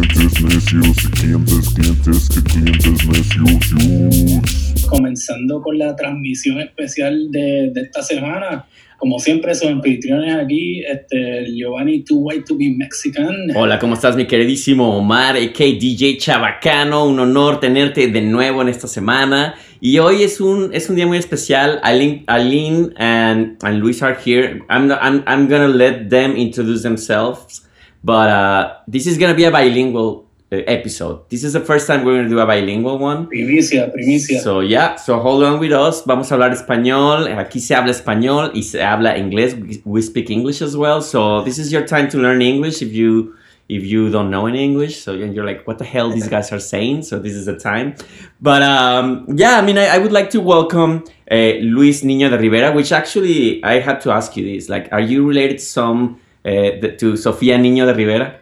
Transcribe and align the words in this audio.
clientes 0.00 0.42
necios, 0.42 0.96
clientes, 1.10 1.74
clientes, 1.74 2.28
que 2.30 2.42
clientes 2.42 3.06
necios. 3.06 4.86
Comenzando 4.88 5.60
con 5.60 5.78
la 5.78 5.94
transmisión 5.96 6.60
especial 6.60 7.30
de, 7.30 7.70
de 7.72 7.80
esta 7.82 8.02
semana. 8.02 8.66
Como 8.98 9.18
siempre, 9.18 9.54
son 9.54 9.74
anfitriones 9.74 10.36
aquí, 10.36 10.84
este, 10.84 11.52
Giovanni 11.52 12.04
Too 12.04 12.18
White 12.18 12.44
to 12.46 12.56
be 12.56 12.70
Mexican. 12.70 13.34
Hola, 13.56 13.78
¿cómo 13.80 13.94
estás, 13.94 14.14
mi 14.14 14.26
queridísimo 14.26 14.96
Omar, 14.96 15.36
a.k. 15.36 15.64
DJ 15.64 16.18
Chabacano? 16.18 17.04
Un 17.06 17.18
honor 17.18 17.58
tenerte 17.58 18.06
de 18.06 18.22
nuevo 18.22 18.62
en 18.62 18.68
esta 18.68 18.86
semana. 18.86 19.56
Y 19.80 19.98
hoy 19.98 20.22
es 20.22 20.40
un, 20.40 20.70
es 20.72 20.88
un 20.88 20.94
día 20.94 21.06
muy 21.06 21.18
especial. 21.18 21.80
Eileen, 21.84 22.24
Eileen 22.28 22.94
and, 22.96 23.58
and 23.62 23.80
Luis 23.80 24.02
are 24.02 24.16
here. 24.24 24.62
I'm, 24.70 24.92
I'm 24.92 25.48
gonna 25.48 25.66
let 25.66 26.08
them 26.08 26.36
introduce 26.36 26.82
themselves. 26.82 27.62
But 28.04 28.28
uh, 28.30 28.74
this 28.88 29.06
is 29.06 29.18
gonna 29.18 29.34
be 29.34 29.44
a 29.44 29.50
bilingual 29.50 30.26
uh, 30.50 30.56
episode. 30.66 31.28
This 31.30 31.44
is 31.44 31.52
the 31.52 31.60
first 31.60 31.86
time 31.86 32.04
we're 32.04 32.16
gonna 32.16 32.28
do 32.28 32.40
a 32.40 32.46
bilingual 32.46 32.98
one. 32.98 33.26
Primicia, 33.28 33.92
primicia. 33.92 34.40
So 34.40 34.60
yeah, 34.60 34.96
so 34.96 35.18
hold 35.20 35.42
on 35.44 35.60
with 35.60 35.72
us. 35.72 36.02
Vamos 36.04 36.30
a 36.30 36.34
hablar 36.34 36.52
español. 36.52 37.28
Aquí 37.38 37.60
se 37.60 37.74
habla 37.74 37.92
español 37.92 38.50
y 38.54 38.62
se 38.62 38.82
habla 38.82 39.16
inglés. 39.16 39.54
We- 39.84 40.02
speak 40.02 40.30
English 40.30 40.62
as 40.62 40.76
well. 40.76 41.00
So 41.00 41.42
this 41.42 41.58
is 41.58 41.72
your 41.72 41.86
time 41.86 42.08
to 42.10 42.18
learn 42.18 42.42
English 42.42 42.82
if 42.82 42.92
you 42.92 43.34
if 43.68 43.84
you 43.84 44.10
don't 44.10 44.30
know 44.30 44.46
any 44.46 44.64
English. 44.64 44.98
So 45.00 45.12
you're 45.14 45.28
you're 45.28 45.46
like, 45.46 45.64
what 45.66 45.78
the 45.78 45.84
hell 45.84 46.10
these 46.10 46.28
guys 46.28 46.50
are 46.52 46.58
saying? 46.60 47.04
So 47.04 47.20
this 47.20 47.34
is 47.34 47.46
the 47.46 47.56
time. 47.56 47.94
But 48.40 48.62
um, 48.62 49.26
yeah, 49.36 49.56
I 49.58 49.62
mean, 49.62 49.78
I, 49.78 49.86
I 49.94 49.98
would 49.98 50.12
like 50.12 50.30
to 50.30 50.40
welcome 50.40 51.04
uh, 51.30 51.54
Luis 51.62 52.02
Niño 52.02 52.28
de 52.30 52.36
Rivera, 52.36 52.72
which 52.72 52.90
actually 52.90 53.62
I 53.62 53.78
had 53.78 54.00
to 54.02 54.10
ask 54.10 54.36
you 54.36 54.44
this. 54.44 54.68
Like, 54.68 54.88
are 54.92 55.00
you 55.00 55.24
related 55.26 55.58
to 55.58 55.64
some 55.64 56.18
the, 56.44 56.96
to 56.98 57.16
Sofia 57.16 57.56
Niño 57.58 57.86
de 57.86 57.94
Rivera? 57.94 58.34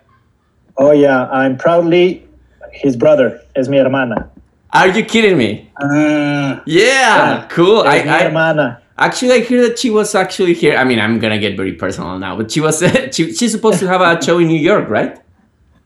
Oh 0.76 0.92
yeah, 0.92 1.28
I'm 1.30 1.56
proudly 1.58 2.24
his 2.72 2.96
brother. 2.96 3.40
Es 3.56 3.68
mi 3.68 3.76
hermana. 3.78 4.30
Are 4.72 4.88
you 4.88 5.04
kidding 5.04 5.36
me? 5.36 5.68
Ah, 5.82 6.62
Yeah, 6.66 7.46
cool. 7.50 7.82
I, 7.82 8.02
mi 8.02 8.08
I, 8.10 8.22
hermana. 8.24 8.80
Actually, 8.96 9.32
I 9.32 9.40
hear 9.40 9.62
that 9.66 9.78
she 9.78 9.90
was 9.90 10.14
actually 10.14 10.54
here. 10.54 10.76
I 10.76 10.84
mean, 10.84 11.00
I'm 11.00 11.18
gonna 11.18 11.38
get 11.38 11.56
very 11.56 11.72
personal 11.72 12.18
now, 12.18 12.36
but 12.36 12.50
she 12.50 12.60
was 12.60 12.78
she, 13.12 13.32
she's 13.32 13.52
supposed 13.52 13.80
to 13.80 13.88
have 13.88 14.00
a 14.00 14.22
show 14.24 14.38
in 14.38 14.46
New 14.48 14.58
York, 14.60 14.88
right? 14.88 15.18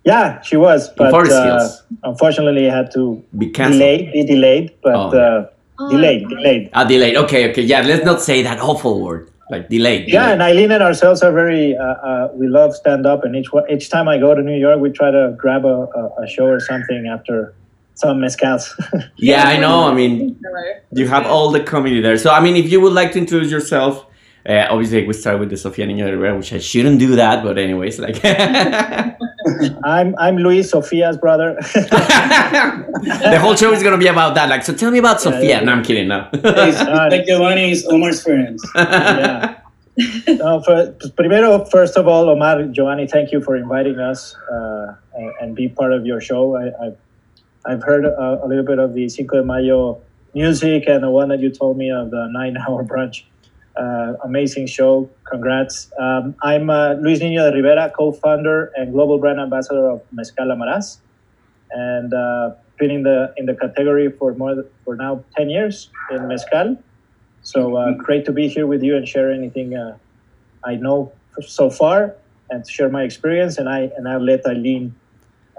Yeah, 0.04 0.40
she 0.42 0.56
was, 0.58 0.90
but 0.90 1.14
uh, 1.14 1.68
unfortunately, 2.02 2.66
it 2.66 2.72
had 2.72 2.90
to 2.92 3.24
Be 3.38 3.48
canceled. 3.48 3.80
delay, 3.80 4.10
be 4.12 4.22
delayed, 4.26 4.74
but 4.82 4.94
Oh, 4.94 5.08
uh, 5.18 5.88
delayed, 5.88 6.28
delayed. 6.28 6.68
Ah, 6.74 6.84
delayed. 6.84 7.16
Okay, 7.16 7.50
okay. 7.50 7.62
Yeah, 7.62 7.80
let's 7.80 8.04
not 8.04 8.20
say 8.20 8.42
that 8.42 8.60
awful 8.60 9.00
word 9.02 9.30
like 9.50 9.68
delayed. 9.68 10.08
Yeah, 10.08 10.22
delayed. 10.22 10.32
and 10.32 10.42
Eileen 10.42 10.70
and 10.72 10.82
ourselves 10.82 11.22
are 11.22 11.32
very. 11.32 11.76
Uh, 11.76 11.84
uh, 11.84 12.28
we 12.34 12.48
love 12.48 12.74
stand 12.74 13.06
up, 13.06 13.24
and 13.24 13.36
each 13.36 13.48
each 13.70 13.90
time 13.90 14.08
I 14.08 14.18
go 14.18 14.34
to 14.34 14.42
New 14.42 14.56
York, 14.58 14.80
we 14.80 14.90
try 14.90 15.10
to 15.10 15.34
grab 15.36 15.64
a, 15.64 15.88
a, 15.94 16.22
a 16.22 16.26
show 16.28 16.46
or 16.46 16.60
something 16.60 17.06
after 17.06 17.54
some 17.94 18.18
mezcals. 18.18 18.68
yeah, 19.16 19.44
I 19.44 19.56
know. 19.64 19.88
I 19.88 19.94
mean, 19.94 20.38
you 20.92 21.06
have 21.08 21.26
all 21.26 21.50
the 21.50 21.62
comedy 21.62 22.00
there. 22.00 22.18
So, 22.18 22.30
I 22.30 22.40
mean, 22.40 22.56
if 22.56 22.70
you 22.70 22.80
would 22.80 22.92
like 22.92 23.12
to 23.12 23.18
introduce 23.18 23.50
yourself, 23.50 24.06
uh, 24.48 24.66
obviously 24.70 25.06
we 25.06 25.12
start 25.14 25.38
with 25.40 25.50
the 25.50 25.56
Sofia 25.56 25.86
Niño 25.86 26.06
de 26.06 26.12
Rivera, 26.12 26.36
which 26.36 26.52
I 26.52 26.58
shouldn't 26.58 26.98
do 26.98 27.16
that, 27.16 27.42
but 27.42 27.58
anyways, 27.58 27.98
like. 27.98 28.20
I'm 29.84 30.14
I'm 30.18 30.36
Luis 30.36 30.70
Sofia's 30.72 31.18
brother. 31.18 31.54
the 31.74 33.38
whole 33.40 33.54
show 33.56 33.72
is 33.72 33.82
gonna 33.82 33.98
be 33.98 34.06
about 34.06 34.34
that. 34.36 34.48
Like, 34.48 34.64
so 34.64 34.74
tell 34.74 34.90
me 34.90 34.98
about 34.98 35.16
Yeah, 35.16 35.30
Sofia. 35.30 35.48
yeah. 35.48 35.60
No, 35.60 35.72
I'm 35.72 35.84
kidding. 35.84 36.08
No. 36.08 36.28
it's 36.32 36.80
like 36.80 37.26
Giovanni 37.26 37.70
is 37.72 37.86
Omar's 37.86 38.22
friends. 38.22 38.66
yeah. 38.74 39.60
no, 40.28 40.60
for, 40.62 40.92
primero, 41.16 41.64
first 41.66 41.96
of 41.96 42.08
all, 42.08 42.28
Omar, 42.28 42.64
Giovanni, 42.64 43.06
thank 43.06 43.32
you 43.32 43.40
for 43.40 43.56
inviting 43.56 43.98
us 43.98 44.34
uh, 44.50 44.94
and, 45.14 45.32
and 45.40 45.54
be 45.54 45.68
part 45.68 45.92
of 45.92 46.04
your 46.04 46.20
show. 46.20 46.56
I, 46.56 46.86
I've, 46.86 46.96
I've 47.64 47.82
heard 47.82 48.04
a, 48.04 48.40
a 48.42 48.46
little 48.46 48.64
bit 48.64 48.78
of 48.78 48.94
the 48.94 49.08
Cinco 49.08 49.36
de 49.36 49.44
Mayo 49.44 50.00
music 50.34 50.84
and 50.88 51.02
the 51.02 51.10
one 51.10 51.28
that 51.28 51.40
you 51.40 51.50
told 51.50 51.76
me 51.76 51.90
of 51.90 52.10
the 52.10 52.28
nine 52.32 52.56
hour 52.56 52.82
brunch. 52.82 53.22
Uh, 53.76 54.14
amazing 54.24 54.66
show. 54.66 55.10
Congrats. 55.28 55.90
Um, 55.98 56.36
I'm 56.42 56.70
uh, 56.70 56.94
Luis 56.94 57.20
Niño 57.20 57.50
de 57.50 57.56
Rivera, 57.56 57.90
co 57.90 58.12
founder 58.12 58.70
and 58.76 58.92
global 58.92 59.18
brand 59.18 59.40
ambassador 59.40 59.90
of 59.90 60.02
Mezcal 60.12 60.46
Amarás. 60.46 60.98
And 61.72 62.14
uh, 62.14 62.50
been 62.78 62.90
in 62.90 63.02
the 63.02 63.34
in 63.36 63.46
the 63.46 63.54
category 63.54 64.10
for 64.12 64.34
more 64.34 64.64
for 64.84 64.94
now 64.94 65.24
10 65.36 65.50
years 65.50 65.90
in 66.12 66.28
Mezcal. 66.28 66.76
So 67.42 67.76
uh, 67.76 67.92
great 67.92 68.24
to 68.26 68.32
be 68.32 68.48
here 68.48 68.66
with 68.66 68.82
you 68.82 68.96
and 68.96 69.08
share 69.08 69.32
anything 69.32 69.74
uh, 69.74 69.98
I 70.64 70.76
know 70.76 71.12
so 71.40 71.68
far 71.68 72.14
and 72.50 72.64
to 72.64 72.70
share 72.70 72.88
my 72.88 73.02
experience. 73.02 73.58
And 73.58 73.68
I 73.68 73.90
and 73.96 74.08
I'll 74.08 74.24
let 74.24 74.46
Eileen 74.46 74.94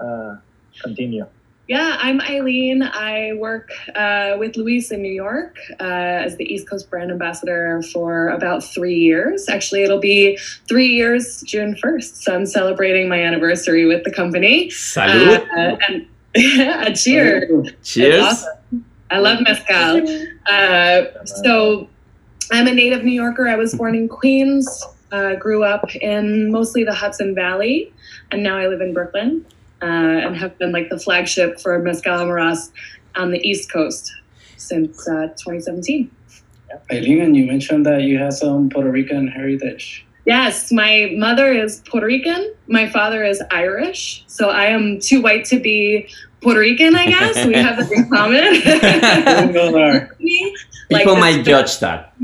uh, 0.00 0.36
continue. 0.82 1.26
Yeah, 1.68 1.96
I'm 1.98 2.20
Eileen. 2.20 2.82
I 2.82 3.32
work 3.32 3.70
uh, 3.96 4.36
with 4.38 4.56
Luis 4.56 4.92
in 4.92 5.02
New 5.02 5.12
York 5.12 5.58
uh, 5.80 5.82
as 5.82 6.36
the 6.36 6.44
East 6.44 6.70
Coast 6.70 6.88
brand 6.88 7.10
ambassador 7.10 7.82
for 7.92 8.28
about 8.28 8.62
three 8.62 8.94
years. 8.94 9.48
Actually, 9.48 9.82
it'll 9.82 9.98
be 9.98 10.38
three 10.68 10.86
years 10.86 11.42
June 11.42 11.74
1st. 11.74 12.22
So 12.22 12.34
I'm 12.36 12.46
celebrating 12.46 13.08
my 13.08 13.20
anniversary 13.20 13.84
with 13.84 14.04
the 14.04 14.12
company. 14.12 14.68
Salud. 14.68 15.44
Uh, 15.58 15.76
and 15.88 16.06
a 16.86 16.94
cheer. 16.94 17.64
Cheers. 17.82 18.22
awesome. 18.22 18.84
I 19.10 19.18
love 19.18 19.40
mezcal. 19.40 20.06
Uh, 20.46 21.24
so 21.24 21.88
I'm 22.52 22.68
a 22.68 22.72
native 22.72 23.02
New 23.02 23.10
Yorker. 23.10 23.48
I 23.48 23.56
was 23.56 23.74
born 23.74 23.96
in 23.96 24.08
Queens, 24.08 24.84
uh, 25.10 25.34
grew 25.34 25.64
up 25.64 25.92
in 25.96 26.52
mostly 26.52 26.84
the 26.84 26.94
Hudson 26.94 27.34
Valley, 27.34 27.92
and 28.30 28.44
now 28.44 28.56
I 28.56 28.68
live 28.68 28.80
in 28.80 28.94
Brooklyn 28.94 29.44
uh, 29.82 29.86
and 29.86 30.36
have 30.36 30.56
been 30.58 30.72
like 30.72 30.88
the 30.88 30.98
flagship 30.98 31.60
for 31.60 31.78
Mezcal 31.78 32.18
Amarás 32.18 32.70
on 33.14 33.30
the 33.30 33.38
East 33.38 33.70
Coast 33.72 34.12
since 34.56 35.08
uh, 35.08 35.28
2017. 35.28 36.10
Eileen, 36.90 37.20
and 37.20 37.36
you 37.36 37.46
mentioned 37.46 37.86
that 37.86 38.02
you 38.02 38.18
have 38.18 38.34
some 38.34 38.68
Puerto 38.68 38.90
Rican 38.90 39.28
heritage. 39.28 40.04
Yes, 40.24 40.72
my 40.72 41.12
mother 41.16 41.52
is 41.52 41.82
Puerto 41.88 42.06
Rican. 42.06 42.52
My 42.66 42.88
father 42.88 43.22
is 43.22 43.40
Irish. 43.52 44.24
So 44.26 44.50
I 44.50 44.64
am 44.64 44.98
too 44.98 45.22
white 45.22 45.44
to 45.46 45.60
be 45.60 46.08
Puerto 46.42 46.60
Rican, 46.60 46.94
I 46.94 47.06
guess. 47.06 47.46
We 47.46 47.54
have 47.54 47.78
that 47.78 47.90
in 47.92 48.10
common. 48.10 49.52
Both. 49.52 50.10
Like 50.88 51.00
People 51.00 51.16
this- 51.16 51.20
might 51.20 51.44
judge 51.44 51.80
that. 51.80 52.12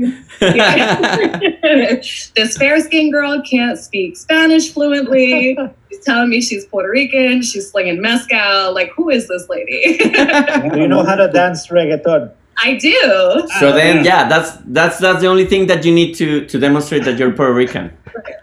this 2.35 2.57
fair 2.57 2.79
skinned 2.79 3.11
girl 3.11 3.41
can't 3.41 3.77
speak 3.77 4.15
Spanish 4.15 4.71
fluently. 4.71 5.57
She's 5.89 6.03
telling 6.05 6.29
me 6.29 6.39
she's 6.41 6.65
Puerto 6.67 6.89
Rican. 6.89 7.41
She's 7.41 7.69
slinging 7.69 7.99
mezcal. 8.01 8.73
Like, 8.73 8.91
who 8.95 9.09
is 9.09 9.27
this 9.27 9.49
lady? 9.49 9.97
Do 9.97 10.79
you 10.79 10.87
know 10.87 11.03
how 11.03 11.15
to 11.15 11.27
dance 11.29 11.67
reggaeton? 11.67 12.31
I 12.57 12.75
do. 12.75 13.45
So 13.59 13.73
then, 13.73 14.05
yeah, 14.05 14.29
that's 14.29 14.51
that's 14.67 14.97
that's 14.99 15.19
the 15.21 15.27
only 15.27 15.45
thing 15.45 15.67
that 15.67 15.83
you 15.83 15.93
need 15.93 16.13
to 16.15 16.45
to 16.45 16.57
demonstrate 16.59 17.03
that 17.03 17.19
you're 17.19 17.31
Puerto 17.33 17.53
Rican. 17.53 17.91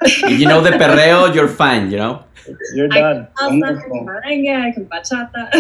If 0.03 0.41
you 0.41 0.47
know 0.47 0.61
the 0.61 0.71
perreo, 0.71 1.35
you're 1.35 1.49
fine. 1.49 1.91
You 1.91 1.99
know. 1.99 2.25
You're 2.75 2.89
done. 2.89 3.29
can 3.39 3.45
I 3.45 3.47
Wonderful. 3.49 3.91
can 3.91 4.07
merengue, 4.07 4.67
I 4.67 4.71
can 4.73 4.87
bachata. 4.87 5.51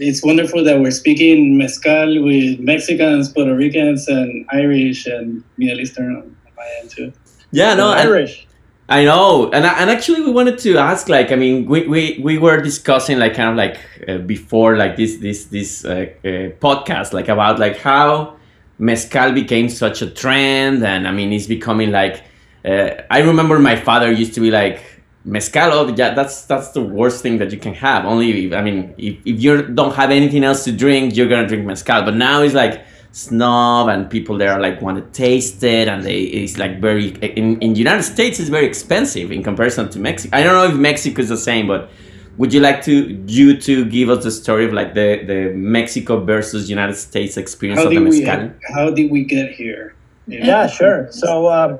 It's 0.00 0.22
wonderful 0.24 0.62
that 0.64 0.78
we're 0.80 0.90
speaking 0.90 1.56
mezcal 1.56 2.22
with 2.22 2.60
Mexicans, 2.60 3.32
Puerto 3.32 3.54
Ricans, 3.56 4.06
and 4.06 4.46
Irish 4.52 5.06
and 5.06 5.42
Middle 5.56 5.80
Eastern 5.80 6.16
on 6.16 6.36
my 6.56 6.68
end 6.80 6.90
too. 6.90 7.12
Yeah, 7.52 7.74
no, 7.74 7.92
and- 7.92 8.00
Irish. 8.08 8.46
I 8.90 9.04
know, 9.04 9.50
and 9.52 9.66
and 9.66 9.90
actually, 9.90 10.22
we 10.22 10.30
wanted 10.30 10.56
to 10.60 10.78
ask, 10.78 11.10
like, 11.10 11.30
I 11.30 11.36
mean, 11.36 11.66
we 11.66 11.86
we, 11.86 12.20
we 12.22 12.38
were 12.38 12.58
discussing, 12.58 13.18
like, 13.18 13.34
kind 13.34 13.50
of 13.50 13.56
like 13.56 13.76
uh, 14.08 14.16
before, 14.18 14.78
like 14.78 14.96
this 14.96 15.16
this 15.18 15.44
this 15.46 15.84
uh, 15.84 16.06
uh, 16.24 16.28
podcast, 16.58 17.12
like 17.12 17.28
about 17.28 17.58
like 17.58 17.76
how 17.78 18.36
mezcal 18.78 19.32
became 19.32 19.68
such 19.68 20.00
a 20.00 20.08
trend, 20.08 20.82
and 20.82 21.06
I 21.06 21.12
mean, 21.12 21.32
it's 21.32 21.46
becoming 21.46 21.90
like. 21.90 22.22
Uh, 22.68 23.02
I 23.10 23.20
remember 23.20 23.58
my 23.58 23.76
father 23.76 24.10
used 24.12 24.34
to 24.34 24.40
be 24.40 24.50
like, 24.50 24.82
mezcal, 25.24 25.72
oh, 25.72 25.94
yeah, 25.96 26.12
that's 26.14 26.44
that's 26.44 26.70
the 26.70 26.82
worst 26.82 27.22
thing 27.22 27.38
that 27.38 27.50
you 27.52 27.58
can 27.58 27.74
have. 27.74 28.04
Only, 28.04 28.46
if, 28.46 28.52
I 28.52 28.62
mean, 28.62 28.94
if, 28.98 29.16
if 29.24 29.42
you 29.42 29.62
don't 29.62 29.94
have 29.94 30.10
anything 30.10 30.44
else 30.44 30.64
to 30.64 30.72
drink, 30.72 31.16
you're 31.16 31.28
gonna 31.28 31.48
drink 31.48 31.64
mezcal. 31.64 32.02
But 32.02 32.16
now 32.16 32.42
it's 32.42 32.54
like 32.54 32.84
snob 33.12 33.88
and 33.88 34.10
people 34.10 34.36
there 34.36 34.52
are 34.52 34.60
like 34.60 34.82
want 34.82 34.96
to 34.98 35.18
taste 35.18 35.62
it 35.62 35.88
and 35.88 36.04
they 36.04 36.20
it's 36.20 36.58
like 36.58 36.78
very 36.78 37.08
in, 37.36 37.58
in 37.60 37.74
united 37.74 38.02
states 38.02 38.38
it's 38.38 38.50
very 38.50 38.66
expensive 38.66 39.32
in 39.32 39.42
comparison 39.42 39.88
to 39.88 39.98
mexico 39.98 40.36
i 40.36 40.42
don't 40.42 40.52
know 40.52 40.66
if 40.66 40.78
mexico 40.78 41.20
is 41.22 41.30
the 41.30 41.36
same 41.36 41.66
but 41.66 41.90
would 42.36 42.52
you 42.52 42.60
like 42.60 42.82
to 42.82 42.92
you 43.26 43.56
to 43.56 43.86
give 43.86 44.10
us 44.10 44.22
the 44.24 44.30
story 44.30 44.66
of 44.66 44.74
like 44.74 44.92
the 44.92 45.24
the 45.26 45.52
mexico 45.54 46.22
versus 46.22 46.68
united 46.68 46.94
states 46.94 47.38
experience 47.38 47.80
How 47.80 47.86
of 47.86 47.90
the 47.90 47.96
did 47.96 48.08
we 48.08 48.20
mezcal 48.20 48.52
how 48.74 48.90
did 48.90 49.10
we 49.10 49.24
get 49.24 49.52
here? 49.52 49.94
You 50.28 50.40
know? 50.40 50.46
Yeah, 50.46 50.66
sure. 50.66 51.08
So 51.10 51.48
um, 51.48 51.78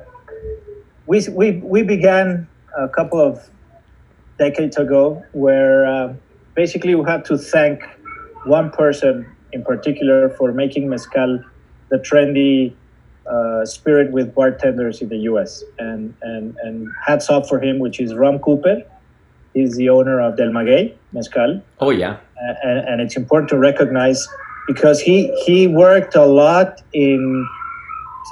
we, 1.09 1.27
we, 1.31 1.53
we 1.75 1.83
began 1.83 2.47
a 2.77 2.89
couple 2.89 3.19
of 3.21 3.49
decades 4.39 4.77
ago 4.77 5.25
where 5.33 5.87
uh, 5.87 6.15
basically 6.55 6.95
we 6.95 7.05
had 7.11 7.25
to 7.25 7.37
thank 7.39 7.83
one 8.45 8.71
person 8.71 9.27
in 9.53 9.65
particular 9.65 10.29
for 10.29 10.53
making 10.53 10.89
mezcal 10.89 11.43
the 11.89 11.97
trendy 11.97 12.75
uh, 13.27 13.65
spirit 13.65 14.13
with 14.13 14.35
bartenders 14.35 15.01
in 15.01 15.09
the 15.09 15.17
US. 15.31 15.65
And, 15.79 16.15
and, 16.23 16.55
and 16.63 16.89
hats 17.07 17.31
off 17.31 17.49
for 17.49 17.59
him, 17.61 17.79
which 17.79 18.01
is 18.01 18.15
Ron 18.15 18.39
Cooper. 18.39 18.83
he's 19.55 19.77
the 19.77 19.89
owner 19.89 20.21
of 20.21 20.37
Del 20.37 20.51
Maguey 20.51 20.95
Mezcal, 21.13 21.63
Oh 21.81 21.91
yeah. 21.91 22.19
and, 22.63 22.79
and 22.89 23.01
it's 23.01 23.17
important 23.17 23.49
to 23.51 23.59
recognize 23.59 24.29
because 24.67 25.01
he 25.01 25.33
he 25.47 25.67
worked 25.67 26.15
a 26.15 26.27
lot 26.27 26.83
in 26.93 27.49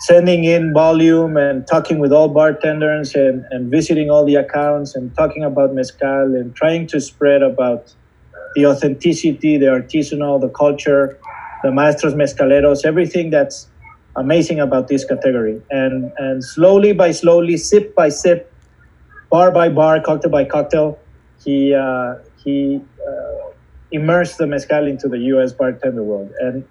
sending 0.01 0.45
in 0.45 0.73
volume 0.73 1.37
and 1.37 1.67
talking 1.67 1.99
with 1.99 2.13
all 2.13 2.29
bartenders 2.29 3.15
and, 3.15 3.45
and 3.51 3.71
visiting 3.71 4.11
all 4.11 4.25
the 4.25 4.35
accounts 4.35 4.95
and 4.95 5.15
talking 5.17 5.43
about 5.45 5.75
mezcal 5.75 6.35
and 6.35 6.55
trying 6.55 6.87
to 6.89 7.01
spread 7.01 7.43
about 7.43 7.95
the 8.55 8.67
authenticity, 8.67 9.59
the 9.59 9.67
artisanal, 9.67 10.41
the 10.41 10.49
culture, 10.51 11.19
the 11.63 11.73
maestros 11.73 12.15
mezcaleros, 12.15 12.85
everything 12.85 13.31
that's 13.31 13.71
amazing 14.17 14.61
about 14.61 14.89
this 14.89 15.05
category. 15.05 15.63
And 15.71 16.13
and 16.19 16.45
slowly 16.45 16.93
by 16.93 17.11
slowly, 17.13 17.57
sip 17.57 17.95
by 17.95 18.09
sip, 18.09 18.53
bar 19.31 19.51
by 19.51 19.69
bar, 19.69 20.01
cocktail 20.01 20.31
by 20.31 20.45
cocktail, 20.45 20.99
he 21.45 21.75
uh, 21.75 22.15
he 22.45 22.81
uh, 23.09 23.51
immersed 23.93 24.39
the 24.39 24.47
mezcal 24.47 24.87
into 24.87 25.09
the 25.09 25.19
U.S. 25.35 25.53
bartender 25.53 26.03
world. 26.03 26.33
And 26.41 26.65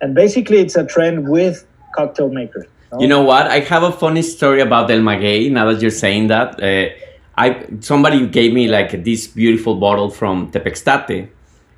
and 0.00 0.14
basically, 0.14 0.58
it's 0.58 0.76
a 0.76 0.84
trend 0.84 1.28
with 1.28 1.66
cocktail 1.96 2.30
makers. 2.30 2.71
You 3.00 3.06
know 3.08 3.22
what? 3.22 3.46
I 3.46 3.60
have 3.60 3.82
a 3.84 3.92
funny 3.92 4.22
story 4.22 4.60
about 4.60 4.88
Del 4.88 5.00
Maguey. 5.00 5.50
Now 5.50 5.70
that 5.72 5.80
you're 5.80 5.90
saying 5.90 6.28
that, 6.28 6.62
uh, 6.62 6.90
I 7.36 7.64
somebody 7.80 8.26
gave 8.26 8.52
me 8.52 8.68
like 8.68 9.02
this 9.04 9.26
beautiful 9.26 9.76
bottle 9.76 10.10
from 10.10 10.50
Tepextate, 10.52 11.28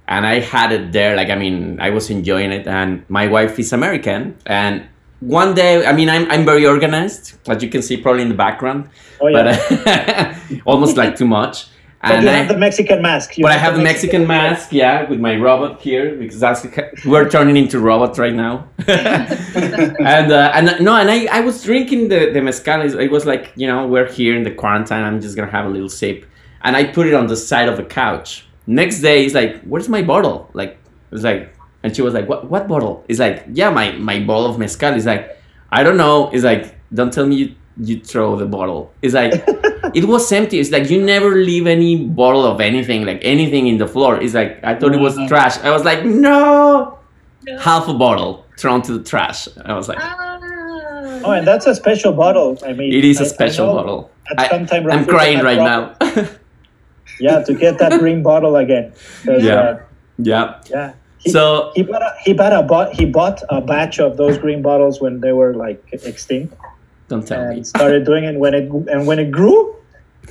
and 0.08 0.26
I 0.26 0.40
had 0.40 0.72
it 0.72 0.90
there. 0.92 1.14
Like 1.14 1.30
I 1.30 1.36
mean, 1.36 1.78
I 1.80 1.90
was 1.90 2.10
enjoying 2.10 2.50
it, 2.50 2.66
and 2.66 3.04
my 3.08 3.28
wife 3.28 3.58
is 3.60 3.72
American, 3.72 4.36
and 4.46 4.86
one 5.20 5.54
day, 5.54 5.86
I 5.86 5.92
mean, 5.92 6.08
I'm 6.10 6.28
I'm 6.30 6.44
very 6.44 6.66
organized, 6.66 7.34
as 7.48 7.62
you 7.62 7.68
can 7.70 7.82
see 7.82 7.96
probably 7.96 8.22
in 8.22 8.28
the 8.28 8.34
background, 8.34 8.88
Oh 9.20 9.28
yeah. 9.28 9.42
but 9.44 9.86
uh, 9.86 10.34
almost 10.66 10.96
like 10.96 11.16
too 11.16 11.26
much. 11.26 11.66
But 12.08 12.22
you 12.22 12.28
I- 12.28 12.32
have 12.32 12.48
the 12.48 12.56
Mexican 12.56 13.02
mask. 13.02 13.38
You 13.38 13.42
but 13.42 13.52
I 13.52 13.54
have 13.54 13.72
have 13.72 13.76
the 13.76 13.82
Mexican 13.82 14.26
mask, 14.26 14.72
yeah, 14.72 15.08
with 15.08 15.20
my 15.20 15.36
robot 15.36 15.80
here 15.80 16.14
because 16.16 16.40
that's 16.40 16.66
we're 17.04 17.28
turning 17.28 17.56
into 17.56 17.80
robots 17.80 18.18
right 18.18 18.34
now. 18.34 18.68
and 18.88 20.32
uh, 20.32 20.52
and 20.54 20.84
no, 20.84 20.94
and 20.96 21.10
I, 21.10 21.26
I 21.26 21.40
was 21.40 21.62
drinking 21.62 22.08
the 22.08 22.30
the 22.32 22.40
mezcal. 22.40 22.80
It 22.82 23.10
was 23.10 23.26
like 23.26 23.52
you 23.56 23.66
know 23.66 23.86
we're 23.86 24.10
here 24.10 24.36
in 24.36 24.42
the 24.42 24.50
quarantine. 24.50 25.02
I'm 25.02 25.20
just 25.20 25.36
gonna 25.36 25.50
have 25.50 25.66
a 25.66 25.68
little 25.68 25.88
sip, 25.88 26.24
and 26.62 26.76
I 26.76 26.84
put 26.84 27.06
it 27.06 27.14
on 27.14 27.26
the 27.26 27.36
side 27.36 27.68
of 27.68 27.76
the 27.76 27.84
couch. 27.84 28.46
Next 28.66 29.00
day, 29.00 29.22
he's 29.22 29.34
like, 29.34 29.60
"Where's 29.62 29.88
my 29.88 30.02
bottle?" 30.02 30.50
Like 30.54 30.78
it's 31.12 31.22
like, 31.22 31.54
and 31.82 31.94
she 31.94 32.02
was 32.02 32.14
like, 32.14 32.28
"What 32.28 32.50
what 32.50 32.66
bottle?" 32.68 33.04
It's 33.08 33.20
like, 33.20 33.44
"Yeah, 33.52 33.70
my 33.70 33.92
my 33.92 34.20
bottle 34.20 34.46
of 34.46 34.58
mezcal." 34.58 34.92
He's 34.94 35.06
like, 35.06 35.36
"I 35.70 35.82
don't 35.82 35.96
know." 35.96 36.30
It's 36.30 36.44
like, 36.44 36.74
"Don't 36.92 37.12
tell 37.12 37.26
me 37.26 37.36
you 37.36 37.54
you 37.78 38.00
throw 38.00 38.36
the 38.36 38.46
bottle." 38.46 38.92
It's 39.02 39.14
like. 39.14 39.32
It 39.94 40.04
was 40.06 40.30
empty. 40.32 40.58
It's 40.60 40.70
like 40.70 40.90
you 40.90 41.02
never 41.02 41.30
leave 41.36 41.66
any 41.66 41.96
bottle 41.96 42.44
of 42.44 42.60
anything, 42.60 43.04
like 43.04 43.20
anything 43.22 43.66
in 43.66 43.78
the 43.78 43.86
floor. 43.88 44.20
It's 44.20 44.34
like 44.34 44.62
I 44.64 44.74
thought 44.74 44.94
it 44.94 45.00
was 45.00 45.16
Mhm. 45.16 45.28
trash. 45.28 45.58
I 45.62 45.70
was 45.70 45.84
like, 45.84 46.04
no, 46.04 46.98
No. 47.46 47.58
half 47.58 47.88
a 47.88 47.94
bottle 47.94 48.44
thrown 48.58 48.82
to 48.82 48.92
the 48.98 49.04
trash. 49.04 49.48
I 49.64 49.74
was 49.74 49.88
like, 49.88 49.98
Ah, 50.00 50.20
Oh, 51.26 51.30
and 51.30 51.46
that's 51.46 51.66
a 51.66 51.74
special 51.74 52.12
bottle. 52.12 52.58
I 52.66 52.72
mean, 52.74 52.92
it 52.92 53.04
is 53.04 53.18
a 53.20 53.22
a 53.24 53.26
special 53.26 53.66
bottle. 53.74 54.10
At 54.36 54.50
some 54.50 54.66
time, 54.66 54.90
I'm 54.90 55.06
crying 55.06 55.40
right 55.42 55.58
now. 55.58 55.94
Yeah, 57.20 57.42
to 57.44 57.54
get 57.54 57.78
that 57.78 57.98
green 58.00 58.22
bottle 58.30 58.56
again. 58.56 58.92
Yeah. 59.24 59.54
uh, 59.54 59.78
yeah. 60.18 60.54
yeah. 60.70 60.92
He, 61.18 61.30
So 61.30 61.70
he 61.74 61.82
bought 61.82 62.02
a, 62.02 62.12
he 62.24 62.32
bought 62.34 62.52
a 62.52 62.62
bought 62.62 62.92
he 62.92 63.04
bought 63.06 63.40
a 63.48 63.60
batch 63.60 63.98
of 64.00 64.16
those 64.18 64.36
green 64.36 64.60
bottles 64.62 65.00
when 65.00 65.20
they 65.20 65.32
were 65.32 65.54
like 65.54 65.82
extinct 65.92 66.54
don't 67.08 67.26
tell 67.26 67.48
me. 67.48 67.56
and 67.56 67.66
started 67.66 68.04
doing 68.04 68.24
it 68.24 68.36
when 68.38 68.52
it 68.54 68.68
and 68.92 69.06
when 69.06 69.18
it 69.18 69.30
grew, 69.30 69.74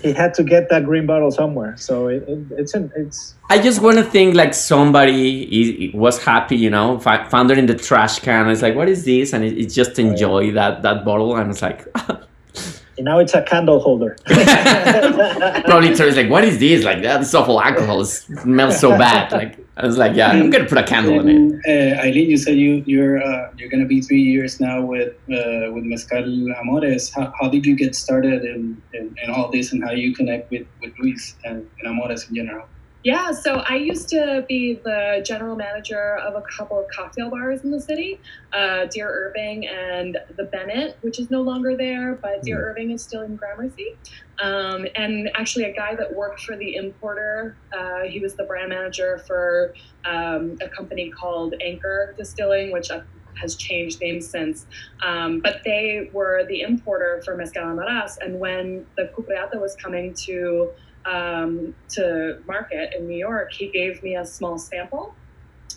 he 0.01 0.13
had 0.13 0.33
to 0.35 0.43
get 0.43 0.69
that 0.69 0.85
green 0.85 1.05
bottle 1.05 1.31
somewhere. 1.31 1.75
So 1.77 2.07
it, 2.07 2.23
it, 2.27 2.39
it's 2.51 2.73
an, 2.73 2.91
it's 2.95 3.35
I 3.49 3.59
just 3.59 3.81
want 3.81 3.97
to 3.97 4.03
think 4.03 4.35
like 4.35 4.53
somebody 4.53 5.43
is, 5.43 5.93
was 5.93 6.23
happy, 6.23 6.55
you 6.55 6.69
know, 6.69 6.99
found 6.99 7.51
it 7.51 7.57
in 7.57 7.65
the 7.65 7.75
trash 7.75 8.19
can. 8.19 8.49
It's 8.49 8.61
like, 8.61 8.75
what 8.75 8.89
is 8.89 9.05
this? 9.05 9.33
And 9.33 9.43
it, 9.43 9.57
it 9.57 9.67
just 9.67 9.99
enjoy 9.99 10.51
that 10.51 10.81
that 10.81 11.05
bottle, 11.05 11.35
and 11.35 11.51
it's 11.51 11.61
like. 11.61 11.87
now 12.99 13.19
it's 13.19 13.33
a 13.33 13.41
candle 13.41 13.79
holder. 13.79 14.15
Probably 14.25 15.95
Terry's 15.95 16.15
like, 16.15 16.29
what 16.29 16.43
is 16.43 16.59
this? 16.59 16.83
Like, 16.83 17.01
that 17.01 17.21
awful 17.33 17.61
alcohol. 17.61 18.01
It 18.01 18.05
smells 18.05 18.79
so 18.79 18.97
bad. 18.97 19.31
Like, 19.31 19.62
I 19.75 19.87
was 19.87 19.97
like, 19.97 20.15
yeah, 20.15 20.29
I'm 20.29 20.51
gonna 20.51 20.65
put 20.65 20.77
a 20.77 20.83
candle 20.83 21.19
in 21.19 21.29
it. 21.29 21.97
Uh, 21.97 21.99
Eileen, 22.01 22.29
you 22.29 22.37
said 22.37 22.57
you 22.57 22.83
you're 22.85 23.21
uh, 23.23 23.51
you're 23.57 23.69
gonna 23.69 23.87
be 23.87 24.01
three 24.01 24.21
years 24.21 24.59
now 24.59 24.81
with 24.81 25.15
uh, 25.31 25.71
with 25.73 25.83
Mezcal 25.83 26.23
Amores. 26.61 27.11
How, 27.11 27.33
how 27.39 27.49
did 27.49 27.65
you 27.65 27.75
get 27.75 27.95
started 27.95 28.45
in, 28.45 28.79
in, 28.93 29.15
in 29.23 29.31
all 29.31 29.49
this, 29.51 29.73
and 29.73 29.83
how 29.83 29.91
you 29.91 30.13
connect 30.13 30.51
with, 30.51 30.67
with 30.79 30.93
Luis 30.99 31.35
and, 31.43 31.67
and 31.79 31.87
Amores 31.87 32.29
in 32.29 32.35
general? 32.35 32.67
Yeah, 33.03 33.33
so 33.33 33.55
I 33.55 33.75
used 33.75 34.07
to 34.09 34.45
be 34.47 34.75
the 34.75 35.21
general 35.25 35.57
manager 35.57 36.15
of 36.19 36.35
a 36.35 36.41
couple 36.41 36.79
of 36.79 36.87
cocktail 36.87 37.29
bars 37.29 37.65
in 37.65 37.71
the 37.71 37.81
city, 37.81 38.17
uh, 38.53 38.85
Dear 38.85 39.09
Irving 39.09 39.67
and 39.67 40.17
the 40.37 40.45
Bennett, 40.45 40.97
which 41.01 41.19
is 41.19 41.29
no 41.29 41.41
longer 41.41 41.75
there, 41.75 42.15
but 42.15 42.43
Dear 42.43 42.69
Irving 42.69 42.91
is 42.91 43.03
still 43.03 43.23
in 43.23 43.35
Gramercy. 43.35 43.97
Um, 44.41 44.87
and 44.95 45.29
actually, 45.35 45.65
a 45.65 45.73
guy 45.73 45.95
that 45.95 46.15
worked 46.15 46.43
for 46.43 46.55
the 46.55 46.75
importer, 46.75 47.57
uh, 47.77 48.03
he 48.03 48.21
was 48.21 48.35
the 48.35 48.43
brand 48.43 48.69
manager 48.69 49.21
for 49.27 49.73
um, 50.05 50.57
a 50.61 50.69
company 50.69 51.11
called 51.11 51.55
Anchor 51.61 52.15
Distilling, 52.17 52.71
which 52.71 52.89
uh, 52.89 53.01
has 53.35 53.55
changed 53.55 53.99
names 53.99 54.29
since. 54.29 54.65
Um, 55.05 55.41
but 55.41 55.57
they 55.65 56.09
were 56.13 56.45
the 56.47 56.61
importer 56.61 57.21
for 57.25 57.35
Mezcal 57.35 57.63
Amarás. 57.63 58.17
And 58.21 58.39
when 58.39 58.85
the 58.95 59.11
Cupreata 59.13 59.59
was 59.59 59.75
coming 59.75 60.13
to 60.25 60.71
um, 61.05 61.75
to 61.89 62.39
market 62.47 62.93
in 62.95 63.07
New 63.07 63.17
York, 63.17 63.51
he 63.53 63.67
gave 63.67 64.01
me 64.03 64.15
a 64.15 64.25
small 64.25 64.57
sample. 64.57 65.15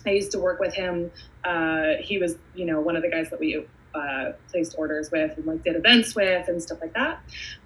I 0.05 0.11
used 0.11 0.31
to 0.31 0.39
work 0.39 0.59
with 0.59 0.73
him. 0.73 1.11
Uh, 1.43 1.93
he 1.99 2.17
was, 2.17 2.35
you 2.55 2.65
know, 2.65 2.79
one 2.79 2.95
of 2.95 3.03
the 3.03 3.09
guys 3.09 3.29
that 3.29 3.39
we 3.39 3.65
uh, 3.97 4.31
placed 4.51 4.75
orders 4.77 5.11
with 5.11 5.35
and 5.37 5.45
like 5.45 5.63
did 5.63 5.75
events 5.75 6.15
with 6.15 6.47
and 6.47 6.61
stuff 6.61 6.79
like 6.81 6.93
that. 6.93 7.19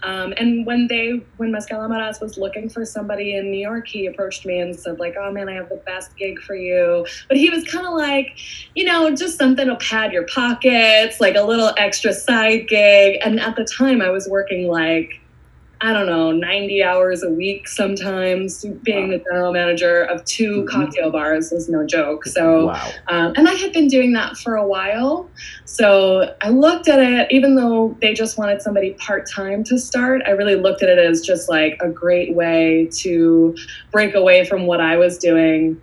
Um, 0.04 0.34
and 0.38 0.66
when 0.66 0.88
they, 0.88 1.24
when 1.38 1.52
Mezcal 1.52 1.80
Amarás 1.80 2.22
was 2.22 2.38
looking 2.38 2.70
for 2.70 2.86
somebody 2.86 3.36
in 3.36 3.52
New 3.52 3.60
York, 3.60 3.88
he 3.88 4.06
approached 4.06 4.46
me 4.46 4.60
and 4.60 4.78
said 4.78 5.00
like, 5.00 5.16
"Oh 5.20 5.32
man, 5.32 5.50
I 5.50 5.54
have 5.54 5.70
the 5.70 5.76
best 5.78 6.16
gig 6.16 6.40
for 6.40 6.56
you." 6.56 7.06
But 7.28 7.38
he 7.38 7.50
was 7.50 7.66
kind 7.66 7.86
of 7.86 7.94
like, 7.94 8.38
you 8.76 8.86
know, 8.86 9.14
just 9.16 9.38
something 9.38 9.68
to 9.68 9.76
pad 9.78 10.14
your 10.14 10.26
pockets, 10.28 11.20
like 11.20 11.36
a 11.36 11.44
little 11.44 11.72
extra 11.78 12.14
side 12.14 12.68
gig. 12.68 13.20
And 13.24 13.40
at 13.40 13.56
the 13.56 13.66
time, 13.66 14.02
I 14.02 14.10
was 14.10 14.28
working 14.28 14.68
like 14.68 15.21
I 15.84 15.94
don't 15.94 16.06
know, 16.06 16.32
90 16.32 16.84
hours 16.84 17.24
a 17.24 17.30
week 17.30 17.68
sometimes. 17.68 18.64
Being 18.84 19.10
the 19.10 19.18
general 19.32 19.52
manager 19.52 20.04
of 20.04 20.24
2 20.26 20.62
Mhm. 20.62 20.68
cocktail 20.68 21.10
bars 21.10 21.52
is 21.52 21.68
no 21.70 21.84
joke. 21.86 22.26
So, 22.26 22.68
Wow. 22.68 22.88
um, 23.08 23.34
and 23.36 23.48
I 23.48 23.54
had 23.54 23.74
been 23.74 23.88
doing 23.88 24.14
that 24.14 24.38
for 24.38 24.56
a 24.56 24.66
while. 24.66 25.28
So 25.66 26.36
I 26.42 26.50
looked 26.50 26.88
at 26.88 27.00
it, 27.00 27.28
even 27.32 27.56
though 27.56 27.96
they 28.00 28.14
just 28.14 28.38
wanted 28.38 28.62
somebody 28.62 28.92
part 29.00 29.28
time 29.28 29.64
to 29.66 29.80
start, 29.80 30.22
I 30.28 30.32
really 30.32 30.56
looked 30.56 30.84
at 30.84 30.90
it 30.90 31.00
as 31.00 31.22
just 31.22 31.50
like 31.50 31.78
a 31.82 31.90
great 31.90 32.36
way 32.36 32.88
to 33.00 33.56
break 33.92 34.14
away 34.14 34.46
from 34.46 34.68
what 34.68 34.82
I 34.82 34.98
was 34.98 35.18
doing, 35.18 35.78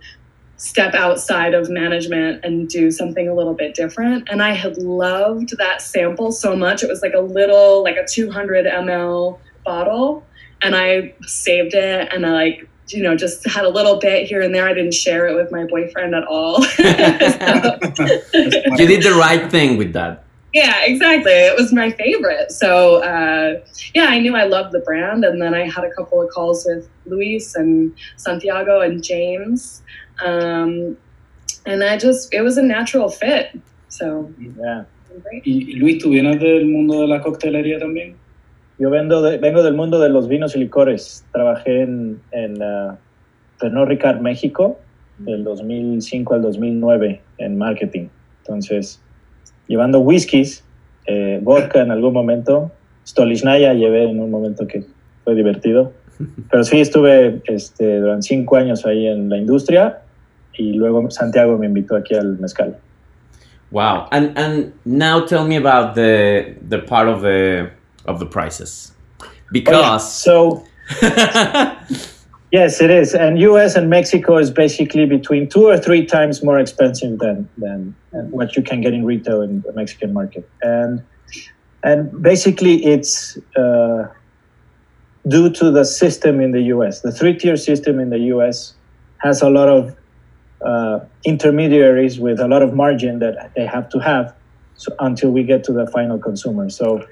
step 0.55 0.93
outside 0.93 1.53
of 1.53 1.69
management 1.69 2.43
and 2.45 2.67
do 2.69 2.89
something 2.91 3.27
a 3.27 3.33
little 3.33 3.53
bit 3.53 3.73
different. 3.75 4.27
And 4.31 4.41
I 4.41 4.51
had 4.53 4.77
loved 4.77 5.57
that 5.57 5.81
sample 5.81 6.31
so 6.31 6.55
much. 6.55 6.83
It 6.83 6.89
was 6.89 7.01
like 7.01 7.13
a 7.13 7.21
little, 7.21 7.83
like 7.83 7.95
a 7.97 8.05
200 8.05 8.65
ml 8.65 9.39
bottle. 9.73 10.07
And 10.61 10.75
I 10.75 11.13
saved 11.25 11.73
it 11.73 12.01
and 12.13 12.25
I 12.25 12.31
like, 12.43 12.57
you 12.95 13.01
know, 13.05 13.15
just 13.25 13.39
had 13.55 13.65
a 13.65 13.69
little 13.77 13.97
bit 14.07 14.19
here 14.31 14.41
and 14.45 14.51
there. 14.55 14.67
I 14.71 14.73
didn't 14.73 14.93
share 15.05 15.23
it 15.29 15.35
with 15.39 15.49
my 15.57 15.63
boyfriend 15.73 16.11
at 16.19 16.25
all. 16.35 16.55
You 18.79 18.85
did 18.93 19.01
the 19.09 19.15
right 19.25 19.45
thing 19.55 19.77
with 19.77 19.93
that. 19.93 20.13
yeah, 20.53 20.75
exactly. 20.91 21.31
It 21.49 21.55
was 21.61 21.71
my 21.71 21.89
favorite. 22.03 22.51
So 22.51 22.69
uh, 23.13 23.49
yeah, 23.97 24.07
I 24.15 24.17
knew 24.23 24.35
I 24.35 24.45
loved 24.55 24.71
the 24.77 24.83
brand, 24.89 25.21
and 25.29 25.39
then 25.41 25.53
I 25.53 25.63
had 25.75 25.83
a 25.89 25.91
couple 25.97 26.17
of 26.23 26.27
calls 26.35 26.65
with 26.67 26.83
Luis 27.05 27.55
and 27.61 27.93
Santiago 28.17 28.81
and 28.81 29.03
James, 29.11 29.83
um, 30.25 30.97
and 31.69 31.79
I 31.83 31.93
just 32.05 32.33
it 32.33 32.41
was 32.41 32.57
a 32.57 32.63
natural 32.75 33.09
fit. 33.21 33.45
So 33.89 34.05
Yeah. 34.39 34.83
great. 35.23 35.43
Y 35.45 35.73
Luis, 35.81 36.01
¿tú 36.01 36.09
vienes 36.09 36.39
del 36.39 36.65
mundo 36.65 37.01
de 37.01 37.07
la 37.07 37.21
coctelería 37.21 37.79
también? 37.79 38.15
Yo 38.79 38.89
vendo 38.89 39.21
de- 39.21 39.37
vengo 39.37 39.61
del 39.61 39.73
mundo 39.73 39.99
de 39.99 40.09
los 40.09 40.27
vinos 40.27 40.55
y 40.55 40.59
licores. 40.59 41.25
Trabajé 41.33 41.81
en, 41.81 42.19
en 42.31 42.61
uh, 42.61 42.95
Pernod 43.59 43.87
Ricard 43.87 44.21
México 44.21 44.79
del 45.17 45.43
2005 45.43 46.33
al 46.33 46.41
2009 46.41 47.21
en 47.39 47.57
marketing. 47.57 48.07
Entonces, 48.41 49.01
llevando 49.67 49.99
whiskies, 49.99 50.63
eh, 51.07 51.39
vodka 51.43 51.81
en 51.81 51.91
algún 51.91 52.13
momento, 52.13 52.71
Stolichnaya 53.05 53.73
llevé 53.73 54.09
en 54.09 54.19
un 54.19 54.31
momento 54.31 54.65
que 54.65 54.85
fue 55.25 55.35
divertido. 55.35 55.91
Pero 56.49 56.63
sí 56.63 56.79
estuve 56.79 57.41
este, 57.45 57.99
durante 57.99 58.27
cinco 58.27 58.55
años 58.55 58.85
ahí 58.85 59.07
en 59.07 59.29
la 59.29 59.37
industria 59.37 59.99
y 60.53 60.73
luego 60.73 61.09
Santiago 61.11 61.57
me 61.57 61.65
invitó 61.65 61.95
aquí 61.97 62.15
al 62.15 62.37
mezcal. 62.39 62.77
Wow. 63.71 64.07
And 64.11 64.37
and 64.37 64.73
now 64.83 65.25
tell 65.25 65.45
me 65.45 65.55
about 65.57 65.93
the 65.93 66.55
the 66.67 66.79
part 66.79 67.07
of 67.07 67.21
the 67.21 67.69
of 68.09 68.19
the 68.19 68.25
prices. 68.25 68.91
Oh, 69.21 69.25
yeah. 69.25 69.39
Because 69.51 70.21
So 70.23 70.65
Yes, 72.51 72.81
it 72.81 72.89
is. 72.89 73.13
And 73.13 73.39
US 73.39 73.75
and 73.75 73.89
Mexico 73.91 74.37
is 74.37 74.49
basically 74.49 75.05
between 75.05 75.47
two 75.47 75.67
or 75.67 75.77
three 75.77 76.03
times 76.05 76.43
more 76.43 76.59
expensive 76.59 77.19
than, 77.19 77.47
than 77.57 77.95
what 78.31 78.55
you 78.55 78.63
can 78.63 78.81
get 78.81 78.93
in 78.93 79.05
retail 79.05 79.41
in 79.43 79.61
the 79.61 79.73
Mexican 79.73 80.13
market. 80.13 80.49
And, 80.63 81.03
and 81.83 82.23
basically, 82.23 82.83
it's 82.83 83.37
uh, 83.55 84.07
due 85.27 85.51
to 85.51 85.69
the 85.69 85.85
system 85.85 86.41
in 86.41 86.51
the 86.51 86.61
US. 86.73 87.01
The 87.01 87.11
three 87.11 87.37
tier 87.37 87.55
system 87.55 87.99
in 87.99 88.09
the 88.09 88.19
US 88.33 88.73
has 89.19 89.43
a 89.43 89.49
lot 89.49 89.69
of 89.69 89.95
uh, 90.65 91.01
intermediaries 91.25 92.19
with 92.19 92.39
a 92.39 92.47
lot 92.47 92.63
of 92.63 92.73
margin 92.73 93.19
that 93.19 93.51
they 93.55 93.65
have 93.65 93.89
to 93.89 93.99
have 93.99 94.33
so, 94.75 94.91
until 94.99 95.29
we 95.29 95.43
get 95.43 95.63
to 95.65 95.71
the 95.71 95.85
final 95.87 96.17
consumer. 96.17 96.69
So, 96.71 97.05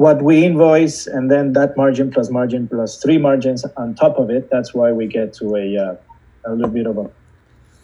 what 0.00 0.22
we 0.22 0.46
invoice 0.46 1.06
and 1.06 1.30
then 1.30 1.52
that 1.52 1.76
margin 1.76 2.10
plus 2.10 2.30
margin 2.30 2.66
plus 2.66 3.02
three 3.02 3.18
margins 3.18 3.66
on 3.76 3.94
top 3.94 4.18
of 4.18 4.30
it 4.30 4.48
that's 4.48 4.72
why 4.72 4.90
we 4.90 5.06
get 5.06 5.34
to 5.34 5.56
a, 5.56 5.76
uh, 5.76 5.96
a 6.46 6.54
little 6.54 6.70
bit 6.70 6.86
of 6.86 6.96
a 6.96 7.10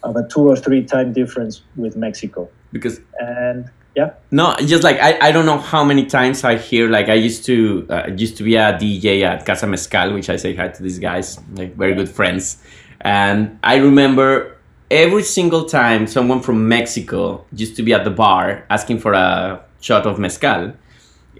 of 0.01 0.15
a 0.15 0.27
two 0.27 0.47
or 0.47 0.55
three 0.55 0.83
time 0.83 1.13
difference 1.13 1.61
with 1.75 1.95
mexico. 1.95 2.49
Because 2.71 2.99
and 3.19 3.69
yeah. 3.95 4.13
No 4.31 4.55
just 4.57 4.83
like 4.83 4.99
i, 4.99 5.27
I 5.27 5.31
don't 5.31 5.45
know 5.45 5.59
how 5.59 5.83
many 5.83 6.07
times 6.07 6.43
i 6.43 6.57
hear 6.57 6.89
like 6.89 7.07
i 7.07 7.13
used 7.13 7.45
to 7.45 7.85
uh, 7.89 8.07
used 8.15 8.37
to 8.37 8.43
be 8.43 8.55
a 8.55 8.73
dj 8.73 9.23
at 9.23 9.45
casa 9.45 9.67
mezcal 9.67 10.13
which 10.13 10.29
i 10.29 10.37
say 10.37 10.55
hi 10.55 10.69
to 10.69 10.81
these 10.81 10.99
guys 10.99 11.39
like 11.53 11.75
very 11.75 11.93
good 11.93 12.09
friends. 12.09 12.57
And 13.01 13.59
i 13.63 13.75
remember 13.75 14.57
every 14.89 15.23
single 15.23 15.65
time 15.65 16.07
someone 16.07 16.41
from 16.41 16.67
mexico 16.67 17.45
used 17.51 17.75
to 17.75 17.83
be 17.83 17.93
at 17.93 18.03
the 18.05 18.09
bar 18.09 18.65
asking 18.71 18.97
for 18.97 19.13
a 19.13 19.63
shot 19.79 20.05
of 20.05 20.19
mezcal 20.19 20.73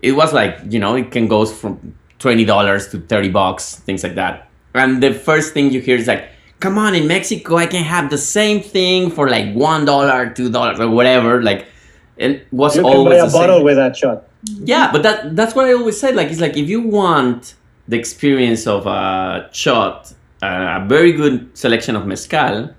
it 0.01 0.12
was 0.12 0.34
like 0.34 0.60
you 0.70 0.79
know 0.79 0.96
it 0.96 1.12
can 1.12 1.27
go 1.27 1.46
from 1.46 1.96
twenty 2.20 2.46
dollars 2.46 2.89
to 2.89 3.00
thirty 3.00 3.29
bucks, 3.29 3.75
things 3.75 4.03
like 4.03 4.15
that. 4.15 4.50
And 4.74 5.01
the 5.01 5.13
first 5.13 5.53
thing 5.53 5.72
you 5.72 5.82
hear 5.82 5.98
is 5.98 6.08
like, 6.08 6.29
"Come 6.60 6.77
on, 6.77 6.96
in 6.96 7.08
Mexico, 7.08 7.58
I 7.58 7.65
can 7.65 7.84
have 7.84 8.10
the 8.10 8.17
same 8.17 8.62
thing 8.62 9.12
for 9.12 9.29
like 9.29 9.53
one 9.53 9.86
dollar, 9.86 10.29
two 10.29 10.50
dollars, 10.50 10.79
or 10.79 10.89
whatever." 10.89 11.41
Like, 11.41 11.67
it 12.17 12.48
was 12.51 12.75
you 12.75 12.84
always 12.84 13.22
can 13.22 13.25
buy 13.25 13.27
a 13.27 13.32
bottle 13.32 13.63
with 13.63 13.77
that 13.77 13.96
shot. 13.96 14.24
Yeah, 14.44 14.91
but 14.91 15.03
that 15.03 15.36
that's 15.36 15.56
what 15.56 15.65
I 15.65 15.74
always 15.74 16.00
said. 16.00 16.15
Like, 16.15 16.29
it's 16.29 16.41
like 16.41 16.58
if 16.58 16.70
you 16.70 16.82
want 16.82 17.56
the 17.88 17.98
experience 17.98 18.67
of 18.67 18.86
a 18.86 19.50
shot, 19.51 20.13
uh, 20.44 20.82
a 20.82 20.86
very 20.88 21.13
good 21.13 21.58
selection 21.58 21.96
of 21.96 22.06
mezcal, 22.06 22.74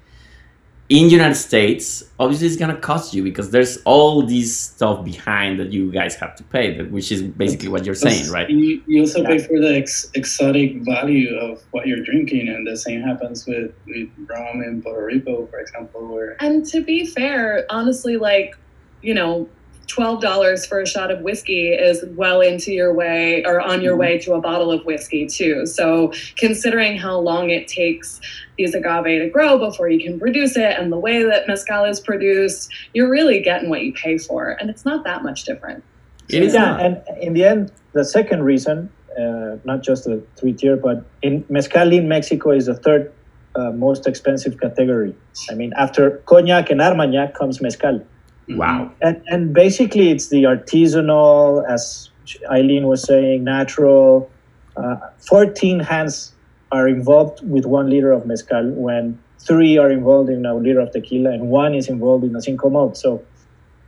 in 0.88 1.10
United 1.10 1.34
States, 1.34 2.02
obviously 2.18 2.46
it's 2.46 2.56
gonna 2.56 2.76
cost 2.76 3.12
you 3.12 3.22
because 3.22 3.50
there's 3.50 3.76
all 3.84 4.22
this 4.22 4.56
stuff 4.56 5.04
behind 5.04 5.60
that 5.60 5.70
you 5.70 5.92
guys 5.92 6.14
have 6.14 6.34
to 6.36 6.42
pay, 6.44 6.82
which 6.82 7.12
is 7.12 7.22
basically 7.22 7.68
what 7.68 7.84
you're 7.84 7.94
saying, 7.94 8.30
right? 8.30 8.48
You, 8.48 8.82
you 8.86 9.00
also 9.02 9.22
pay 9.22 9.38
for 9.38 9.60
the 9.60 9.76
ex- 9.76 10.10
exotic 10.14 10.76
value 10.84 11.36
of 11.36 11.62
what 11.72 11.86
you're 11.86 12.02
drinking, 12.02 12.48
and 12.48 12.66
the 12.66 12.76
same 12.76 13.02
happens 13.02 13.46
with, 13.46 13.74
with 13.86 14.08
rum 14.26 14.62
in 14.62 14.82
Puerto 14.82 15.04
Rico, 15.04 15.46
for 15.46 15.58
example. 15.58 16.06
Where 16.06 16.42
and 16.42 16.64
to 16.66 16.80
be 16.80 17.04
fair, 17.04 17.66
honestly, 17.68 18.16
like 18.16 18.56
you 19.02 19.14
know, 19.14 19.48
$12 19.88 20.68
for 20.68 20.80
a 20.80 20.86
shot 20.86 21.10
of 21.10 21.20
whiskey 21.20 21.68
is 21.68 22.04
well 22.10 22.40
into 22.40 22.72
your 22.72 22.92
way 22.92 23.44
or 23.44 23.60
on 23.60 23.80
your 23.80 23.96
way 23.96 24.18
to 24.18 24.34
a 24.34 24.40
bottle 24.40 24.70
of 24.70 24.84
whiskey 24.84 25.26
too. 25.26 25.66
So 25.66 26.12
considering 26.36 26.98
how 26.98 27.18
long 27.18 27.50
it 27.50 27.66
takes 27.68 28.20
these 28.56 28.74
agave 28.74 29.22
to 29.22 29.28
grow 29.30 29.58
before 29.58 29.88
you 29.88 30.00
can 30.00 30.20
produce 30.20 30.56
it 30.56 30.78
and 30.78 30.92
the 30.92 30.98
way 30.98 31.22
that 31.22 31.48
mezcal 31.48 31.84
is 31.84 32.00
produced, 32.00 32.70
you're 32.92 33.10
really 33.10 33.40
getting 33.40 33.70
what 33.70 33.82
you 33.82 33.92
pay 33.92 34.18
for. 34.18 34.50
And 34.60 34.68
it's 34.68 34.84
not 34.84 35.04
that 35.04 35.22
much 35.22 35.44
different. 35.44 35.82
It 36.28 36.42
is 36.42 36.54
yeah, 36.54 36.76
and 36.76 37.02
in 37.22 37.32
the 37.32 37.44
end, 37.44 37.72
the 37.94 38.04
second 38.04 38.44
reason, 38.44 38.90
uh, 39.18 39.56
not 39.64 39.82
just 39.82 40.04
the 40.04 40.22
three 40.36 40.52
tier, 40.52 40.76
but 40.76 41.06
in 41.22 41.44
mezcal 41.48 41.90
in 41.90 42.06
Mexico 42.06 42.50
is 42.50 42.66
the 42.66 42.74
third 42.74 43.10
uh, 43.54 43.70
most 43.72 44.06
expensive 44.06 44.60
category. 44.60 45.14
I 45.50 45.54
mean, 45.54 45.72
after 45.76 46.18
cognac 46.26 46.70
and 46.70 46.82
armagnac 46.82 47.34
comes 47.34 47.62
mezcal. 47.62 48.04
Wow. 48.50 48.92
And, 49.02 49.22
and 49.26 49.52
basically, 49.52 50.10
it's 50.10 50.28
the 50.28 50.44
artisanal, 50.44 51.68
as 51.68 52.10
Eileen 52.50 52.86
was 52.86 53.02
saying, 53.02 53.44
natural. 53.44 54.30
Uh, 54.76 54.96
14 55.28 55.80
hands 55.80 56.32
are 56.70 56.88
involved 56.88 57.40
with 57.48 57.66
one 57.66 57.90
liter 57.90 58.12
of 58.12 58.26
mezcal 58.26 58.70
when 58.72 59.18
three 59.38 59.78
are 59.78 59.90
involved 59.90 60.30
in 60.30 60.44
a 60.44 60.54
liter 60.54 60.80
of 60.80 60.92
tequila 60.92 61.30
and 61.30 61.48
one 61.48 61.74
is 61.74 61.88
involved 61.88 62.24
in 62.24 62.34
a 62.36 62.42
single 62.42 62.70
malt. 62.70 62.96
So 62.96 63.24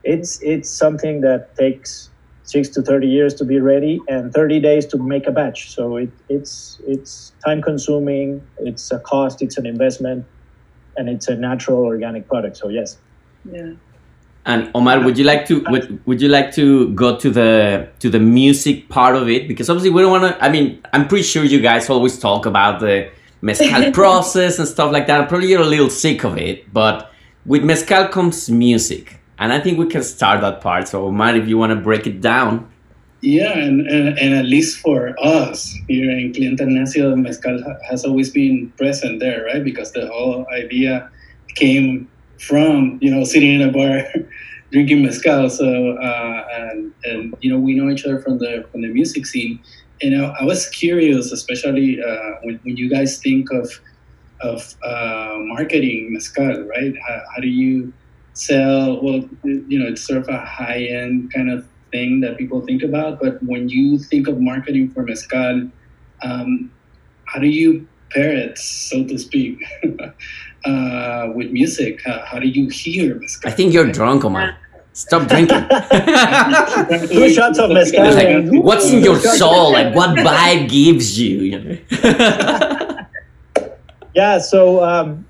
it's 0.05 0.41
it's 0.43 0.71
something 0.71 1.21
that 1.21 1.55
takes 1.57 2.09
six 2.45 2.69
to 2.71 2.83
30 2.83 3.07
years 3.07 3.35
to 3.35 3.45
be 3.45 3.61
ready 3.61 4.01
and 4.09 4.33
30 4.33 4.61
days 4.61 4.87
to 4.87 4.99
make 4.99 5.27
a 5.27 5.31
batch. 5.31 5.71
So 5.71 5.97
it, 5.97 6.11
it's 6.29 6.81
it's 6.87 7.33
time 7.45 7.63
consuming, 7.63 8.43
it's 8.59 8.91
a 8.91 8.99
cost, 9.01 9.43
it's 9.43 9.59
an 9.59 9.67
investment, 9.67 10.25
and 10.97 11.09
it's 11.09 11.29
a 11.29 11.37
natural 11.37 11.85
organic 11.85 12.29
product. 12.29 12.57
So 12.57 12.69
yes. 12.69 12.99
Yeah. 13.45 13.73
And 14.47 14.71
Omar, 14.75 15.05
would 15.05 15.19
you 15.19 15.25
like 15.25 15.47
to 15.49 15.63
would, 15.69 16.07
would 16.07 16.21
you 16.23 16.29
like 16.29 16.55
to 16.55 16.89
go 16.95 17.17
to 17.17 17.31
the 17.31 17.89
to 17.99 18.09
the 18.09 18.19
music 18.19 18.89
part 18.89 19.15
of 19.15 19.29
it? 19.29 19.47
Because 19.47 19.69
obviously 19.69 19.91
we 19.91 20.01
don't 20.01 20.11
want 20.11 20.35
to. 20.35 20.45
I 20.45 20.49
mean, 20.49 20.83
I'm 20.93 21.09
pretty 21.09 21.25
sure 21.25 21.45
you 21.45 21.61
guys 21.61 21.91
always 21.91 22.19
talk 22.19 22.47
about 22.47 22.81
the 22.81 23.11
mezcal 23.43 23.93
process 24.01 24.59
and 24.59 24.67
stuff 24.67 24.93
like 24.93 25.07
that. 25.09 25.29
Probably 25.29 25.49
you're 25.49 25.61
a 25.61 25.67
little 25.67 25.91
sick 25.91 26.25
of 26.25 26.39
it, 26.39 26.73
but 26.73 27.13
with 27.45 27.65
mezcal 27.65 28.09
comes 28.09 28.49
music, 28.49 29.21
and 29.39 29.53
I 29.53 29.61
think 29.61 29.79
we 29.79 29.87
can 29.87 30.03
start 30.03 30.41
that 30.41 30.63
part. 30.63 30.89
So 30.89 31.07
Omar, 31.07 31.37
if 31.37 31.47
you 31.47 31.59
want 31.59 31.73
to 31.73 31.77
break 31.77 32.07
it 32.07 32.21
down. 32.21 32.71
Yeah, 33.23 33.59
and, 33.59 33.87
and, 33.87 34.19
and 34.19 34.35
at 34.35 34.47
least 34.47 34.79
for 34.79 35.15
us 35.23 35.75
here 35.89 36.11
in 36.11 36.33
Cliente 36.33 36.61
Necio, 36.61 37.15
mezcal 37.15 37.63
has 37.87 38.07
always 38.07 38.31
been 38.31 38.73
present 38.79 39.21
there, 39.21 39.45
right? 39.45 39.63
Because 39.63 39.93
the 39.93 40.07
whole 40.07 40.47
idea 40.51 41.11
came 41.55 42.09
from 42.41 42.99
you 43.01 43.11
know 43.11 43.25
sitting 43.25 43.61
in 43.61 43.63
a 43.69 43.73
bar 43.73 44.03
drinking 44.73 45.03
mezcal. 45.03 45.51
So 45.51 45.93
uh, 45.93 46.47
and 46.53 46.93
and 47.05 47.35
you 47.41 47.51
know 47.53 47.59
we 47.59 47.75
know 47.75 47.91
each 47.91 48.05
other 48.05 48.21
from 48.21 48.39
the 48.39 48.67
from 48.71 48.83
the 48.83 48.89
music 48.89 49.27
scene. 49.27 49.61
And 50.03 50.17
I, 50.21 50.35
I 50.41 50.45
was 50.45 50.69
curious 50.71 51.31
especially 51.33 52.03
uh, 52.03 52.33
when, 52.43 52.59
when 52.63 52.77
you 52.77 52.89
guys 52.89 53.19
think 53.19 53.53
of 53.53 53.71
of 54.41 54.75
uh, 54.83 55.35
marketing 55.39 56.13
mezcal 56.13 56.65
right? 56.67 56.95
How, 57.07 57.23
how 57.35 57.41
do 57.41 57.49
you 57.49 57.93
sell 58.33 59.03
well 59.03 59.29
you 59.43 59.79
know 59.79 59.87
it's 59.87 60.07
sort 60.07 60.21
of 60.21 60.29
a 60.29 60.39
high 60.39 60.85
end 60.85 61.33
kind 61.33 61.51
of 61.51 61.69
thing 61.91 62.21
that 62.21 62.39
people 62.39 62.61
think 62.65 62.83
about 62.83 63.21
but 63.21 63.43
when 63.43 63.69
you 63.69 63.99
think 63.99 64.29
of 64.29 64.41
marketing 64.41 64.89
for 64.91 65.03
mezcal 65.03 65.69
um, 66.23 66.73
how 67.27 67.41
do 67.41 67.49
you 67.49 67.87
pair 68.11 68.33
it 68.33 68.57
so 68.57 69.05
to 69.05 69.19
speak 69.19 69.59
uh, 70.65 71.31
with 71.35 71.51
music? 71.51 72.01
How, 72.05 72.23
how 72.27 72.39
do 72.39 72.49
you 72.49 72.69
hear 72.69 73.15
mezcal? 73.17 73.51
I 73.51 73.55
think 73.55 73.73
you're 73.73 73.91
drunk, 73.91 74.25
Omar. 74.25 74.57
Stop 74.93 75.29
drinking. 75.29 75.67
Two 77.09 77.31
shots 77.33 77.59
of 77.59 77.71
mezcal. 77.71 78.05
like, 78.13 78.63
what's 78.65 78.91
in 78.93 79.03
your 79.05 79.19
soul? 79.21 79.73
Like, 79.73 79.95
what 79.95 80.17
vibe 80.19 80.69
gives 80.69 81.19
you? 81.19 81.39
you 81.39 81.79
yeah, 84.15 84.39
so 84.39 84.83
um, 84.85 85.25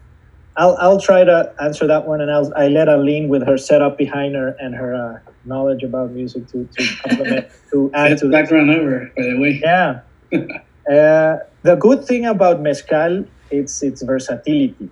I'll, 0.56 0.76
I'll 0.78 1.00
try 1.00 1.24
to 1.24 1.52
answer 1.60 1.86
that 1.86 2.06
one, 2.06 2.20
and 2.20 2.30
I'll 2.30 2.52
I 2.56 2.68
let 2.68 2.88
Eileen 2.88 3.28
with 3.28 3.46
her 3.46 3.58
setup 3.58 3.98
behind 3.98 4.34
her 4.34 4.56
and 4.58 4.74
her 4.74 4.94
uh, 4.94 5.18
knowledge 5.44 5.82
about 5.82 6.10
music 6.12 6.46
to 6.48 6.66
to 6.76 6.96
complement 7.02 7.46
to 7.70 7.90
add 7.94 8.12
It's 8.12 8.22
to 8.22 8.28
that. 8.28 8.42
background 8.42 8.70
over, 8.70 9.10
by 9.16 9.22
the 9.22 9.38
way. 9.38 9.60
Yeah. 9.62 10.00
uh, 10.32 11.38
the 11.62 11.76
good 11.78 12.04
thing 12.06 12.24
about 12.26 12.60
mezcal 12.60 13.24
it's 13.50 13.82
its 13.82 14.02
versatility. 14.02 14.88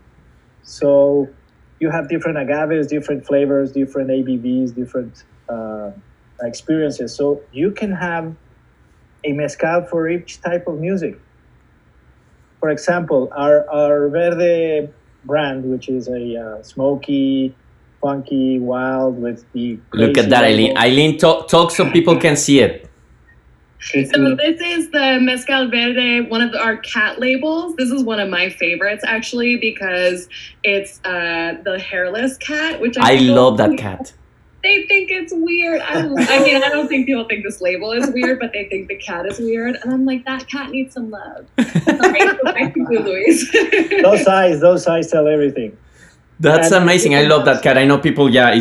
So 0.69 1.29
you 1.81 1.91
have 1.91 2.09
different 2.09 2.37
agaves, 2.37 2.87
different 2.89 3.27
flavors, 3.27 3.73
different 3.73 4.11
ABVs, 4.11 4.75
different 4.75 5.25
uh, 5.49 5.91
experiences. 6.43 7.15
So 7.15 7.41
you 7.53 7.71
can 7.71 7.93
have 7.93 8.37
a 9.25 9.33
mezcal 9.33 9.87
for 9.87 10.09
each 10.09 10.43
type 10.43 10.67
of 10.67 10.79
music. 10.79 11.19
For 12.61 12.69
example, 12.69 13.33
our, 13.35 13.69
our 13.71 14.09
Verde 14.11 14.91
brand, 15.25 15.65
which 15.65 15.89
is 15.89 16.07
a 16.09 16.37
uh, 16.37 16.63
smoky, 16.63 17.55
funky, 18.03 18.59
wild 18.59 19.21
with 19.21 19.51
the. 19.53 19.79
Look 19.95 20.19
at 20.19 20.29
that, 20.29 20.45
Eileen. 20.45 20.77
Eileen, 20.77 21.19
talk, 21.19 21.49
talk 21.49 21.71
so 21.71 21.91
people 21.91 22.19
can 22.19 22.37
see 22.37 22.61
it. 22.61 22.88
So 23.81 24.35
this 24.35 24.61
is 24.61 24.91
the 24.91 25.19
Mezcal 25.21 25.69
Verde, 25.71 26.23
one 26.23 26.41
of 26.41 26.55
our 26.55 26.77
cat 26.79 27.21
labels. 27.21 27.77
This 27.77 27.91
is 27.91 28.03
one 28.03 28.19
of 28.19 28.29
my 28.29 28.51
favorites 28.51 29.05
actually 29.07 29.57
because 29.57 30.29
it's 30.65 31.01
uh, 31.05 31.55
the 31.65 31.79
hairless 31.79 32.37
cat, 32.39 32.81
which 32.81 32.99
I, 32.99 33.15
I 33.15 33.17
love 33.19 33.57
that 33.59 33.71
people- 33.71 33.83
cat. 33.83 34.13
They 34.65 34.87
think 34.89 35.09
it's 35.13 35.33
weird. 35.33 35.81
I, 35.81 36.01
I 36.01 36.43
mean, 36.43 36.57
I 36.57 36.69
don't 36.69 36.89
think 36.89 37.07
people 37.07 37.25
think 37.29 37.45
this 37.45 37.61
label 37.61 37.93
is 37.93 38.11
weird, 38.11 38.41
but 38.41 38.53
they 38.53 38.65
think 38.65 38.89
the 38.89 38.97
cat 38.97 39.25
is 39.25 39.39
weird, 39.39 39.77
and 39.77 39.93
I'm 39.93 40.05
like, 40.05 40.25
that 40.25 40.49
cat 40.49 40.71
needs 40.71 40.95
some 40.95 41.11
love. 41.11 41.47
Sorry, 41.61 42.21
back 42.43 42.75
you, 42.75 42.99
Luis. 42.99 43.53
Those 44.03 44.27
eyes, 44.27 44.61
those 44.61 44.85
eyes 44.89 45.13
tell 45.13 45.29
everything. 45.29 45.79
That's 46.41 46.71
And 46.71 46.83
amazing. 46.85 47.15
I 47.15 47.23
love 47.23 47.45
that 47.47 47.63
cat. 47.63 47.77
I 47.77 47.85
know 47.85 47.99
people, 47.99 48.31
yeah, 48.31 48.61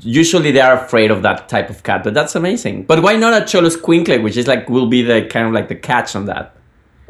usually 0.00 0.50
they 0.50 0.60
are 0.60 0.84
afraid 0.84 1.10
of 1.10 1.22
that 1.22 1.48
type 1.48 1.68
of 1.68 1.82
cat, 1.82 2.02
but 2.04 2.14
that's 2.14 2.34
amazing. 2.34 2.84
But 2.84 3.02
why 3.02 3.16
not 3.16 3.34
a 3.34 3.44
Xoloscuincle, 3.44 4.22
which 4.22 4.36
is 4.36 4.46
like 4.46 4.70
will 4.70 4.86
be 4.86 5.02
the 5.02 5.26
kind 5.26 5.46
of 5.46 5.52
like 5.52 5.68
the 5.68 5.74
catch 5.74 6.16
on 6.16 6.24
that? 6.26 6.56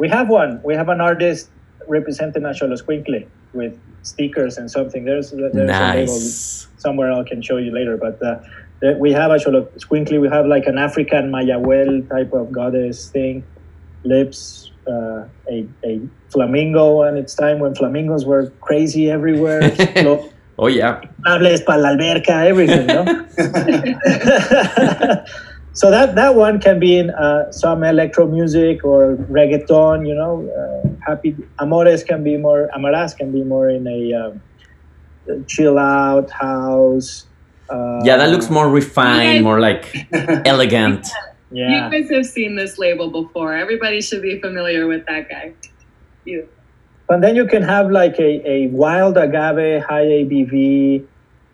we 0.03 0.09
have 0.09 0.29
one. 0.29 0.61
We 0.65 0.75
have 0.75 0.89
an 0.89 1.01
artist 1.01 1.49
representing 1.87 2.43
Xoloscuincle 2.43 3.27
with 3.53 3.79
stickers 4.03 4.59
and 4.59 4.69
something. 4.69 5.05
There's 5.05 5.31
there's 5.31 5.55
a 5.55 5.95
label 5.95 6.19
somewhere 6.85 7.13
I 7.13 7.23
can 7.23 7.41
show 7.43 7.59
you 7.59 7.73
later. 7.73 7.97
But 7.97 8.21
uh, 8.23 8.41
we 8.99 9.13
have 9.13 9.31
a 9.31 9.37
Xoloscuincle. 9.37 10.21
We 10.21 10.29
have 10.29 10.47
like 10.47 10.67
an 10.67 10.79
African 10.79 11.31
Mayahuel 11.31 12.09
type 12.09 12.33
of 12.33 12.51
goddess 12.51 13.11
thing, 13.11 13.45
lips, 14.03 14.73
uh, 14.89 15.29
a, 15.49 15.67
a 15.85 16.01
flamingo, 16.33 17.03
and 17.03 17.19
it's 17.19 17.35
time 17.35 17.59
when 17.61 17.75
flamingos 17.75 18.25
were 18.25 18.51
crazy 18.61 19.11
everywhere. 19.11 19.71
Oh 20.59 20.67
yeah. 20.69 21.01
Hables 21.27 21.63
para 21.65 21.81
la 21.81 21.89
alberca, 21.89 22.45
everything, 22.47 22.87
no? 22.87 23.05
so 25.73 25.91
that 25.91 26.15
that 26.15 26.35
one 26.35 26.61
can 26.61 26.79
be 26.79 26.99
in 26.99 27.11
uh, 27.11 27.51
some 27.51 27.83
electro 27.83 28.27
music 28.27 28.85
or 28.85 29.17
reggaeton, 29.31 30.07
you 30.07 30.15
know. 30.15 30.45
Uh, 30.53 30.89
happy 31.09 31.35
Amores 31.59 32.05
can 32.05 32.23
be 32.23 32.37
more 32.37 32.69
Amaras 32.77 33.17
can 33.17 33.33
be 33.33 33.43
more 33.43 33.71
in 33.71 33.87
a 33.89 34.13
um, 34.13 34.43
chill 35.47 35.79
out 35.79 36.31
house. 36.31 37.27
Uh, 37.71 38.01
Yeah, 38.05 38.19
that 38.19 38.29
looks 38.31 38.51
more 38.51 38.69
refined, 38.69 39.43
more 39.45 39.59
like 39.59 39.89
elegant. 40.45 41.09
Yeah, 41.51 41.87
You 41.87 42.03
guys 42.03 42.11
have 42.11 42.27
seen 42.27 42.57
this 42.57 42.79
label 42.79 43.11
before. 43.11 43.55
Everybody 43.55 44.01
should 44.01 44.23
be 44.23 44.39
familiar 44.41 44.87
with 44.87 45.07
that 45.07 45.29
guy. 45.29 45.55
You. 46.25 46.49
but 47.09 47.21
then 47.21 47.37
you 47.37 47.47
can 47.47 47.63
have 47.63 47.91
like 47.91 48.19
a, 48.19 48.49
a 48.49 48.67
wild 48.69 49.17
agave, 49.17 49.83
high 49.83 50.05
ABV, 50.05 51.05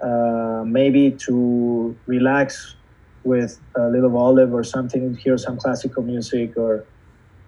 uh, 0.01 0.65
maybe 0.65 1.13
to 1.27 1.97
relax 2.07 2.77
with 3.25 3.59
a 3.77 3.89
little 3.89 4.17
olive 4.17 4.53
or 4.55 4.65
something. 4.65 5.17
Hear 5.17 5.39
some 5.39 5.59
classical 5.59 6.03
music 6.03 6.57
or 6.57 6.85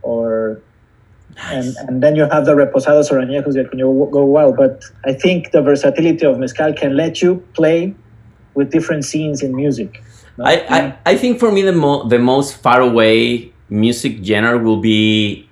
or 0.03 0.61
and 1.45 1.75
and 1.87 2.03
then 2.03 2.17
you 2.17 2.25
have 2.25 2.45
the 2.45 2.55
reposados 2.55 3.11
or 3.11 3.19
añejos 3.19 3.55
that 3.55 3.71
can 3.71 3.79
go 3.81 4.07
go 4.07 4.25
well. 4.25 4.53
But 4.53 4.85
I 5.05 5.12
think 5.12 5.53
the 5.53 5.62
versatility 5.62 6.27
of 6.27 6.39
mezcal 6.39 6.73
can 6.73 6.97
let 6.97 7.23
you 7.23 7.37
play 7.55 7.95
with 8.55 8.71
different 8.71 9.05
scenes 9.05 9.43
in 9.43 9.55
music. 9.55 10.03
no? 10.37 10.45
I, 10.45 10.55
I, 10.69 10.99
I 11.07 11.17
think 11.17 11.39
for 11.39 11.53
me 11.53 11.62
the 11.62 11.73
mo- 11.73 12.09
the 12.09 12.19
most 12.19 12.57
far 12.57 12.81
away 12.81 13.53
music 13.69 14.25
genre 14.25 14.59
will 14.59 14.81
be 14.81 15.50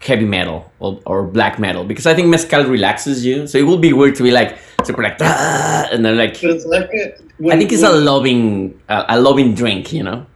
heavy 0.00 0.24
metal 0.24 0.70
or, 0.78 1.00
or 1.06 1.24
black 1.24 1.58
metal 1.58 1.84
because 1.84 2.06
I 2.06 2.14
think 2.14 2.28
mezcal 2.28 2.64
relaxes 2.64 3.24
you. 3.24 3.46
So 3.46 3.58
it 3.58 3.62
will 3.62 3.78
be 3.78 3.92
weird 3.92 4.14
to 4.16 4.22
be 4.22 4.30
like 4.30 4.58
super 4.84 5.02
like 5.02 5.16
"Ah," 5.20 5.88
and 5.92 6.04
then 6.04 6.16
like 6.16 6.40
But 6.40 6.50
it's 6.50 6.66
like 6.66 6.90
a, 6.94 7.14
when, 7.38 7.56
I 7.56 7.58
think 7.58 7.72
it's 7.72 7.82
a 7.82 7.90
loving 7.92 8.80
a, 8.88 9.04
a 9.10 9.20
loving 9.20 9.54
drink, 9.54 9.92
you 9.92 10.02
know. 10.02 10.26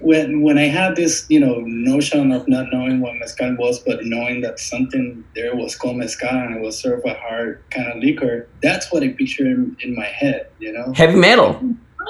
when 0.00 0.42
when 0.42 0.58
I 0.58 0.68
had 0.68 0.94
this, 0.96 1.24
you 1.28 1.40
know, 1.40 1.60
notion 1.64 2.30
of 2.32 2.46
not 2.48 2.66
knowing 2.72 3.00
what 3.00 3.14
mezcal 3.16 3.56
was, 3.56 3.78
but 3.80 4.04
knowing 4.04 4.42
that 4.42 4.58
something 4.60 5.24
there 5.34 5.56
was 5.56 5.74
called 5.74 5.96
mezcal 5.96 6.28
and 6.28 6.54
it 6.56 6.60
was 6.60 6.78
sort 6.78 6.98
of 6.98 7.04
a 7.06 7.14
hard 7.14 7.62
kind 7.70 7.88
of 7.88 8.02
liquor. 8.02 8.46
That's 8.62 8.92
what 8.92 9.02
I 9.02 9.08
picture 9.08 9.46
in, 9.46 9.76
in 9.80 9.94
my 9.96 10.04
head, 10.04 10.48
you 10.58 10.72
know. 10.72 10.92
Heavy 10.94 11.16
metal. 11.16 11.60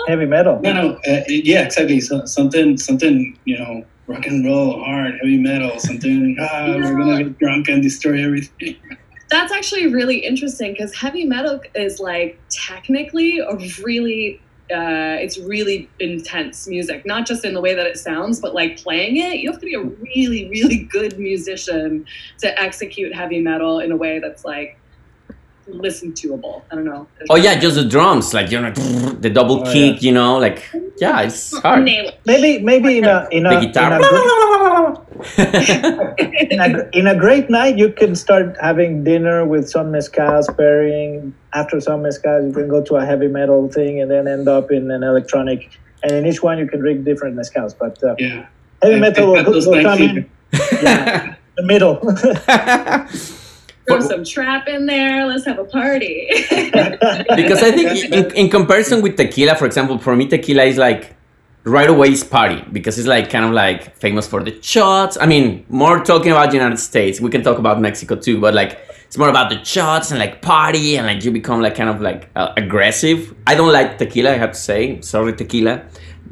Heavy 0.09 0.27
metal. 0.27 0.61
No, 0.61 0.73
no, 0.73 1.01
uh, 1.09 1.23
yeah, 1.29 1.63
exactly. 1.63 2.01
So, 2.01 2.25
something, 2.27 2.77
something, 2.77 3.39
you 3.45 3.59
know, 3.59 3.85
rock 4.07 4.27
and 4.27 4.45
roll, 4.45 4.83
hard, 4.83 5.15
heavy 5.21 5.39
metal, 5.39 5.79
something. 5.79 6.37
Ah, 6.47 6.75
we're 6.77 6.97
gonna 6.97 7.25
get 7.25 7.39
drunk 7.39 7.69
and 7.69 7.83
destroy 7.83 8.25
everything. 8.25 8.77
That's 9.31 9.53
actually 9.53 9.89
really 9.89 10.19
interesting 10.19 10.73
because 10.73 10.95
heavy 10.95 11.25
metal 11.25 11.61
is 11.75 11.99
like 11.99 12.39
technically 12.49 13.39
a 13.41 13.57
really 13.83 14.41
uh, 14.71 15.15
it's 15.21 15.39
really 15.39 15.89
intense 16.01 16.67
music, 16.67 17.07
not 17.07 17.25
just 17.25 17.45
in 17.45 17.55
the 17.55 17.61
way 17.61 17.75
that 17.75 17.87
it 17.87 17.97
sounds, 17.97 18.41
but 18.41 18.53
like 18.53 18.77
playing 18.77 19.17
it. 19.17 19.39
You 19.39 19.51
have 19.51 19.61
to 19.61 19.67
be 19.67 19.75
a 19.75 19.83
really, 19.83 20.49
really 20.49 20.79
good 20.79 21.19
musician 21.19 22.05
to 22.39 22.61
execute 22.61 23.15
heavy 23.15 23.41
metal 23.41 23.79
in 23.79 23.93
a 23.93 23.97
way 23.97 24.19
that's 24.19 24.45
like 24.45 24.77
listen 25.69 26.13
toable. 26.13 26.65
I 26.71 26.75
don't 26.77 26.85
know. 26.85 27.07
Oh 27.31 27.37
yeah, 27.37 27.59
just 27.59 27.77
the 27.77 27.85
drums, 27.85 28.33
like 28.35 28.51
you 28.51 28.61
know, 28.61 28.71
the 29.21 29.31
double 29.31 29.67
Oh, 29.67 29.73
kick, 29.73 30.03
you 30.03 30.13
know, 30.13 30.39
like 30.39 30.63
yeah, 30.99 31.21
it's 31.23 31.57
hard. 31.59 31.85
Maybe 32.27 32.63
maybe 32.63 32.99
in 32.99 33.05
a 33.05 33.29
in 33.31 33.47
a, 33.47 33.51
The 33.51 33.57
in 33.59 33.63
a 33.63 33.67
guitar. 33.67 33.93
in 35.39 36.61
a, 36.61 36.89
in 36.93 37.07
a 37.07 37.15
great 37.19 37.49
night, 37.51 37.79
you 37.79 37.91
can 37.91 38.15
start 38.15 38.57
having 38.61 39.03
dinner 39.05 39.45
with 39.47 39.69
some 39.69 39.93
mezcals 39.93 40.47
pairing. 40.57 41.35
After 41.55 41.81
some 41.81 42.03
mezcals, 42.03 42.49
you 42.49 42.53
can 42.53 42.69
go 42.69 42.83
to 42.85 42.97
a 42.97 43.05
heavy 43.07 43.29
metal 43.29 43.69
thing 43.69 44.01
and 44.01 44.11
then 44.11 44.29
end 44.29 44.47
up 44.49 44.71
in 44.71 44.91
an 44.91 45.03
electronic. 45.03 45.71
And 46.03 46.13
in 46.13 46.27
each 46.27 46.43
one, 46.43 46.59
you 46.59 46.67
can 46.69 46.81
drink 46.81 47.05
different 47.05 47.35
mezcals. 47.37 47.75
But 47.79 48.03
uh, 48.05 48.15
Yeah. 48.19 48.47
heavy 48.83 48.95
And- 48.95 49.01
metal 49.01 49.37
and 49.37 49.47
will, 49.49 49.55
will 49.71 49.83
come 49.83 49.99
in 50.03 50.31
yeah, 50.83 51.35
the 51.57 51.63
middle. 51.63 51.99
Throw 53.89 54.01
some 54.01 54.25
trap 54.25 54.69
in 54.69 54.87
there. 54.87 55.27
Let's 55.27 55.45
have 55.45 55.59
a 55.59 55.65
party. 55.65 56.29
because 56.51 57.63
I 57.63 57.71
think 57.73 58.13
in, 58.13 58.31
in 58.37 58.51
comparison 58.51 59.03
with 59.03 59.17
tequila, 59.17 59.55
for 59.55 59.67
example, 59.67 59.99
for 59.99 60.17
me 60.17 60.27
tequila 60.29 60.65
is 60.65 60.77
like 60.77 61.15
right 61.65 61.91
away 61.91 62.13
is 62.13 62.23
party 62.23 62.65
because 62.73 62.97
it's 62.99 63.09
like 63.09 63.29
kind 63.29 63.45
of 63.45 63.51
like 63.51 63.97
famous 63.97 64.27
for 64.27 64.43
the 64.43 64.61
shots. 64.63 65.17
I 65.21 65.27
mean, 65.27 65.67
more 65.69 66.03
talking 66.03 66.33
about 66.33 66.51
the 66.51 66.57
United 66.57 66.79
States. 66.79 67.21
We 67.21 67.31
can 67.31 67.43
talk 67.43 67.59
about 67.59 67.81
Mexico 67.81 68.17
too, 68.17 68.41
but 68.41 68.55
like 68.55 68.79
it's 69.07 69.19
more 69.19 69.29
about 69.29 69.51
the 69.51 69.63
shots 69.65 70.11
and 70.11 70.19
like 70.19 70.43
party 70.43 70.97
and 70.97 71.07
like 71.07 71.25
you 71.25 71.31
become 71.31 71.61
like 71.61 71.75
kind 71.75 71.91
of 71.91 72.01
like 72.01 72.29
uh, 72.37 72.53
aggressive. 72.57 73.35
I 73.47 73.55
don't 73.55 73.73
like 73.73 73.99
tequila, 73.99 74.31
I 74.31 74.37
have 74.37 74.53
to 74.53 74.59
say. 74.59 75.01
Sorry, 75.01 75.33
tequila. 75.33 75.85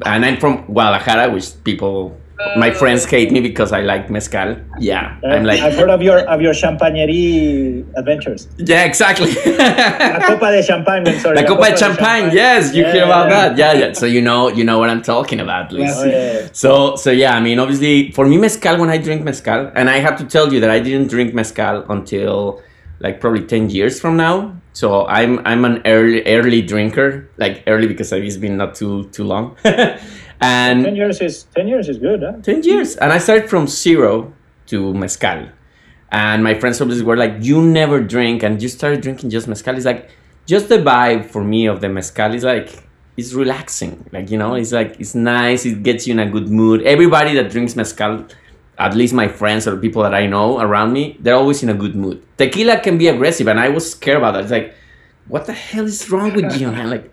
And 0.05 0.25
I'm 0.25 0.37
from 0.37 0.65
Guadalajara, 0.65 1.33
which 1.33 1.63
people, 1.63 2.19
my 2.57 2.71
friends 2.71 3.05
hate 3.05 3.31
me 3.31 3.39
because 3.39 3.71
I 3.71 3.81
like 3.81 4.09
mezcal. 4.09 4.57
Yeah, 4.79 5.17
uh, 5.23 5.27
I'm 5.27 5.43
like, 5.43 5.61
I've 5.61 5.75
heard 5.75 5.89
of 5.89 6.01
your 6.01 6.19
of 6.27 6.41
your 6.41 6.53
champagnerie 6.53 7.85
adventures. 7.95 8.47
yeah, 8.57 8.83
exactly. 8.83 9.33
La 9.45 10.19
copa 10.27 10.51
de 10.51 10.63
champagne. 10.63 11.07
I'm 11.07 11.19
sorry. 11.19 11.35
La 11.35 11.43
Copa 11.43 11.69
de 11.71 11.77
Champagne, 11.77 12.29
yes, 12.33 12.73
you 12.73 12.85
hear 12.85 13.05
about 13.05 13.29
that. 13.29 13.57
Yeah, 13.57 13.73
yeah. 13.73 13.93
So 13.93 14.05
you 14.05 14.21
know, 14.21 14.49
you 14.49 14.63
know 14.63 14.79
what 14.79 14.89
I'm 14.89 15.01
talking 15.01 15.39
about, 15.39 15.71
Luis. 15.71 15.89
Yes. 15.89 15.97
Oh, 15.97 16.05
yeah, 16.05 16.33
yeah. 16.41 16.49
So, 16.51 16.95
so 16.95 17.11
yeah, 17.11 17.35
I 17.35 17.39
mean, 17.41 17.59
obviously, 17.59 18.11
for 18.11 18.25
me, 18.25 18.37
mezcal. 18.37 18.77
When 18.77 18.89
I 18.89 18.97
drink 18.97 19.23
mezcal, 19.23 19.71
and 19.75 19.89
I 19.89 19.99
have 19.99 20.17
to 20.17 20.25
tell 20.25 20.51
you 20.53 20.59
that 20.59 20.69
I 20.69 20.79
didn't 20.79 21.07
drink 21.09 21.33
mezcal 21.33 21.85
until 21.89 22.61
like 22.99 23.19
probably 23.19 23.45
ten 23.45 23.69
years 23.69 23.99
from 23.99 24.17
now. 24.17 24.55
So 24.73 25.05
I'm 25.07 25.39
I'm 25.45 25.63
an 25.63 25.81
early 25.85 26.21
early 26.25 26.61
drinker, 26.61 27.29
like 27.37 27.63
early 27.65 27.87
because 27.87 28.11
it's 28.11 28.37
been 28.37 28.57
not 28.57 28.75
too 28.75 29.05
too 29.11 29.23
long, 29.23 29.55
Ten 30.41 30.85
and 30.85 30.97
years 30.97 31.21
is 31.21 31.43
ten 31.55 31.67
years 31.67 31.89
is 31.89 31.97
good, 31.97 32.21
huh? 32.23 32.33
ten 32.43 32.63
years. 32.63 32.95
And 32.97 33.11
I 33.11 33.17
started 33.17 33.49
from 33.49 33.67
zero 33.67 34.33
to 34.67 34.93
mezcal, 34.93 35.49
and 36.11 36.43
my 36.43 36.53
friends 36.53 36.81
always 36.81 37.03
were 37.03 37.17
like, 37.17 37.35
"You 37.39 37.61
never 37.61 38.01
drink," 38.01 38.43
and 38.43 38.61
you 38.61 38.69
started 38.69 39.01
drinking 39.01 39.29
just 39.29 39.47
mezcal. 39.47 39.75
It's 39.75 39.85
like 39.85 40.09
just 40.45 40.69
the 40.69 40.77
vibe 40.77 41.25
for 41.25 41.43
me 41.43 41.67
of 41.67 41.81
the 41.81 41.89
mezcal 41.89 42.33
is 42.33 42.43
like 42.43 42.83
it's 43.17 43.33
relaxing. 43.33 44.05
Like 44.11 44.29
you 44.29 44.37
know, 44.37 44.55
it's 44.55 44.71
like 44.71 44.99
it's 44.99 45.15
nice. 45.15 45.65
It 45.65 45.83
gets 45.83 46.05
you 46.07 46.13
in 46.13 46.19
a 46.19 46.29
good 46.29 46.49
mood. 46.49 46.81
Everybody 46.83 47.33
that 47.35 47.49
drinks 47.49 47.75
mezcal, 47.75 48.25
at 48.77 48.93
least 48.95 49.13
my 49.13 49.27
friends 49.27 49.67
or 49.67 49.77
people 49.77 50.03
that 50.03 50.13
I 50.13 50.27
know 50.27 50.59
around 50.59 50.93
me, 50.93 51.17
they're 51.21 51.35
always 51.35 51.63
in 51.63 51.69
a 51.69 51.73
good 51.73 51.95
mood. 51.95 52.21
Tequila 52.37 52.79
can 52.81 52.97
be 52.97 53.07
aggressive, 53.07 53.47
and 53.47 53.59
I 53.59 53.69
was 53.69 53.91
scared 53.91 54.17
about 54.17 54.33
that. 54.33 54.43
It's 54.43 54.51
like, 54.51 54.73
what 55.27 55.45
the 55.45 55.53
hell 55.53 55.85
is 55.85 56.09
wrong 56.11 56.33
with 56.33 56.59
you? 56.59 56.67
And 56.67 56.75
I'm 56.75 56.89
like, 56.89 57.11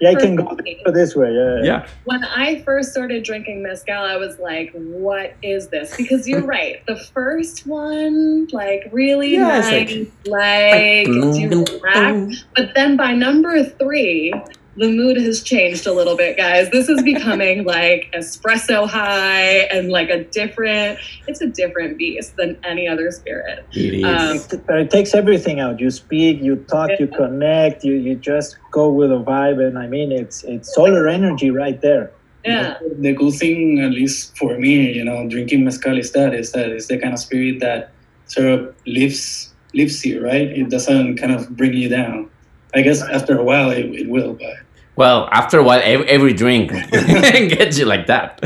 Yeah, 0.00 0.10
I 0.10 0.14
can 0.16 0.36
go 0.36 0.56
this 0.92 1.14
way. 1.14 1.32
Yeah. 1.32 1.62
yeah, 1.62 1.88
when 2.04 2.24
I 2.24 2.62
first 2.62 2.90
started 2.90 3.22
drinking 3.24 3.62
mezcal, 3.62 3.94
I 4.02 4.16
was 4.16 4.38
like, 4.38 4.72
"What 4.72 5.34
is 5.42 5.68
this?" 5.68 5.96
Because 5.96 6.28
you're 6.28 6.42
right. 6.56 6.84
The 6.86 6.96
first 7.14 7.66
one, 7.66 8.48
like, 8.52 8.88
really 8.92 9.32
Yeah, 9.34 9.60
nice, 9.60 9.70
like- 9.70 10.10
like, 10.26 11.06
gets 11.06 11.38
you 11.38 11.48
relaxed. 11.48 12.44
But 12.56 12.74
then 12.74 12.96
by 12.96 13.14
number 13.14 13.62
three, 13.64 14.32
the 14.76 14.88
mood 14.88 15.16
has 15.16 15.42
changed 15.42 15.86
a 15.86 15.92
little 15.92 16.16
bit, 16.16 16.36
guys. 16.36 16.70
This 16.70 16.88
is 16.88 17.02
becoming 17.02 17.64
like 17.76 18.10
espresso 18.12 18.88
high 18.88 19.68
and 19.70 19.90
like 19.90 20.08
a 20.10 20.24
different. 20.24 20.98
It's 21.26 21.40
a 21.40 21.46
different 21.46 21.98
beast 21.98 22.36
than 22.36 22.58
any 22.64 22.88
other 22.88 23.10
spirit. 23.10 23.66
it 23.72 23.94
is. 23.94 24.04
Um, 24.04 24.58
It, 24.58 24.80
it 24.86 24.90
takes 24.90 25.14
everything 25.14 25.60
out. 25.60 25.80
You 25.80 25.90
speak, 25.90 26.42
you 26.42 26.56
talk, 26.56 26.90
you 26.98 27.06
connect, 27.06 27.84
you, 27.84 27.94
you 27.94 28.16
just 28.16 28.56
go 28.70 28.90
with 28.90 29.12
a 29.12 29.22
vibe, 29.22 29.64
and 29.64 29.78
I 29.78 29.86
mean, 29.86 30.12
it's 30.12 30.44
it's 30.44 30.74
solar 30.74 31.08
energy 31.08 31.50
right 31.50 31.80
there. 31.80 32.10
Yeah. 32.44 32.78
The 32.98 33.14
cool 33.14 33.32
thing, 33.32 33.80
at 33.80 33.92
least 33.92 34.36
for 34.36 34.58
me, 34.58 34.92
you 34.92 35.04
know, 35.04 35.26
drinking 35.28 35.64
mezcal 35.64 35.96
is 35.98 36.12
that 36.12 36.34
is 36.34 36.52
that 36.52 36.68
it's 36.70 36.88
the 36.88 36.98
kind 36.98 37.14
of 37.14 37.20
spirit 37.20 37.60
that 37.60 37.92
sort 38.26 38.48
of 38.48 38.74
lifts 38.86 39.52
lifts 39.72 40.04
you, 40.04 40.22
right? 40.22 40.48
It 40.48 40.68
doesn't 40.68 41.16
kind 41.16 41.32
of 41.32 41.56
bring 41.56 41.72
you 41.74 41.88
down. 41.88 42.30
I 42.74 42.82
guess 42.82 43.02
after 43.02 43.38
a 43.38 43.44
while 43.44 43.70
it, 43.70 43.86
it 43.86 44.08
will, 44.08 44.34
but 44.34 44.56
well, 44.96 45.28
after 45.32 45.58
a 45.58 45.62
while, 45.64 45.80
every, 45.82 46.06
every 46.08 46.32
drink 46.32 46.70
gets 46.90 47.78
you 47.78 47.84
like 47.84 48.06
that. 48.06 48.38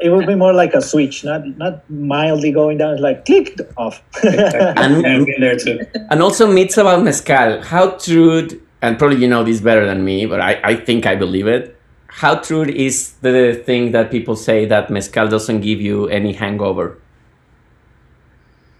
It 0.00 0.10
would- 0.10 0.26
be 0.26 0.34
more 0.34 0.52
like 0.52 0.74
a 0.74 0.80
switch, 0.82 1.22
not 1.24 1.46
not 1.56 1.88
mildly 1.90 2.50
going 2.52 2.78
down. 2.78 2.94
It's 2.94 3.02
like 3.02 3.24
click 3.24 3.56
off. 3.76 4.02
And- 4.24 5.06
I've 5.06 5.26
been 5.26 5.40
there 5.40 5.56
too. 5.56 5.80
And 6.10 6.20
also 6.22 6.50
myths 6.50 6.76
about 6.78 7.02
mezcal. 7.04 7.62
How 7.62 7.90
true, 7.90 8.48
and 8.82 8.98
probably 8.98 9.18
you 9.18 9.28
know 9.28 9.44
this 9.44 9.60
better 9.60 9.86
than 9.86 10.04
me, 10.04 10.26
but 10.26 10.40
I, 10.40 10.60
I 10.64 10.74
think 10.76 11.06
I 11.06 11.14
believe 11.14 11.46
it. 11.46 11.78
How 12.08 12.34
true 12.36 12.62
is 12.64 13.12
the 13.22 13.54
thing 13.64 13.92
that 13.92 14.10
people 14.10 14.34
say 14.36 14.66
that 14.66 14.90
mezcal 14.90 15.28
doesn't 15.28 15.60
give 15.60 15.80
you 15.80 16.08
any 16.08 16.32
hangover? 16.32 16.98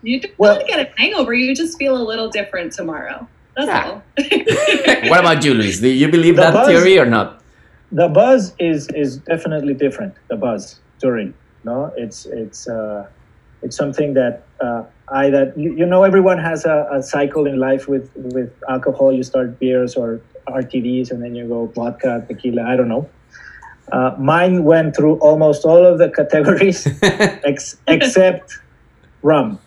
You 0.02 0.20
don't 0.20 0.34
Well- 0.38 0.62
get 0.66 0.80
a 0.80 0.90
hangover. 1.00 1.32
You 1.32 1.54
just 1.54 1.78
feel 1.78 1.96
a 1.96 2.02
little 2.02 2.28
different 2.28 2.72
tomorrow. 2.72 3.28
That's 3.56 3.68
Yeah. 3.68 3.90
all. 3.90 4.02
what 5.10 5.20
about 5.20 5.44
you, 5.44 5.54
Luis? 5.54 5.80
Do 5.80 5.88
you 5.88 6.08
believe 6.08 6.36
The 6.36 6.42
that 6.42 6.54
buzz- 6.54 6.68
theory 6.68 6.98
or 6.98 7.06
not? 7.06 7.38
the 7.94 8.08
buzz 8.08 8.54
is 8.58 8.88
is 9.02 9.18
definitely 9.18 9.74
different 9.74 10.14
the 10.30 10.36
buzz 10.44 10.80
during 10.98 11.34
no 11.62 11.92
it's 12.04 12.24
it's 12.24 12.66
uh 12.66 13.04
it's 13.60 13.76
something 13.76 14.14
that 14.14 14.34
uh 14.66 14.82
i 15.10 15.28
that 15.28 15.52
you, 15.58 15.74
you 15.80 15.84
know 15.84 16.02
everyone 16.02 16.38
has 16.38 16.64
a, 16.64 16.88
a 16.90 17.02
cycle 17.02 17.44
in 17.46 17.58
life 17.60 17.84
with 17.92 18.08
with 18.36 18.50
alcohol 18.70 19.12
you 19.12 19.22
start 19.22 19.58
beers 19.60 19.94
or 19.94 20.22
rtds 20.48 21.10
and 21.10 21.22
then 21.22 21.34
you 21.34 21.46
go 21.46 21.66
vodka 21.76 22.24
tequila 22.28 22.62
i 22.62 22.74
don't 22.76 22.88
know 22.88 23.04
uh, 23.96 24.16
mine 24.18 24.64
went 24.64 24.96
through 24.96 25.16
almost 25.28 25.66
all 25.66 25.84
of 25.84 25.98
the 25.98 26.08
categories 26.20 26.88
ex- 27.52 27.76
except 27.88 28.56
rum 29.20 29.58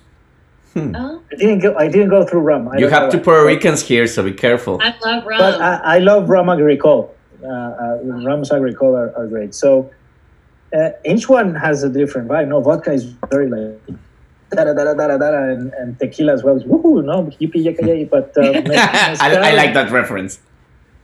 Oh, 0.77 1.21
i 1.31 1.35
didn't 1.35 1.59
go 1.59 1.73
i 1.77 1.87
didn't 1.87 2.09
go 2.09 2.25
through 2.25 2.41
rum 2.41 2.67
I 2.67 2.77
you 2.77 2.89
have 2.89 3.09
two. 3.09 3.19
Puerto 3.19 3.45
Ricans 3.45 3.81
here, 3.81 4.07
so 4.07 4.23
be 4.23 4.33
careful. 4.33 4.81
I 4.81 4.93
love 5.01 5.25
rum. 5.25 5.39
But 5.39 5.61
I, 5.61 5.95
I 5.95 5.99
love 5.99 6.29
rum 6.29 6.49
agricole. 6.49 7.15
Uh, 7.41 7.47
uh, 7.47 7.99
rums 8.03 8.51
agricole 8.51 8.95
are, 8.95 9.15
are 9.15 9.27
great. 9.27 9.55
So 9.55 9.89
uh, 10.75 10.89
each 11.05 11.29
one 11.29 11.55
has 11.55 11.83
a 11.83 11.89
different 11.89 12.27
vibe. 12.27 12.49
No, 12.49 12.59
vodka 12.59 12.91
is 12.91 13.05
very 13.29 13.49
like 13.49 13.79
da 14.51 14.63
da 14.65 14.73
da 14.73 14.93
da 14.93 15.07
da 15.07 15.17
da, 15.17 15.43
and, 15.43 15.73
and 15.73 15.99
tequila 15.99 16.33
as 16.33 16.43
well. 16.43 16.57
is 16.57 16.63
Woohoo! 16.63 17.03
No, 17.03 17.23
yippee 17.39 17.63
yay 17.63 17.75
yay. 17.81 18.03
But 18.15 18.33
uh, 18.37 18.61
I, 19.21 19.35
I 19.35 19.51
like 19.53 19.73
that 19.73 19.91
reference. 19.91 20.39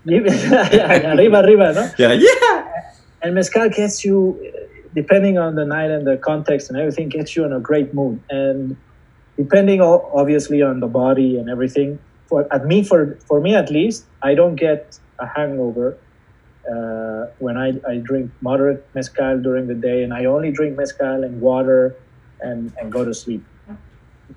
arriba, 0.07 1.39
arriba, 1.43 1.73
no. 1.73 1.89
Yeah, 1.97 2.13
yeah. 2.13 2.91
And 3.21 3.35
mezcal 3.35 3.69
gets 3.69 4.03
you, 4.03 4.51
depending 4.95 5.37
on 5.37 5.55
the 5.55 5.65
night 5.65 5.91
and 5.91 6.07
the 6.07 6.17
context 6.17 6.69
and 6.69 6.79
everything, 6.79 7.09
gets 7.09 7.35
you 7.35 7.45
in 7.45 7.53
a 7.53 7.59
great 7.59 7.93
mood. 7.93 8.19
And 8.29 8.75
depending 9.37 9.81
obviously 9.81 10.61
on 10.61 10.79
the 10.79 10.87
body 10.87 11.37
and 11.37 11.49
everything, 11.49 11.99
for 12.27 12.47
at 12.53 12.65
me 12.65 12.83
for 12.83 13.17
for 13.27 13.41
me 13.41 13.55
at 13.55 13.69
least, 13.69 14.05
I 14.21 14.35
don't 14.35 14.55
get 14.55 14.99
a 15.19 15.27
hangover 15.27 15.97
uh, 16.71 17.31
when 17.39 17.57
I, 17.57 17.73
I 17.87 17.97
drink 17.97 18.31
moderate 18.41 18.87
mezcal 18.93 19.39
during 19.41 19.67
the 19.67 19.75
day, 19.75 20.03
and 20.03 20.13
I 20.13 20.25
only 20.25 20.51
drink 20.51 20.77
mezcal 20.77 21.23
and 21.23 21.41
water, 21.41 21.95
and 22.41 22.73
and 22.79 22.91
go 22.91 23.03
to 23.05 23.13
sleep. 23.13 23.43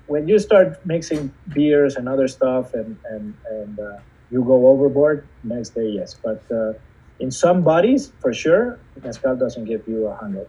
When 0.07 0.27
you 0.27 0.39
start 0.39 0.85
mixing 0.85 1.31
beers 1.53 1.95
and 1.95 2.09
other 2.09 2.27
stuff, 2.27 2.73
and 2.73 2.97
and 3.09 3.33
and 3.49 3.79
uh, 3.79 3.97
you 4.31 4.43
go 4.43 4.67
overboard, 4.67 5.27
next 5.43 5.69
day 5.69 5.89
yes, 5.89 6.15
but. 6.23 6.43
Uh, 6.51 6.73
in 7.19 7.31
some 7.31 7.63
bodies, 7.63 8.11
for 8.19 8.33
sure, 8.33 8.77
mezcal 9.01 9.35
doesn't 9.35 9.65
give 9.65 9.87
you 9.87 10.07
a 10.07 10.17
hangover. 10.17 10.47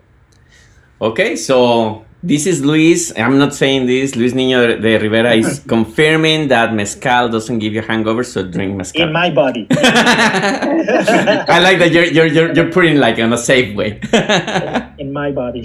Okay, 1.01 1.37
so 1.37 2.05
this 2.27 2.47
is 2.47 2.65
Luis. 2.65 3.12
I'm 3.17 3.39
not 3.39 3.55
saying 3.55 3.87
this. 3.87 4.17
Luis 4.17 4.33
Niño 4.33 4.81
de 4.81 4.99
Rivera 4.99 5.35
is 5.35 5.61
confirming 5.69 6.49
that 6.49 6.75
mezcal 6.75 7.29
doesn't 7.29 7.59
give 7.59 7.73
you 7.73 7.83
hangover, 7.83 8.25
so 8.25 8.43
drink 8.43 8.77
mezcal. 8.77 9.03
In 9.03 9.12
my 9.12 9.31
body. 9.31 9.67
I 9.71 11.61
like 11.61 11.79
that 11.79 11.93
you're, 11.93 12.05
you're, 12.05 12.27
you're, 12.27 12.53
you're 12.55 12.73
putting 12.73 12.97
like 12.97 13.19
in 13.19 13.33
a 13.33 13.39
safe 13.39 13.77
way. 13.77 14.01
in 14.99 15.12
my 15.12 15.31
body. 15.31 15.65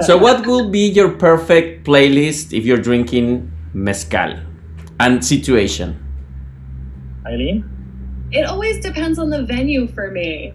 so, 0.00 0.18
what 0.18 0.46
would 0.46 0.72
be 0.72 0.88
your 0.88 1.10
perfect 1.10 1.86
playlist 1.86 2.56
if 2.56 2.64
you're 2.64 2.82
drinking 2.82 3.50
mezcal 3.72 4.36
and 4.98 5.24
situation? 5.24 6.02
Eileen? 7.26 7.76
it 8.32 8.44
always 8.44 8.80
depends 8.80 9.18
on 9.18 9.30
the 9.30 9.42
venue 9.44 9.86
for 9.88 10.10
me. 10.10 10.52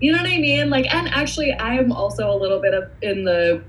You 0.00 0.12
know 0.12 0.18
what 0.18 0.30
I 0.30 0.38
mean? 0.38 0.68
Like, 0.70 0.92
and 0.92 1.08
actually, 1.08 1.52
I 1.52 1.74
am 1.74 1.92
also 1.92 2.30
a 2.30 2.36
little 2.36 2.60
bit 2.60 2.74
of 2.74 2.90
in 3.02 3.24
the. 3.24 3.62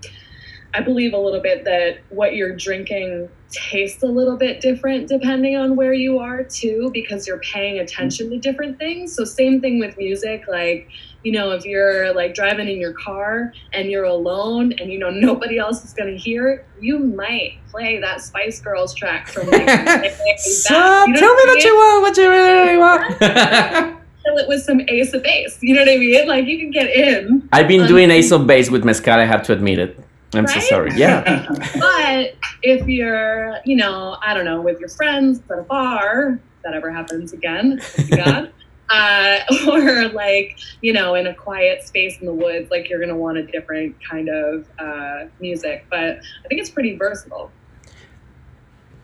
I 0.75 0.81
believe 0.81 1.13
a 1.13 1.17
little 1.17 1.39
bit 1.39 1.65
that 1.65 1.99
what 2.09 2.35
you're 2.35 2.55
drinking 2.55 3.29
tastes 3.51 4.01
a 4.01 4.07
little 4.07 4.35
bit 4.35 4.59
different 4.59 5.07
depending 5.07 5.55
on 5.55 5.75
where 5.75 5.93
you 5.93 6.17
are 6.17 6.43
too, 6.43 6.89
because 6.93 7.27
you're 7.27 7.39
paying 7.39 7.79
attention 7.79 8.31
to 8.31 8.39
different 8.39 8.79
things. 8.79 9.15
So 9.15 9.23
same 9.23 9.61
thing 9.61 9.79
with 9.79 9.95
music. 9.97 10.45
Like, 10.47 10.89
you 11.23 11.31
know, 11.31 11.51
if 11.51 11.63
you're 11.63 12.13
like 12.15 12.33
driving 12.33 12.67
in 12.67 12.79
your 12.79 12.93
car 12.93 13.53
and 13.71 13.91
you're 13.91 14.05
alone 14.05 14.73
and 14.73 14.91
you 14.91 14.97
know 14.97 15.09
nobody 15.11 15.59
else 15.59 15.83
is 15.85 15.93
gonna 15.93 16.17
hear, 16.17 16.65
you 16.79 16.97
might 16.97 17.59
play 17.69 17.99
that 17.99 18.21
Spice 18.21 18.59
Girls 18.59 18.95
track 18.95 19.27
from 19.27 19.49
like. 19.49 19.67
way 19.67 20.13
so, 20.37 20.73
back. 20.73 21.07
You 21.07 21.13
know 21.13 21.19
tell 21.19 21.35
me 21.35 21.35
what 21.35 21.49
I 21.49 21.51
that 21.51 21.55
mean? 21.55 21.67
you 21.67 21.75
want 21.75 22.01
what 22.01 22.17
you 22.17 22.29
really 22.29 22.77
want. 22.77 23.99
fill 24.23 24.37
it 24.37 24.47
with 24.47 24.63
some 24.63 24.81
ace 24.87 25.13
of 25.13 25.23
base. 25.23 25.57
You 25.61 25.75
know 25.75 25.81
what 25.81 25.89
I 25.89 25.97
mean? 25.97 26.27
Like 26.27 26.45
you 26.45 26.57
can 26.57 26.71
get 26.71 26.89
in, 26.89 27.47
I've 27.51 27.67
been 27.67 27.87
doing 27.87 28.09
ace 28.09 28.31
of 28.31 28.47
base 28.47 28.69
with 28.71 28.83
mezcal. 28.83 29.19
I 29.19 29.25
have 29.25 29.43
to 29.43 29.53
admit 29.53 29.79
it. 29.79 29.99
I'm 30.35 30.47
so 30.47 30.59
sorry. 30.59 30.91
Yeah. 30.95 31.45
but 31.79 32.35
if 32.61 32.87
you're, 32.87 33.57
you 33.65 33.75
know, 33.75 34.17
I 34.21 34.33
don't 34.33 34.45
know, 34.45 34.61
with 34.61 34.79
your 34.79 34.89
friends 34.89 35.41
at 35.49 35.59
a 35.59 35.63
bar, 35.63 36.39
if 36.55 36.63
that 36.63 36.73
ever 36.73 36.91
happens 36.91 37.33
again, 37.33 37.81
God. 38.09 38.51
Uh, 38.89 39.39
or 39.71 40.09
like 40.09 40.59
you 40.81 40.91
know 40.91 41.15
in 41.15 41.25
a 41.25 41.33
quiet 41.33 41.81
space 41.81 42.19
in 42.19 42.27
the 42.27 42.33
woods 42.33 42.69
like 42.69 42.89
you're 42.89 42.99
gonna 42.99 43.15
want 43.15 43.37
a 43.37 43.43
different 43.43 43.95
kind 44.03 44.27
of 44.27 44.67
uh, 44.77 45.25
music 45.39 45.85
but 45.89 46.19
i 46.19 46.47
think 46.49 46.59
it's 46.59 46.69
pretty 46.69 46.95
versatile 46.95 47.49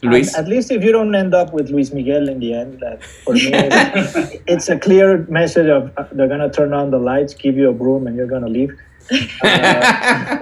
Luis. 0.01 0.33
At, 0.33 0.45
at 0.45 0.49
least 0.49 0.71
if 0.71 0.83
you 0.83 0.91
don't 0.91 1.13
end 1.15 1.33
up 1.33 1.53
with 1.53 1.69
Luis 1.69 1.91
Miguel 1.91 2.29
in 2.29 2.39
the 2.39 2.53
end, 2.53 2.79
that 2.79 3.03
for 3.03 3.33
me, 3.33 3.51
it's, 3.53 4.35
it's 4.47 4.69
a 4.69 4.79
clear 4.79 5.25
message 5.29 5.67
of 5.67 5.91
uh, 5.97 6.05
they're 6.11 6.27
going 6.27 6.39
to 6.39 6.49
turn 6.49 6.73
on 6.73 6.91
the 6.91 6.99
lights, 6.99 7.33
give 7.33 7.57
you 7.57 7.69
a 7.69 7.73
broom, 7.73 8.07
and 8.07 8.15
you're 8.15 8.27
going 8.27 8.43
to 8.43 8.49
leave. 8.49 8.77
Uh, 9.11 10.37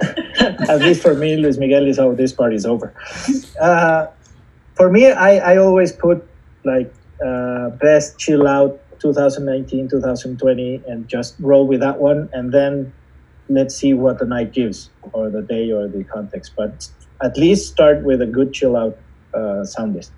at 0.68 0.78
least 0.80 1.02
for 1.02 1.14
me, 1.14 1.36
Luis 1.36 1.58
Miguel 1.58 1.86
is 1.86 1.98
how 1.98 2.12
this 2.12 2.32
party's 2.32 2.66
over. 2.66 2.94
Uh, 3.60 4.06
for 4.74 4.90
me, 4.90 5.10
I, 5.10 5.54
I 5.54 5.56
always 5.56 5.92
put 5.92 6.26
like 6.64 6.92
uh, 7.24 7.70
best 7.70 8.18
chill 8.18 8.46
out 8.46 8.80
2019, 9.00 9.88
2020, 9.88 10.82
and 10.86 11.08
just 11.08 11.36
roll 11.38 11.66
with 11.66 11.80
that 11.80 11.98
one, 11.98 12.28
and 12.32 12.52
then 12.52 12.92
let's 13.48 13.74
see 13.74 13.94
what 13.94 14.18
the 14.18 14.26
night 14.26 14.52
gives, 14.52 14.90
or 15.12 15.30
the 15.30 15.42
day, 15.42 15.70
or 15.70 15.88
the 15.88 16.04
context. 16.04 16.52
But 16.56 16.88
at 17.22 17.36
least 17.36 17.72
start 17.72 18.02
with 18.04 18.22
a 18.22 18.26
good 18.26 18.52
chill 18.52 18.76
out 18.76 18.96
uh, 19.34 19.64
sound 19.64 19.94
list. 19.94 20.12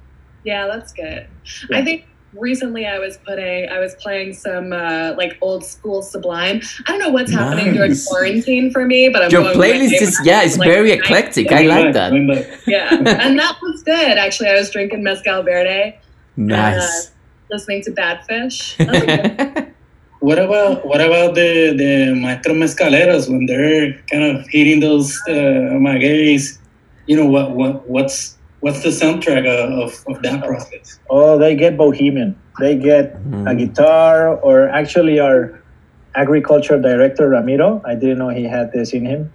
Yeah, 0.44 0.66
that's 0.66 0.92
good. 0.92 1.26
Yeah. 1.68 1.78
I 1.78 1.84
think 1.84 2.06
recently 2.34 2.86
I 2.86 2.98
was 2.98 3.18
putting, 3.18 3.68
I 3.68 3.78
was 3.78 3.94
playing 3.96 4.34
some 4.34 4.72
uh, 4.72 5.14
like 5.16 5.36
old 5.40 5.64
school 5.64 6.02
Sublime. 6.02 6.60
I 6.86 6.92
don't 6.92 7.00
know 7.00 7.10
what's 7.10 7.32
happening 7.32 7.74
during 7.74 7.94
quarantine 8.08 8.70
for 8.70 8.86
me, 8.86 9.08
but 9.08 9.22
I'm 9.24 9.30
Your 9.30 9.42
going 9.42 9.56
playlist 9.56 10.00
is 10.00 10.18
yeah, 10.24 10.42
it's 10.42 10.56
like, 10.58 10.68
very 10.68 10.90
90s. 10.90 10.98
eclectic. 10.98 11.52
I 11.52 11.62
like 11.62 11.92
that. 11.94 12.12
Yeah, 12.66 12.94
and 12.94 13.38
that 13.38 13.58
was 13.62 13.82
good. 13.82 14.18
Actually, 14.18 14.50
I 14.50 14.54
was 14.54 14.70
drinking 14.70 15.02
mezcal 15.02 15.42
verde, 15.42 15.98
Nice. 16.36 17.10
listening 17.50 17.82
to 17.84 17.90
Badfish. 17.92 18.76
That 18.86 18.88
was 19.06 19.52
good. 19.54 19.74
What 20.20 20.38
about 20.38 20.84
what 20.86 21.00
about 21.00 21.34
the 21.34 21.72
the 21.76 22.14
maestro 22.14 22.52
mezcaleros 22.52 23.26
when 23.30 23.46
they're 23.46 23.94
kind 24.10 24.22
of 24.24 24.46
hitting 24.50 24.80
those 24.80 25.18
uh, 25.26 25.78
magueyes? 25.80 26.58
You 27.06 27.16
know 27.16 27.24
what 27.26 27.52
what 27.52 27.88
what's 27.88 28.36
what's 28.60 28.82
the 28.82 28.90
soundtrack 28.90 29.46
of, 29.46 29.70
of, 29.78 30.04
of 30.16 30.22
that 30.22 30.44
process? 30.44 30.98
Oh, 31.10 31.38
they 31.38 31.54
get 31.56 31.76
bohemian. 31.76 32.36
They 32.60 32.76
get 32.76 33.14
a 33.14 33.18
Mm. 33.18 33.58
guitar, 33.58 34.36
or 34.36 34.68
actually, 34.68 35.18
our 35.18 35.62
agriculture 36.14 36.78
director 36.80 37.28
Ramiro. 37.28 37.80
I 37.86 37.94
didn't 37.94 38.18
know 38.18 38.28
he 38.28 38.44
had 38.44 38.72
this 38.72 38.92
in 38.92 39.06
him, 39.06 39.32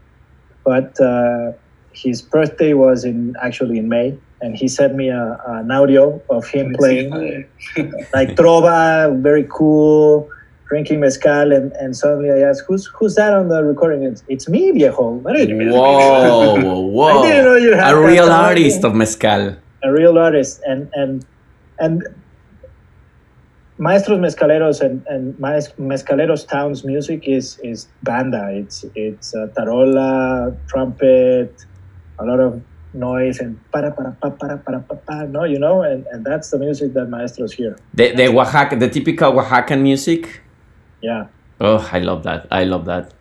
but 0.64 1.00
uh, 1.00 1.54
his 1.94 2.22
birthday 2.22 2.74
was 2.74 3.04
in 3.06 3.34
actually 3.42 3.78
in 3.80 3.88
May, 3.90 4.18
and 4.42 4.56
he 4.56 4.68
sent 4.68 4.96
me 4.96 5.10
a, 5.10 5.40
an 5.48 5.72
audio 5.72 6.22
of 6.30 6.46
him 6.48 6.74
playing 6.78 7.10
like 8.14 8.30
trova, 8.40 9.22
very 9.24 9.48
cool, 9.50 10.30
drinking 10.68 11.00
mezcal, 11.00 11.52
and, 11.52 11.72
and 11.74 11.96
suddenly 11.96 12.32
I 12.32 12.40
asked, 12.50 12.64
"Who's 12.68 12.86
who's 12.88 13.16
that 13.16 13.34
on 13.34 13.48
the 13.50 13.64
recording?" 13.64 14.04
It's, 14.04 14.24
it's 14.28 14.50
me, 14.50 14.72
viejo. 14.72 15.22
Whoa, 15.22 16.80
whoa. 16.82 17.20
I 17.24 17.28
didn't 17.28 17.46
know 17.46 17.56
you 17.56 17.74
had 17.74 17.94
A 17.94 17.98
real 18.00 18.30
artist 18.30 18.84
of 18.84 18.94
mezcal. 18.96 19.56
a 19.84 19.92
real 19.92 20.18
artist 20.18 20.62
and 20.66 20.90
and 20.96 21.24
and 21.78 22.02
maestros 23.78 24.20
mezcaleros 24.20 24.82
and 24.82 25.06
and 25.08 25.36
mezcaleros 25.78 26.48
towns 26.48 26.84
music 26.84 27.28
is 27.28 27.60
is 27.64 27.88
banda 28.04 28.50
it's 28.52 28.86
it's 28.96 29.36
uh, 29.36 29.48
tarola 29.56 30.56
trumpet 30.68 31.52
a 32.20 32.26
lot 32.26 32.40
of 32.40 32.62
noise 32.94 33.38
and 33.44 33.60
para 33.72 33.92
para 33.92 34.16
pa 34.22 34.30
para 34.40 34.58
para 34.58 34.80
pa 34.80 34.96
pa 34.96 35.16
no 35.36 35.44
you 35.44 35.60
know 35.60 35.84
and, 35.84 36.08
and 36.12 36.26
that's 36.26 36.50
the 36.52 36.58
music 36.58 36.94
that 36.94 37.08
maestros 37.10 37.52
hear 37.52 37.76
The, 37.94 38.16
the 38.16 38.28
Oaxaca, 38.30 38.76
the 38.78 38.90
typical 38.90 39.34
Oaxacan 39.34 39.82
music. 39.82 40.42
Yeah. 41.02 41.28
Oh, 41.60 41.88
I 41.92 42.00
love 42.00 42.24
that. 42.24 42.48
I 42.52 42.64
love 42.66 42.86
that. 42.86 43.14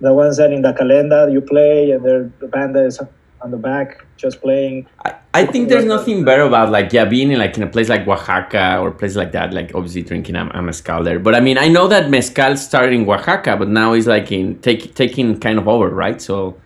the 0.00 0.12
ones 0.12 0.36
that 0.38 0.52
in 0.52 0.62
the 0.62 0.72
calendar 0.72 1.28
you 1.28 1.40
play 1.40 1.92
and 1.92 2.04
the 2.04 2.48
band 2.48 2.76
is 2.76 3.00
on 3.40 3.50
the 3.50 3.56
back 3.56 4.04
just 4.16 4.40
playing. 4.40 4.86
I, 5.04 5.14
I 5.34 5.46
think 5.46 5.68
there's 5.68 5.84
nothing 5.84 6.24
better 6.24 6.42
about 6.42 6.70
like 6.70 6.92
yeah 6.92 7.04
being 7.04 7.30
in 7.30 7.38
like 7.38 7.56
in 7.56 7.62
a 7.62 7.66
place 7.66 7.88
like 7.88 8.06
Oaxaca 8.06 8.78
or 8.80 8.88
a 8.88 8.92
place 8.92 9.16
like 9.16 9.32
that 9.32 9.52
like 9.54 9.74
obviously 9.74 10.02
drinking 10.02 10.36
a, 10.36 10.48
a 10.54 10.62
mezcal 10.62 11.02
there. 11.04 11.18
But 11.18 11.34
I 11.34 11.40
mean 11.40 11.58
I 11.58 11.68
know 11.68 11.86
that 11.88 12.10
mezcal 12.10 12.56
started 12.56 12.92
in 12.94 13.08
Oaxaca 13.08 13.56
but 13.56 13.68
now 13.68 13.92
it's 13.92 14.06
like 14.06 14.32
in 14.32 14.58
take, 14.60 14.94
taking 14.94 15.38
kind 15.38 15.58
of 15.58 15.68
over 15.68 15.88
right? 15.90 16.20
So 16.20 16.60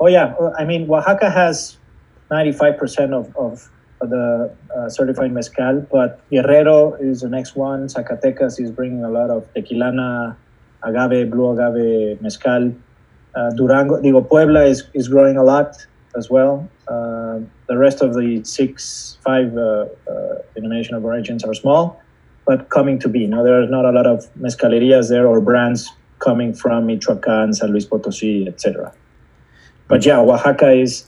Oh 0.00 0.06
yeah, 0.06 0.34
I 0.58 0.64
mean 0.64 0.90
Oaxaca 0.90 1.30
has 1.30 1.76
95% 2.30 3.12
of, 3.12 3.34
of 3.36 3.70
the 4.00 4.54
uh, 4.76 4.88
certified 4.88 5.32
mezcal, 5.32 5.86
but 5.90 6.20
Guerrero 6.30 6.94
is 6.94 7.20
the 7.22 7.28
next 7.28 7.56
one. 7.56 7.86
Zacatecas 7.86 8.60
is 8.60 8.70
bringing 8.70 9.04
a 9.04 9.10
lot 9.10 9.30
of 9.30 9.52
tequilana, 9.54 10.36
agave, 10.82 11.30
blue 11.30 11.58
agave 11.58 12.20
mezcal. 12.20 12.72
Uh, 13.34 13.50
Durango, 13.50 14.00
digo, 14.00 14.26
Puebla 14.26 14.64
is, 14.64 14.84
is 14.94 15.08
growing 15.08 15.36
a 15.36 15.42
lot 15.42 15.74
as 16.16 16.30
well. 16.30 16.68
Uh, 16.88 17.40
the 17.66 17.76
rest 17.76 18.00
of 18.00 18.14
the 18.14 18.42
six, 18.44 19.18
five 19.22 19.56
uh, 19.56 19.86
uh, 20.10 20.34
denomination 20.54 20.94
of 20.94 21.04
origins 21.04 21.44
are 21.44 21.54
small, 21.54 22.00
but 22.46 22.70
coming 22.70 22.98
to 22.98 23.08
be. 23.08 23.26
Now, 23.26 23.42
there 23.42 23.62
are 23.62 23.66
not 23.66 23.84
a 23.84 23.90
lot 23.90 24.06
of 24.06 24.26
mezcalerias 24.34 25.08
there 25.08 25.26
or 25.26 25.40
brands 25.40 25.90
coming 26.18 26.54
from 26.54 26.86
Michoacan, 26.86 27.52
San 27.52 27.70
Luis 27.70 27.86
Potosí, 27.86 28.48
etc. 28.48 28.92
But 29.86 30.04
yeah, 30.04 30.18
Oaxaca 30.18 30.72
is 30.72 31.06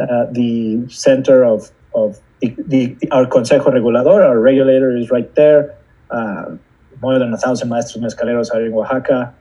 uh, 0.00 0.26
the 0.30 0.88
center 0.88 1.44
of, 1.44 1.70
of 1.94 2.18
the, 2.40 2.54
the, 2.66 2.96
our 3.10 3.26
Consejo 3.26 3.64
Regulador, 3.66 4.24
our 4.24 4.38
regulator 4.38 4.96
is 4.96 5.10
right 5.10 5.32
there. 5.34 5.74
Uh, 6.10 6.56
more 7.02 7.18
than 7.18 7.32
a 7.32 7.36
thousand 7.38 7.68
maestros 7.68 8.02
mezcaleros 8.02 8.52
are 8.54 8.64
in 8.64 8.72
Oaxaca. 8.74 9.34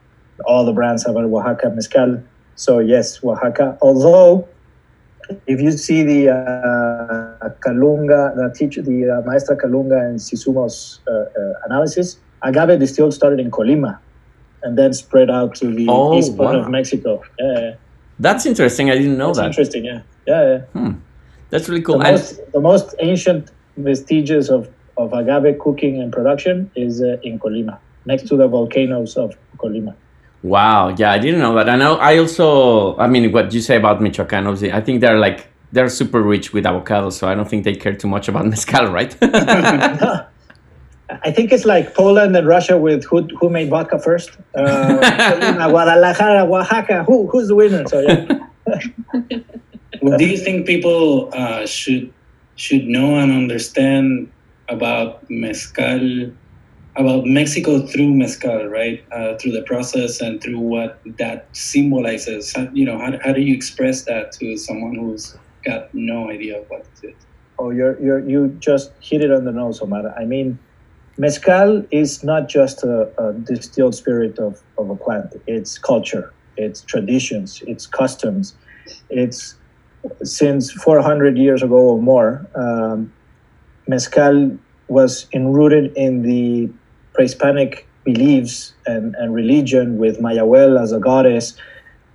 All 0.46 0.66
the 0.66 0.74
brands 0.74 1.06
have 1.06 1.16
a 1.16 1.20
Oaxaca 1.20 1.70
mezcal. 1.72 2.22
So 2.56 2.80
yes, 2.80 3.24
Oaxaca. 3.24 3.78
Although, 3.82 4.48
if 5.48 5.60
you 5.62 5.72
see 5.72 6.04
the 6.04 6.30
uh, 6.30 7.50
Colunga, 7.66 8.36
the 8.36 8.54
teacher, 8.58 8.82
the 8.82 9.10
uh, 9.10 9.22
Maestra 9.30 9.56
Colunga 9.58 10.00
and 10.06 10.20
Zizumbo's 10.20 11.00
uh, 11.08 11.12
uh, 11.12 11.54
analysis, 11.66 12.18
agave 12.42 12.80
distilled 12.80 13.14
started 13.14 13.40
in 13.40 13.52
Colima, 13.52 14.00
and 14.64 14.78
then 14.78 14.94
spread 14.94 15.30
out 15.30 15.56
to 15.56 15.74
the 15.74 15.88
Oh, 15.90 16.18
east 16.18 16.36
part 16.38 16.56
wow. 16.56 16.62
of 16.64 16.70
Mexico. 16.70 17.24
Yeah. 17.38 17.76
That's 18.20 18.46
interesting. 18.46 18.90
I 18.92 18.96
didn't 18.96 19.18
know 19.18 19.28
That's 19.28 19.40
that. 19.40 19.46
interesting. 19.48 19.86
Yeah, 19.86 20.02
yeah, 20.28 20.60
yeah. 20.76 20.94
That's 21.50 21.68
really 21.70 21.82
cool. 21.82 22.00
The 22.00 22.06
And- 22.06 22.16
most, 22.16 22.52
the 22.52 22.60
most 22.62 22.96
ancient 23.00 23.52
vestiges 23.78 24.50
of, 24.50 24.70
of 24.98 25.14
agave 25.14 25.58
cooking 25.60 26.02
and 26.02 26.12
production 26.12 26.70
is 26.76 27.02
uh, 27.02 27.18
in 27.24 27.40
Colima, 27.40 27.78
next 28.06 28.28
to 28.28 28.38
the 28.38 28.48
volcanoes 28.48 29.18
of 29.18 29.36
Colima. 29.58 29.96
Wow, 30.44 30.96
yeah, 30.98 31.12
I 31.12 31.18
didn't 31.18 31.42
know 31.42 31.54
that. 31.56 31.70
I 31.70 31.76
know. 31.76 31.96
I 31.96 32.18
also, 32.18 32.98
I 32.98 33.08
mean, 33.08 33.32
what 33.32 33.54
you 33.54 33.62
say 33.62 33.76
about 33.76 34.02
Michoacan, 34.02 34.48
obviously, 34.48 34.72
I 34.72 34.82
think 34.82 35.02
they're 35.02 35.18
like 35.20 35.48
they're 35.72 35.90
super 35.90 36.22
rich 36.22 36.54
with 36.54 36.64
avocados, 36.66 37.14
so 37.14 37.28
I 37.28 37.36
don't 37.36 37.48
think 37.48 37.64
they 37.66 37.76
care 37.76 37.94
too 37.94 38.08
much 38.08 38.28
about 38.30 38.46
mezcal, 38.48 38.88
right? 38.88 39.16
I 39.22 41.32
think 41.32 41.52
it's 41.52 41.66
like 41.66 41.94
Poland 41.96 42.36
and 42.38 42.48
Russia 42.48 42.78
with 42.78 43.04
who, 43.04 43.24
who 43.40 43.50
made 43.50 43.70
vodka 43.70 44.00
first. 44.00 44.32
Uh, 44.56 45.68
Guadalajara, 45.70 46.46
Oaxaca. 46.46 47.04
Who, 47.04 47.28
who's 47.28 47.48
the 47.48 47.56
winner? 47.56 47.84
So 47.88 48.00
yeah. 48.00 48.48
What 50.02 50.18
do 50.18 50.26
you 50.26 50.38
think 50.38 50.66
people 50.66 51.30
uh, 51.34 51.66
should 51.66 52.14
should 52.56 52.86
know 52.86 53.16
and 53.16 53.32
understand 53.32 54.32
about 54.68 55.30
mezcal, 55.30 56.32
about 56.96 57.26
Mexico 57.26 57.86
through 57.88 58.14
mezcal, 58.14 58.66
right? 58.68 59.04
Uh, 59.12 59.38
through 59.38 59.54
the 59.54 59.64
process 59.64 60.22
and 60.22 60.42
through 60.42 60.60
what 60.60 61.00
that 61.18 61.48
symbolizes. 61.54 62.54
How, 62.54 62.68
you 62.74 62.86
know, 62.86 62.98
how, 62.98 63.18
how 63.24 63.34
do 63.34 63.42
you 63.42 63.56
express 63.56 64.04
that 64.04 64.34
to 64.34 64.58
someone 64.58 64.96
who's 64.96 65.38
got 65.66 65.94
no 65.94 66.30
idea 66.30 66.64
what 66.68 66.86
it 67.02 67.10
is? 67.10 67.16
Oh, 67.58 67.72
you're, 67.72 68.00
you're, 68.02 68.20
you 68.20 68.50
just 68.60 68.92
hit 69.00 69.22
it 69.22 69.32
on 69.32 69.46
the 69.46 69.52
nose, 69.52 69.82
Omar. 69.82 70.14
I 70.18 70.26
mean, 70.26 70.60
mezcal 71.18 71.86
is 71.92 72.24
not 72.24 72.48
just 72.50 72.84
a, 72.84 73.12
a 73.22 73.34
distilled 73.34 73.96
spirit 73.96 74.38
of, 74.38 74.62
of 74.78 74.90
a 74.90 74.96
plant. 74.96 75.34
It's 75.48 75.78
culture, 75.78 76.34
it's 76.58 76.82
traditions, 76.82 77.64
it's 77.68 77.88
customs. 77.88 78.56
It's 79.10 79.56
since 80.24 80.72
400 80.72 81.38
years 81.38 81.62
ago 81.64 81.76
or 81.76 82.02
more, 82.02 82.46
um, 82.56 83.12
mezcal 83.88 84.58
was 84.88 85.28
enrooted 85.34 85.94
in 85.96 86.24
the 86.24 86.70
pre-Hispanic 87.14 87.88
beliefs 88.04 88.74
and, 88.86 89.16
and 89.16 89.34
religion 89.34 89.98
with 89.98 90.20
Mayahuel 90.20 90.82
as 90.82 90.92
a 90.92 91.00
goddess 91.00 91.56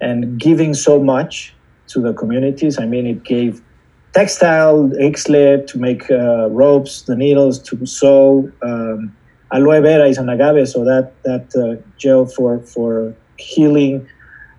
and 0.01 0.39
giving 0.39 0.75
so 0.75 1.03
much 1.03 1.55
to 1.89 2.01
the 2.01 2.13
communities. 2.13 2.79
I 2.79 2.87
mean, 2.87 3.07
it 3.07 3.23
gave 3.23 3.63
textile, 4.13 4.91
ixtle 5.01 5.67
to 5.67 5.79
make 5.79 6.11
uh, 6.11 6.49
ropes, 6.51 7.03
the 7.03 7.17
needles 7.17 7.59
to 7.61 7.87
sew. 7.87 8.51
Um, 8.63 9.15
aloe 9.53 9.81
vera 9.83 10.09
is 10.09 10.19
an 10.19 10.29
agave, 10.29 10.69
so 10.69 10.85
that 10.85 11.13
that 11.25 11.55
uh, 11.57 11.83
gel 11.97 12.27
for 12.27 12.61
for 12.61 13.15
healing. 13.37 14.09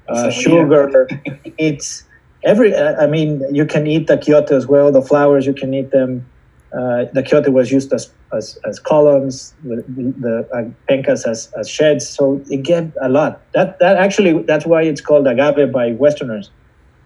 Uh, 0.08 0.16
So, 0.16 0.26
yeah. 0.26 0.30
sugar, 0.30 1.08
it's 1.58 2.04
every. 2.46 2.74
uh, 2.76 2.96
I 3.02 3.08
mean, 3.08 3.42
you 3.52 3.66
can 3.66 3.88
eat 3.88 4.08
the 4.08 4.18
quiote 4.18 4.52
as 4.52 4.68
well. 4.68 4.92
The 4.92 5.02
flowers 5.02 5.46
you 5.46 5.54
can 5.54 5.74
eat 5.74 5.92
them. 5.92 6.30
Uh, 6.78 7.06
the 7.14 7.24
quiote 7.24 7.50
was 7.52 7.72
used 7.72 7.94
as 7.94 8.14
as, 8.34 8.58
as 8.66 8.80
columns, 8.80 9.56
the, 9.64 9.84
the 10.20 10.48
uh, 10.54 10.64
pencas 10.92 11.28
as, 11.28 11.50
as 11.60 11.70
sheds. 11.70 12.10
So 12.10 12.44
it 12.50 12.64
gave 12.64 12.92
a 13.02 13.10
lot. 13.10 13.44
That 13.54 13.78
that 13.80 13.98
actually 13.98 14.44
that's 14.48 14.66
why 14.66 14.84
it's 14.84 15.02
called 15.02 15.28
agave 15.28 15.72
by 15.72 15.94
Westerners 15.94 16.52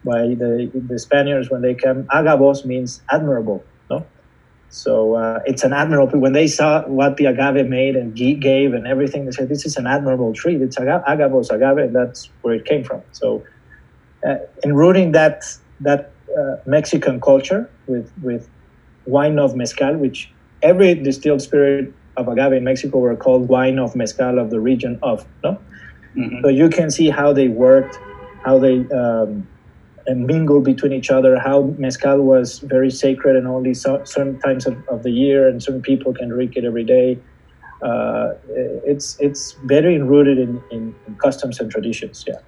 by 0.06 0.20
the 0.22 0.72
the 0.88 1.00
Spaniards 1.00 1.50
when 1.50 1.62
they 1.62 1.76
came. 1.76 2.06
Agavos 2.12 2.66
means 2.66 3.04
admirable, 3.12 3.68
no? 3.90 4.08
So 4.70 5.16
uh, 5.16 5.40
it's 5.46 5.64
an 5.64 5.74
admirable. 5.74 6.20
When 6.20 6.34
they 6.34 6.48
saw 6.48 6.84
what 6.88 7.18
the 7.18 7.26
agave 7.26 7.68
made 7.68 7.96
and 7.96 8.16
gave 8.16 8.74
and 8.74 8.88
everything, 8.88 9.26
they 9.26 9.32
said 9.32 9.50
this 9.50 9.66
is 9.66 9.78
an 9.78 9.88
admirable 9.88 10.34
tree. 10.34 10.56
It's 10.56 10.78
aga- 10.80 11.04
agavos 11.08 11.50
agave, 11.50 11.80
and 11.80 11.96
that's 11.96 12.32
where 12.42 12.56
it 12.56 12.66
came 12.66 12.84
from. 12.84 13.04
So, 13.12 13.44
uh, 14.28 14.36
enrooting 14.64 15.12
that 15.14 15.44
that 15.82 16.12
uh, 16.38 16.56
Mexican 16.66 17.20
culture 17.22 17.70
with 17.88 18.12
with 18.22 18.50
wine 19.06 19.40
of 19.40 19.56
mezcal, 19.56 19.96
which 19.98 20.32
every 20.62 20.94
distilled 20.96 21.42
spirit 21.42 21.94
of 22.18 22.28
agave 22.28 22.54
in 22.54 22.64
Mexico 22.64 23.00
were 23.00 23.16
called 23.16 23.48
wine 23.48 23.80
of 23.80 23.96
mezcal 23.96 24.40
of 24.40 24.50
the 24.50 24.60
region 24.60 25.00
of, 25.02 25.26
no? 25.44 25.58
Mhm. 26.16 26.42
So 26.42 26.50
you 26.50 26.70
can 26.70 26.92
see 26.92 27.10
how 27.10 27.34
they 27.34 27.48
worked, 27.48 27.98
how 28.44 28.60
they 28.60 28.86
um, 28.90 29.48
mingled 30.08 30.66
between 30.66 30.92
each 30.92 31.10
other, 31.12 31.38
how 31.40 31.74
mezcal 31.78 32.20
was 32.22 32.60
very 32.60 32.90
sacred 32.90 33.36
and 33.36 33.48
only 33.48 33.74
so, 33.74 34.04
certain 34.04 34.40
times 34.40 34.66
of, 34.66 34.76
of 34.90 35.04
the 35.04 35.12
year, 35.12 35.48
and 35.48 35.62
certain 35.62 35.82
people 35.82 36.14
can 36.14 36.30
drink 36.30 36.56
it 36.56 36.66
every 36.66 36.84
day. 36.84 37.18
Uh, 37.82 38.34
it's 38.86 39.18
it's 39.20 39.56
very 39.64 39.98
rooted 40.02 40.38
in, 40.38 40.62
in, 40.72 40.96
in 41.08 41.16
customs 41.16 41.60
and 41.60 41.72
traditions. 41.72 42.26
Yeah. 42.28 42.40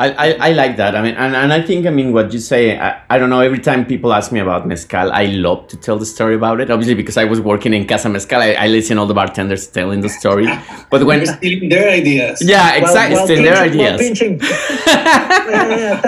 I, 0.00 0.08
I, 0.26 0.28
I 0.48 0.52
like 0.52 0.78
that. 0.78 0.96
I 0.96 1.02
mean, 1.02 1.14
and, 1.14 1.36
and 1.36 1.52
I 1.52 1.60
think, 1.60 1.86
I 1.86 1.90
mean, 1.90 2.14
what 2.14 2.32
you 2.32 2.38
say, 2.38 2.78
I, 2.78 3.02
I 3.10 3.18
don't 3.18 3.28
know, 3.28 3.40
every 3.40 3.58
time 3.58 3.84
people 3.84 4.14
ask 4.14 4.32
me 4.32 4.40
about 4.40 4.66
Mezcal, 4.66 5.12
I 5.12 5.26
love 5.26 5.68
to 5.68 5.76
tell 5.76 5.98
the 5.98 6.06
story 6.06 6.34
about 6.36 6.58
it. 6.62 6.70
Obviously, 6.70 6.94
because 6.94 7.18
I 7.18 7.24
was 7.24 7.38
working 7.38 7.74
in 7.74 7.86
Casa 7.86 8.08
Mezcal, 8.08 8.40
I, 8.40 8.52
I 8.52 8.66
listen 8.68 8.96
all 8.96 9.06
the 9.06 9.12
bartenders 9.12 9.66
telling 9.66 10.00
the 10.00 10.08
story. 10.08 10.46
But 10.90 11.04
when, 11.04 11.18
You're 11.18 11.36
stealing 11.36 11.68
their 11.68 11.90
ideas. 11.90 12.42
yeah, 12.42 12.76
exactly, 12.76 13.16
While- 13.16 13.30
in 13.30 13.42
their 13.44 13.58
ideas. 13.58 14.18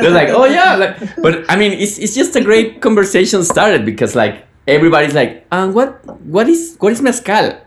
They're 0.01 0.11
like, 0.11 0.31
oh 0.31 0.47
yeah, 0.47 0.75
like, 0.77 1.17
but 1.23 1.45
I 1.51 1.57
mean, 1.57 1.73
it's, 1.73 1.99
it's 1.99 2.15
just 2.15 2.35
a 2.35 2.41
great 2.43 2.81
conversation 2.81 3.45
started 3.45 3.85
because 3.85 4.15
like 4.17 4.47
everybody's 4.67 5.15
like, 5.15 5.47
um, 5.53 5.73
what 5.75 6.05
what 6.25 6.49
is 6.49 6.77
what 6.81 6.93
is 6.93 7.03
mezcal? 7.03 7.61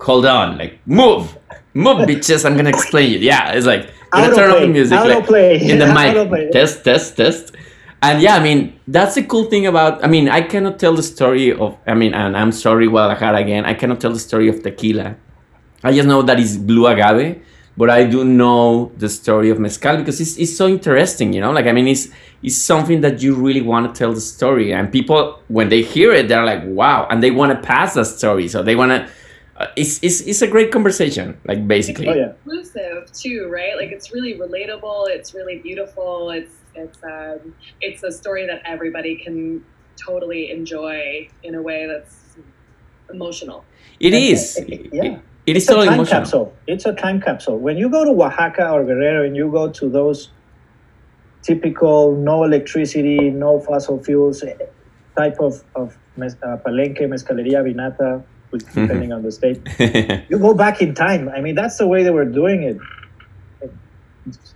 Hold 0.00 0.26
on, 0.26 0.58
like 0.58 0.78
move, 0.86 1.38
move, 1.72 1.98
bitches. 2.08 2.44
I'm 2.44 2.56
gonna 2.56 2.68
explain 2.70 3.12
you. 3.12 3.18
Yeah, 3.18 3.52
it's 3.52 3.66
like 3.66 3.88
gonna 4.10 4.34
turn 4.34 4.50
off 4.50 4.60
the 4.60 4.68
music, 4.68 4.98
like 4.98 5.24
autoplay, 5.24 5.60
in 5.60 5.78
the 5.78 5.86
mic, 6.40 6.52
test, 6.52 6.84
test, 6.84 7.16
test. 7.16 7.54
And 8.00 8.22
yeah, 8.22 8.36
I 8.36 8.42
mean, 8.42 8.78
that's 8.86 9.16
the 9.16 9.24
cool 9.24 9.44
thing 9.44 9.66
about. 9.66 10.04
I 10.04 10.06
mean, 10.06 10.28
I 10.28 10.42
cannot 10.42 10.78
tell 10.78 10.94
the 10.94 11.02
story 11.02 11.52
of. 11.52 11.76
I 11.86 11.94
mean, 11.94 12.14
and 12.14 12.36
I'm 12.36 12.52
sorry, 12.52 12.86
Guadalajara 12.86 13.38
again. 13.38 13.64
I 13.64 13.74
cannot 13.74 14.00
tell 14.00 14.12
the 14.12 14.20
story 14.20 14.48
of 14.48 14.62
tequila. 14.62 15.16
I 15.82 15.92
just 15.92 16.06
know 16.08 16.22
that 16.22 16.38
it's 16.38 16.56
blue 16.56 16.86
agave, 16.86 17.42
but 17.76 17.90
I 17.90 18.04
do 18.04 18.24
know 18.24 18.92
the 18.96 19.08
story 19.08 19.50
of 19.50 19.58
mezcal 19.58 19.96
because 19.96 20.20
it's, 20.20 20.36
it's 20.36 20.56
so 20.56 20.68
interesting, 20.68 21.32
you 21.32 21.40
know. 21.40 21.50
Like 21.50 21.66
I 21.66 21.72
mean, 21.72 21.88
it's 21.88 22.08
it's 22.42 22.56
something 22.56 23.00
that 23.00 23.20
you 23.20 23.34
really 23.34 23.62
want 23.62 23.92
to 23.92 23.98
tell 23.98 24.12
the 24.12 24.20
story, 24.20 24.72
and 24.72 24.92
people 24.92 25.40
when 25.48 25.68
they 25.68 25.82
hear 25.82 26.12
it, 26.12 26.28
they're 26.28 26.44
like, 26.44 26.62
wow, 26.64 27.08
and 27.10 27.20
they 27.20 27.32
want 27.32 27.50
to 27.50 27.66
pass 27.66 27.94
that 27.94 28.06
story, 28.06 28.46
so 28.48 28.62
they 28.62 28.76
want 28.76 28.92
to. 28.92 29.08
Uh, 29.58 29.66
it's, 29.74 29.98
it's 30.04 30.20
it's 30.20 30.40
a 30.40 30.46
great 30.46 30.70
conversation, 30.70 31.36
like 31.44 31.66
basically. 31.66 32.08
Oh 32.08 32.14
yeah. 32.14 32.32
inclusive 32.44 33.10
too, 33.12 33.48
right? 33.50 33.76
Like 33.76 33.90
it's 33.90 34.12
really 34.12 34.34
relatable. 34.34 35.08
It's 35.08 35.34
really 35.34 35.58
beautiful. 35.58 36.30
It's 36.30 36.54
it's 36.76 36.98
um, 37.02 37.54
it's 37.80 38.04
a 38.04 38.12
story 38.12 38.46
that 38.46 38.62
everybody 38.64 39.16
can 39.16 39.64
totally 39.96 40.52
enjoy 40.52 41.28
in 41.42 41.56
a 41.56 41.62
way 41.62 41.86
that's 41.88 42.36
emotional. 43.10 43.64
It 43.98 44.14
And- 44.14 44.22
is. 44.22 44.60
Yeah. 44.68 45.02
It, 45.02 45.22
it 45.46 45.56
is 45.56 45.62
it's 45.64 45.72
a 45.72 45.74
time 45.76 45.94
emotional. 45.94 46.20
capsule. 46.20 46.54
It's 46.66 46.86
a 46.86 46.92
time 46.92 47.20
capsule. 47.20 47.58
When 47.58 47.78
you 47.78 47.88
go 47.88 48.04
to 48.04 48.10
Oaxaca 48.10 48.70
or 48.70 48.84
Guerrero 48.84 49.24
and 49.26 49.34
you 49.34 49.50
go 49.50 49.70
to 49.70 49.88
those 49.88 50.30
typical 51.42 52.14
no 52.14 52.44
electricity, 52.44 53.30
no 53.30 53.58
fossil 53.58 53.98
fuels 54.04 54.42
eh, 54.42 54.54
type 55.16 55.40
of, 55.40 55.64
of 55.74 55.96
uh, 56.20 56.56
palenque, 56.64 57.00
mezcaleria, 57.08 57.62
vinata, 57.64 58.22
which 58.50 58.64
depending 58.66 59.12
on 59.12 59.22
the 59.22 59.32
state, 59.32 59.60
you 60.28 60.38
go 60.38 60.54
back 60.54 60.80
in 60.80 60.94
time. 60.94 61.28
I 61.28 61.40
mean, 61.40 61.54
that's 61.54 61.78
the 61.78 61.86
way 61.86 62.02
they 62.02 62.10
were 62.10 62.24
doing 62.24 62.62
it. 62.62 62.78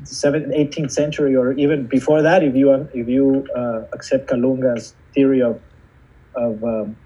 17th, 0.04 0.74
18th 0.74 0.92
century, 0.92 1.34
or 1.34 1.52
even 1.52 1.86
before 1.86 2.22
that, 2.22 2.42
if 2.42 2.54
you 2.54 2.72
if 2.92 3.08
you 3.08 3.46
uh, 3.56 3.82
accept 3.92 4.28
Colunga's 4.28 4.94
theory 5.14 5.40
of 5.42 5.60
of 6.34 6.62
um, 6.64 6.96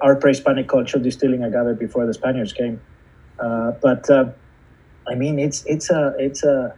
our 0.00 0.16
pre-Hispanic 0.16 0.68
culture 0.68 0.98
distilling 0.98 1.42
agave 1.42 1.78
before 1.78 2.06
the 2.06 2.14
Spaniards 2.14 2.52
came. 2.52 2.80
Uh, 3.38 3.72
but 3.82 4.08
uh, 4.10 4.30
I 5.08 5.14
mean, 5.14 5.38
it's 5.38 5.64
it's 5.66 5.90
a 5.90 6.14
it's 6.18 6.42
a 6.44 6.74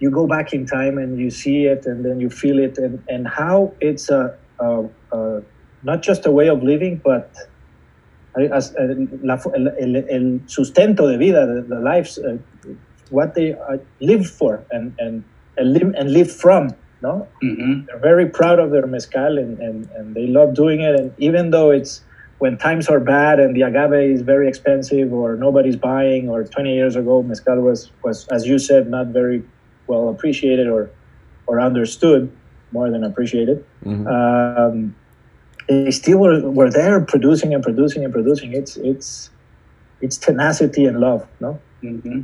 you 0.00 0.10
go 0.10 0.26
back 0.26 0.52
in 0.52 0.66
time 0.66 0.98
and 0.98 1.18
you 1.18 1.30
see 1.30 1.66
it, 1.66 1.86
and 1.86 2.04
then 2.04 2.20
you 2.20 2.30
feel 2.30 2.58
it, 2.58 2.78
and 2.78 3.02
and 3.08 3.28
how 3.28 3.74
it's 3.80 4.10
a, 4.10 4.36
a, 4.58 4.84
a 5.12 5.42
not 5.82 6.02
just 6.02 6.26
a 6.26 6.30
way 6.30 6.48
of 6.48 6.62
living, 6.62 7.00
but 7.04 7.34
la, 8.36 9.40
el, 9.54 9.68
el, 9.78 9.96
el, 9.96 10.40
sustento 10.46 11.06
de 11.06 11.16
vida, 11.18 11.46
the, 11.46 11.62
the 11.62 11.80
lives, 11.80 12.18
uh, 12.18 12.36
what 13.10 13.34
they 13.34 13.52
uh, 13.52 13.78
live 14.00 14.28
for 14.28 14.64
and, 14.70 14.94
and, 14.98 15.24
and, 15.56 15.72
live, 15.72 15.94
and 15.96 16.12
live 16.12 16.30
from. 16.30 16.70
No? 17.02 17.28
Mm-hmm. 17.42 17.86
They're 17.86 17.98
very 17.98 18.26
proud 18.26 18.58
of 18.58 18.70
their 18.70 18.86
mezcal 18.86 19.38
and, 19.38 19.58
and, 19.58 19.88
and 19.90 20.14
they 20.14 20.26
love 20.26 20.54
doing 20.54 20.80
it. 20.80 20.98
And 20.98 21.12
even 21.18 21.50
though 21.50 21.70
it's 21.70 22.02
when 22.38 22.56
times 22.56 22.88
are 22.88 23.00
bad 23.00 23.38
and 23.38 23.54
the 23.54 23.62
agave 23.62 24.10
is 24.10 24.22
very 24.22 24.48
expensive 24.48 25.12
or 25.12 25.36
nobody's 25.36 25.76
buying, 25.76 26.28
or 26.28 26.44
20 26.44 26.74
years 26.74 26.96
ago, 26.96 27.22
mezcal 27.22 27.60
was, 27.60 27.90
was 28.02 28.26
as 28.28 28.46
you 28.46 28.58
said, 28.58 28.88
not 28.88 29.08
very 29.08 29.44
well 29.86 30.08
appreciated 30.08 30.66
or, 30.66 30.90
or 31.46 31.60
understood 31.60 32.32
more 32.72 32.90
than 32.90 33.04
appreciated. 33.04 33.64
Mm-hmm. 33.84 34.06
Um, 34.06 34.96
they 35.68 35.90
still 35.90 36.18
were, 36.18 36.40
were 36.50 36.70
there 36.70 37.00
producing 37.00 37.54
and 37.54 37.62
producing 37.62 38.04
and 38.04 38.12
producing. 38.12 38.52
It's 38.52 38.76
it's 38.76 39.30
it's 40.00 40.16
tenacity 40.18 40.84
and 40.84 41.00
love, 41.00 41.26
no? 41.40 41.60
Mm-hmm. 41.82 42.22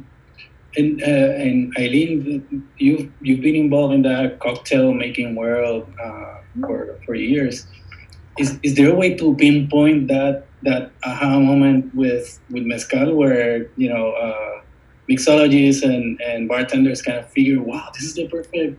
And 0.76 1.02
uh, 1.02 1.06
and 1.06 1.74
Eileen, 1.78 2.64
you've 2.78 3.10
you've 3.20 3.40
been 3.40 3.56
involved 3.56 3.94
in 3.94 4.02
the 4.02 4.36
cocktail 4.40 4.92
making 4.92 5.34
world 5.34 5.86
uh, 6.02 6.36
for 6.60 6.98
for 7.04 7.14
years. 7.14 7.66
Is 8.38 8.58
is 8.62 8.76
there 8.76 8.90
a 8.90 8.94
way 8.94 9.14
to 9.16 9.34
pinpoint 9.36 10.08
that 10.08 10.46
that 10.62 10.92
aha 11.02 11.40
moment 11.40 11.94
with 11.94 12.38
with 12.50 12.64
mezcal 12.64 13.14
where 13.14 13.66
you 13.76 13.88
know 13.88 14.12
uh, 14.12 14.60
mixologists 15.10 15.82
and 15.82 16.20
and 16.20 16.48
bartenders 16.48 17.02
kind 17.02 17.18
of 17.18 17.28
figure, 17.30 17.60
wow, 17.60 17.90
this 17.94 18.04
is 18.04 18.14
the 18.14 18.28
perfect 18.28 18.78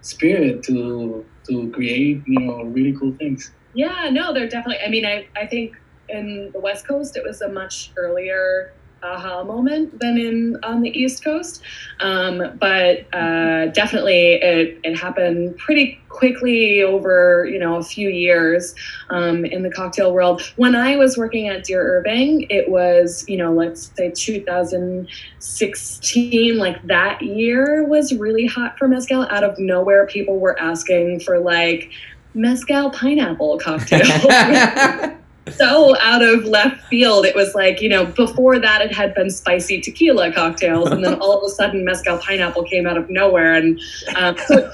spirit 0.00 0.62
to 0.64 1.24
to 1.48 1.70
create 1.70 2.22
you 2.26 2.40
know 2.40 2.64
really 2.64 2.92
cool 2.98 3.14
things. 3.18 3.52
Yeah, 3.74 4.08
no, 4.10 4.32
they're 4.32 4.48
definitely. 4.48 4.84
I 4.84 4.88
mean, 4.88 5.04
I, 5.04 5.26
I 5.36 5.46
think 5.46 5.76
in 6.08 6.50
the 6.52 6.60
West 6.60 6.86
Coast 6.86 7.16
it 7.16 7.24
was 7.24 7.42
a 7.42 7.48
much 7.48 7.90
earlier 7.96 8.72
aha 9.02 9.42
moment 9.44 9.98
than 10.00 10.16
in 10.18 10.58
on 10.62 10.82
the 10.82 10.90
East 10.90 11.22
Coast, 11.22 11.62
um, 12.00 12.56
but 12.58 13.06
uh, 13.14 13.66
definitely 13.66 14.32
it, 14.34 14.80
it 14.82 14.98
happened 14.98 15.56
pretty 15.56 16.00
quickly 16.08 16.82
over 16.82 17.46
you 17.50 17.60
know 17.60 17.76
a 17.76 17.82
few 17.82 18.08
years 18.08 18.74
um, 19.10 19.44
in 19.44 19.62
the 19.62 19.70
cocktail 19.70 20.12
world. 20.12 20.42
When 20.56 20.74
I 20.74 20.96
was 20.96 21.16
working 21.16 21.46
at 21.48 21.62
Dear 21.64 21.98
Irving, 21.98 22.46
it 22.50 22.68
was 22.68 23.24
you 23.28 23.36
know 23.36 23.52
let's 23.52 23.92
say 23.96 24.10
2016, 24.10 26.56
like 26.56 26.84
that 26.86 27.22
year 27.22 27.86
was 27.86 28.12
really 28.14 28.46
hot 28.46 28.76
for 28.78 28.88
mezcal. 28.88 29.22
Out 29.30 29.44
of 29.44 29.56
nowhere, 29.58 30.06
people 30.06 30.38
were 30.38 30.58
asking 30.58 31.20
for 31.20 31.38
like 31.38 31.90
mezcal 32.38 32.90
pineapple 32.90 33.58
cocktail. 33.58 34.04
so 35.52 35.96
out 36.00 36.22
of 36.22 36.44
left 36.44 36.86
field. 36.88 37.24
It 37.24 37.34
was 37.34 37.54
like, 37.54 37.80
you 37.80 37.88
know, 37.88 38.06
before 38.06 38.58
that 38.58 38.82
it 38.82 38.94
had 38.94 39.14
been 39.14 39.30
spicy 39.30 39.80
tequila 39.80 40.32
cocktails, 40.32 40.90
and 40.90 41.04
then 41.04 41.14
all 41.14 41.36
of 41.36 41.44
a 41.44 41.48
sudden 41.48 41.84
mezcal 41.84 42.18
pineapple 42.18 42.64
came 42.64 42.86
out 42.86 42.96
of 42.96 43.10
nowhere. 43.10 43.54
And 43.54 43.80
um, 44.16 44.36
so 44.46 44.70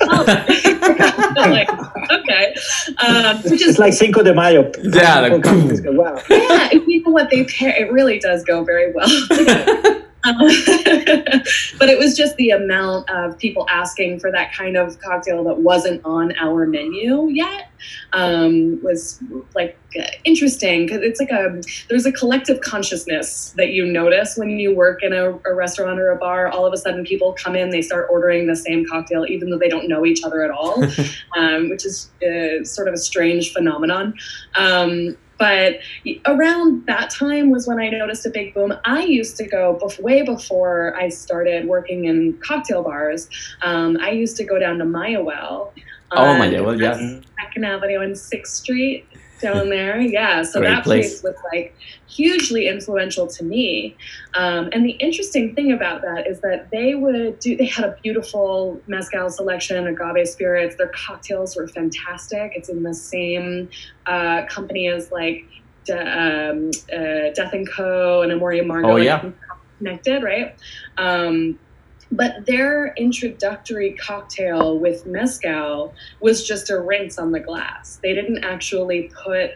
like, 1.36 1.68
okay. 2.12 2.54
Um, 2.98 3.42
so 3.42 3.50
just, 3.50 3.64
it's 3.64 3.78
like 3.78 3.92
Cinco 3.92 4.22
de 4.22 4.34
Mayo. 4.34 4.70
Yeah. 4.82 5.20
Like, 5.20 5.44
wow. 5.44 6.20
Yeah. 6.28 6.72
You 6.72 7.02
know 7.02 7.10
what? 7.10 7.30
They 7.30 7.44
pair, 7.44 7.74
it 7.76 7.90
really 7.92 8.18
does 8.18 8.44
go 8.44 8.64
very 8.64 8.92
well. 8.92 9.08
Um, 10.24 10.36
but 11.78 11.88
it 11.88 11.98
was 11.98 12.16
just 12.16 12.36
the 12.36 12.50
amount 12.50 13.10
of 13.10 13.38
people 13.38 13.66
asking 13.68 14.20
for 14.20 14.30
that 14.32 14.52
kind 14.52 14.76
of 14.76 14.98
cocktail 15.00 15.44
that 15.44 15.58
wasn't 15.58 16.04
on 16.04 16.34
our 16.38 16.66
menu 16.66 17.28
yet 17.28 17.68
um, 18.12 18.82
was 18.82 19.20
like 19.54 19.76
interesting 20.24 20.86
because 20.86 21.02
it's 21.02 21.20
like 21.20 21.30
a 21.30 21.60
there's 21.88 22.06
a 22.06 22.12
collective 22.12 22.60
consciousness 22.60 23.54
that 23.56 23.70
you 23.70 23.84
notice 23.84 24.36
when 24.36 24.50
you 24.50 24.74
work 24.74 25.02
in 25.02 25.12
a, 25.12 25.38
a, 25.46 25.54
restaurant 25.54 26.00
or 26.00 26.10
a 26.10 26.16
bar. 26.16 26.48
All 26.48 26.66
of 26.66 26.72
a 26.72 26.76
sudden 26.76 27.04
people 27.04 27.34
come 27.34 27.54
in 27.54 27.70
they 27.70 27.82
start 27.82 28.08
ordering 28.10 28.46
the 28.46 28.56
same 28.56 28.86
cocktail 28.86 29.26
even 29.26 29.50
though 29.50 29.58
they 29.58 29.68
don't 29.68 29.88
know 29.88 30.04
each 30.06 30.24
other 30.24 30.42
at 30.42 30.50
all 30.50 30.82
um, 31.36 31.68
which 31.68 31.84
is 31.84 32.10
uh, 32.22 32.64
sort 32.64 32.88
of 32.88 32.94
a 32.94 32.98
strange 32.98 33.52
phenomenon. 33.52 34.14
Um, 34.54 35.16
but 35.38 35.78
around 36.26 36.86
that 36.86 37.10
time 37.10 37.50
was 37.50 37.66
when 37.66 37.78
I 37.78 37.88
noticed 37.88 38.26
a 38.26 38.30
big 38.30 38.54
boom. 38.54 38.74
I 38.84 39.02
used 39.02 39.36
to 39.38 39.46
go 39.46 39.78
way 40.00 40.22
before 40.22 40.96
I 40.96 41.08
started 41.08 41.66
working 41.66 42.04
in 42.04 42.38
cocktail 42.38 42.82
bars. 42.82 43.28
Um, 43.62 43.98
I 44.00 44.10
used 44.10 44.36
to 44.38 44.44
go 44.44 44.58
down 44.58 44.78
to 44.78 44.84
Mayahuel. 44.84 45.70
Oh, 46.12 46.36
Mayahuel, 46.38 46.80
yeah. 46.80 47.20
Second 47.42 47.64
Avenue 47.64 48.00
and 48.00 48.16
Sixth 48.16 48.54
Street 48.54 49.06
down 49.40 49.68
there. 49.70 50.00
Yeah, 50.00 50.42
so 50.42 50.60
Great 50.60 50.68
that 50.70 50.84
place. 50.84 51.20
place. 51.20 51.22
was 51.22 51.42
like 51.52 51.76
hugely 52.06 52.68
influential 52.68 53.26
to 53.26 53.44
me. 53.44 53.96
Um, 54.34 54.68
and 54.72 54.84
the 54.84 54.92
interesting 54.92 55.54
thing 55.54 55.72
about 55.72 56.02
that 56.02 56.26
is 56.26 56.40
that 56.40 56.70
they 56.70 56.94
would 56.94 57.38
do. 57.40 57.56
They 57.56 57.66
had 57.66 57.84
a 57.84 57.96
beautiful 58.02 58.80
mezcal 58.86 59.30
selection, 59.30 59.86
agave 59.86 60.28
spirits. 60.28 60.76
Their 60.76 60.88
cocktails 60.88 61.56
were 61.56 61.68
fantastic. 61.68 62.52
It's 62.54 62.68
in 62.68 62.82
the 62.82 62.94
same 62.94 63.68
uh, 64.06 64.42
company 64.48 64.88
as 64.88 65.10
like 65.10 65.44
De, 65.84 65.98
um, 65.98 66.70
uh, 66.92 67.32
Death 67.34 67.52
and 67.52 67.68
Co. 67.70 68.22
and 68.22 68.32
Amor 68.32 68.52
y 68.52 68.60
Amargo. 68.60 68.92
Oh 68.92 68.96
yeah. 68.96 69.30
Connected, 69.78 70.22
right? 70.22 70.54
Um, 70.96 71.58
but 72.16 72.46
their 72.46 72.94
introductory 72.94 73.92
cocktail 73.94 74.78
with 74.78 75.06
mezcal 75.06 75.94
was 76.20 76.46
just 76.46 76.70
a 76.70 76.80
rinse 76.80 77.18
on 77.18 77.32
the 77.32 77.40
glass. 77.40 77.98
They 78.02 78.14
didn't 78.14 78.44
actually 78.44 79.10
put 79.24 79.52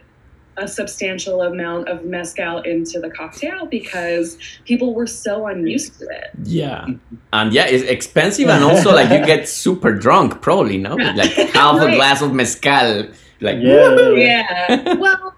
a 0.58 0.66
substantial 0.66 1.42
amount 1.42 1.88
of 1.88 2.04
mezcal 2.04 2.60
into 2.62 3.00
the 3.00 3.10
cocktail 3.10 3.66
because 3.66 4.36
people 4.64 4.92
were 4.92 5.06
so 5.06 5.46
unused 5.46 5.98
to 6.00 6.06
it. 6.06 6.30
Yeah. 6.42 6.86
And 7.32 7.52
yeah, 7.52 7.66
it's 7.66 7.84
expensive 7.84 8.48
and 8.48 8.64
also 8.64 8.92
like 8.92 9.10
you 9.10 9.24
get 9.24 9.48
super 9.48 9.92
drunk 9.92 10.42
probably, 10.42 10.78
no? 10.78 10.98
Yeah. 10.98 11.12
Like 11.12 11.30
half 11.30 11.76
right. 11.80 11.94
a 11.94 11.96
glass 11.96 12.22
of 12.22 12.32
mezcal. 12.34 13.08
Like 13.40 13.58
yeah. 13.60 13.94
yeah. 14.16 14.94
well, 14.94 15.34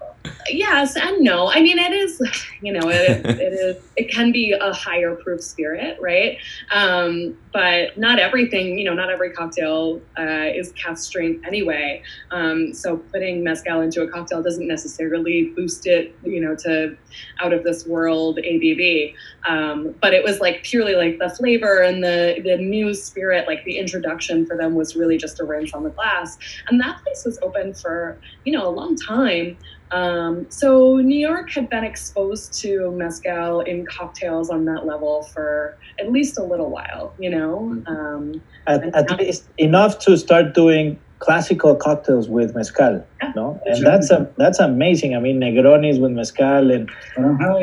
yes 0.49 0.95
and 0.95 1.21
no. 1.21 1.49
I 1.49 1.61
mean, 1.61 1.77
it 1.77 1.91
is, 1.91 2.21
you 2.61 2.73
know, 2.73 2.89
it, 2.89 3.25
it 3.25 3.53
is, 3.53 3.83
it 3.95 4.11
can 4.11 4.31
be 4.31 4.53
a 4.53 4.73
higher 4.73 5.15
proof 5.15 5.41
spirit, 5.41 5.97
right? 6.01 6.37
Um, 6.71 7.37
but 7.53 7.97
not 7.97 8.19
everything, 8.19 8.77
you 8.77 8.85
know, 8.85 8.93
not 8.93 9.09
every 9.09 9.31
cocktail 9.31 10.01
uh, 10.17 10.49
is 10.53 10.71
cask 10.73 11.03
strength 11.03 11.45
anyway. 11.45 12.01
Um, 12.31 12.73
so 12.73 12.97
putting 12.97 13.43
mezcal 13.43 13.81
into 13.81 14.01
a 14.03 14.07
cocktail 14.07 14.41
doesn't 14.41 14.67
necessarily 14.67 15.51
boost 15.55 15.85
it, 15.87 16.15
you 16.23 16.39
know, 16.39 16.55
to 16.57 16.97
out 17.41 17.53
of 17.53 17.63
this 17.63 17.85
world 17.85 18.37
ABV. 18.37 19.13
Um, 19.47 19.95
but 20.01 20.13
it 20.13 20.23
was 20.23 20.39
like 20.39 20.63
purely 20.63 20.95
like 20.95 21.19
the 21.19 21.29
flavor 21.29 21.81
and 21.81 22.03
the 22.03 22.41
the 22.43 22.57
new 22.57 22.93
spirit, 22.93 23.47
like 23.47 23.63
the 23.65 23.77
introduction 23.77 24.45
for 24.45 24.55
them 24.55 24.75
was 24.75 24.95
really 24.95 25.17
just 25.17 25.39
a 25.39 25.43
rinse 25.43 25.73
on 25.73 25.83
the 25.83 25.89
glass. 25.89 26.37
And 26.69 26.79
that 26.79 27.01
place 27.03 27.25
was 27.25 27.39
open 27.41 27.73
for 27.73 28.17
you 28.45 28.53
know 28.53 28.67
a 28.67 28.71
long 28.71 28.95
time. 28.95 29.57
Um, 29.91 30.45
so 30.49 30.97
New 30.97 31.19
York 31.19 31.49
had 31.51 31.69
been 31.69 31.83
exposed 31.83 32.53
to 32.61 32.91
mezcal 32.91 33.59
in 33.61 33.85
cocktails 33.85 34.49
on 34.49 34.65
that 34.65 34.85
level 34.85 35.23
for 35.23 35.77
at 35.99 36.11
least 36.11 36.37
a 36.37 36.43
little 36.43 36.69
while, 36.69 37.13
you 37.19 37.29
know. 37.29 37.71
Mm-hmm. 37.73 37.87
Um, 37.87 38.41
at, 38.67 38.83
at 38.95 39.09
now, 39.09 39.17
least 39.17 39.45
enough 39.57 39.99
to 39.99 40.17
start 40.17 40.53
doing 40.53 40.97
classical 41.19 41.75
cocktails 41.75 42.29
with 42.29 42.55
mezcal, 42.55 43.05
yeah, 43.21 43.33
no? 43.35 43.61
And 43.65 43.85
that's 43.85 44.09
a 44.11 44.31
that's 44.37 44.59
amazing. 44.59 45.15
I 45.15 45.19
mean, 45.19 45.39
Negronis 45.39 45.99
with 46.01 46.11
mezcal 46.11 46.71
and 46.71 46.89
uh-huh. 47.17 47.59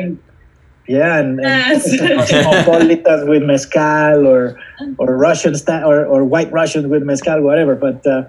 yeah, 0.87 1.17
and, 1.17 1.39
and 1.39 1.39
yes. 1.39 1.83
with 3.27 3.43
mezcal 3.43 4.27
or 4.27 4.59
or 4.99 5.17
Russian 5.17 5.55
sta- 5.55 5.83
or 5.83 6.05
or 6.05 6.23
White 6.23 6.51
Russians 6.51 6.85
with 6.85 7.01
mezcal, 7.03 7.41
whatever. 7.41 7.75
But 7.75 8.05
uh, 8.05 8.25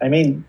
I 0.00 0.08
mean, 0.08 0.44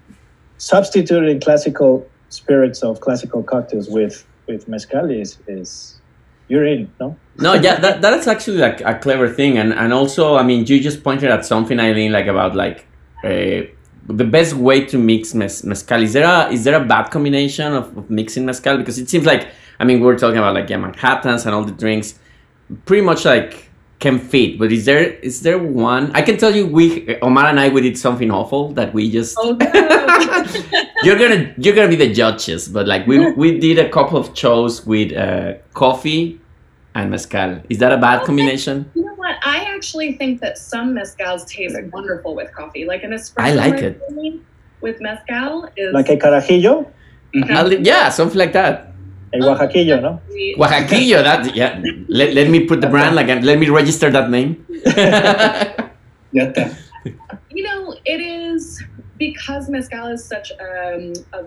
substituting 0.58 1.42
classical 1.42 2.08
spirits 2.30 2.84
of 2.84 3.00
classical 3.02 3.44
cocktails 3.44 3.90
with 3.90 4.26
with 4.48 4.68
mezcal 4.68 5.10
is 5.10 5.38
is 5.48 6.00
you're 6.48 6.66
in 6.66 6.92
no? 7.00 7.16
No 7.38 7.54
yeah 7.54 7.76
that, 7.80 8.02
that's 8.02 8.28
actually 8.28 8.58
like 8.58 8.82
a 8.82 8.96
clever 8.96 9.30
thing. 9.30 9.58
And 9.58 9.74
and 9.74 9.94
also 9.94 10.36
i 10.36 10.44
mean 10.44 10.66
you 10.66 10.80
just 10.80 11.04
pointed 11.04 11.30
at 11.32 11.46
something 11.46 11.80
i 11.80 11.94
mean 11.94 12.12
like 12.12 12.28
about 12.28 12.56
like 12.56 12.88
uh, 13.24 13.64
the 14.08 14.24
best 14.24 14.54
way 14.54 14.86
to 14.86 14.98
mix 14.98 15.34
mez- 15.34 15.64
mezcal. 15.64 16.04
Is 16.04 16.14
there 16.14 16.26
a 16.26 16.52
is 16.52 16.64
there 16.64 16.80
a 16.80 16.86
bad 16.86 17.10
combination 17.10 17.74
of, 17.74 17.98
of 17.98 18.10
mixing 18.10 18.46
mezcal? 18.46 18.78
Because 18.78 19.00
it 19.00 19.10
seems 19.10 19.26
like 19.26 19.48
i 19.80 19.84
mean 19.84 20.00
we 20.00 20.08
are 20.08 20.18
talking 20.18 20.38
about 20.38 20.54
like 20.54 20.70
yeah 20.70 20.78
manhattans 20.78 21.46
and 21.46 21.56
all 21.56 21.64
the 21.64 21.72
drinks. 21.72 22.20
Pretty 22.86 23.04
much 23.04 23.26
like 23.26 23.70
can 24.00 24.20
fit. 24.20 24.60
But 24.60 24.72
is 24.72 24.86
there 24.86 25.04
is 25.24 25.42
there 25.42 25.58
one? 25.58 26.12
I 26.14 26.22
can 26.22 26.38
tell 26.38 26.54
you, 26.56 26.68
we 26.68 27.18
Omar 27.22 27.46
and 27.48 27.60
I 27.60 27.70
we 27.70 27.82
did 27.82 27.98
something 27.98 28.32
awful 28.32 28.72
that 28.74 28.94
we 28.94 29.10
just. 29.12 29.36
Oh 29.40 29.54
no. 29.60 29.66
you're 31.04 31.18
gonna 31.18 31.54
you're 31.58 31.76
gonna 31.76 31.88
be 31.90 31.96
the 31.96 32.12
judges, 32.14 32.68
but 32.68 32.88
like 32.88 33.08
we 33.08 33.32
we 33.34 33.60
did 33.60 33.80
a 33.80 33.90
couple 33.90 34.18
of 34.18 34.38
shows 34.38 34.86
with 34.86 35.14
uh, 35.14 35.54
coffee 35.74 36.40
and 36.94 37.10
mezcal. 37.12 37.62
Is 37.70 37.78
that 37.80 37.92
a 37.92 37.98
bad 37.98 38.18
Okay. 38.20 38.26
combination? 38.28 38.90
You 38.96 39.06
know 39.06 39.14
what? 39.16 39.36
I 39.44 39.58
actually 39.76 40.14
think 40.14 40.42
that 40.42 40.58
some 40.58 40.94
mezcals 40.96 41.48
taste 41.48 41.76
wonderful 41.92 42.36
with 42.36 42.52
coffee. 42.54 42.86
Like 42.86 43.04
an 43.04 43.12
espresso 43.12 43.42
I 43.42 43.52
like 43.54 43.82
it. 43.82 44.02
with 44.82 45.00
mezcal 45.02 45.70
is 45.78 45.94
Like 45.94 46.10
a 46.10 46.18
carajillo, 46.18 46.88
Mhm. 47.36 47.86
Yeah, 47.86 48.10
something 48.10 48.38
like 48.38 48.54
that. 48.54 48.95
A 49.42 49.46
oaxaquillo, 49.46 50.02
no? 50.02 50.22
sweet. 50.30 50.58
Oaxaquillo. 50.58 51.24
That 51.24 51.56
yeah. 51.56 51.82
Let, 52.08 52.34
let 52.34 52.50
me 52.50 52.66
put 52.66 52.82
the 52.82 52.88
brand 52.88 53.16
like 53.16 53.28
let 53.28 53.60
me 53.60 53.70
register 53.70 54.10
that 54.12 54.30
name. 54.30 54.66
Ya. 56.36 56.52
You 57.50 57.64
know, 57.64 57.96
it 58.04 58.20
is 58.20 58.84
because 59.18 59.70
mezcal 59.70 60.08
is 60.08 60.26
such 60.26 60.52
um, 60.60 61.14
a 61.32 61.46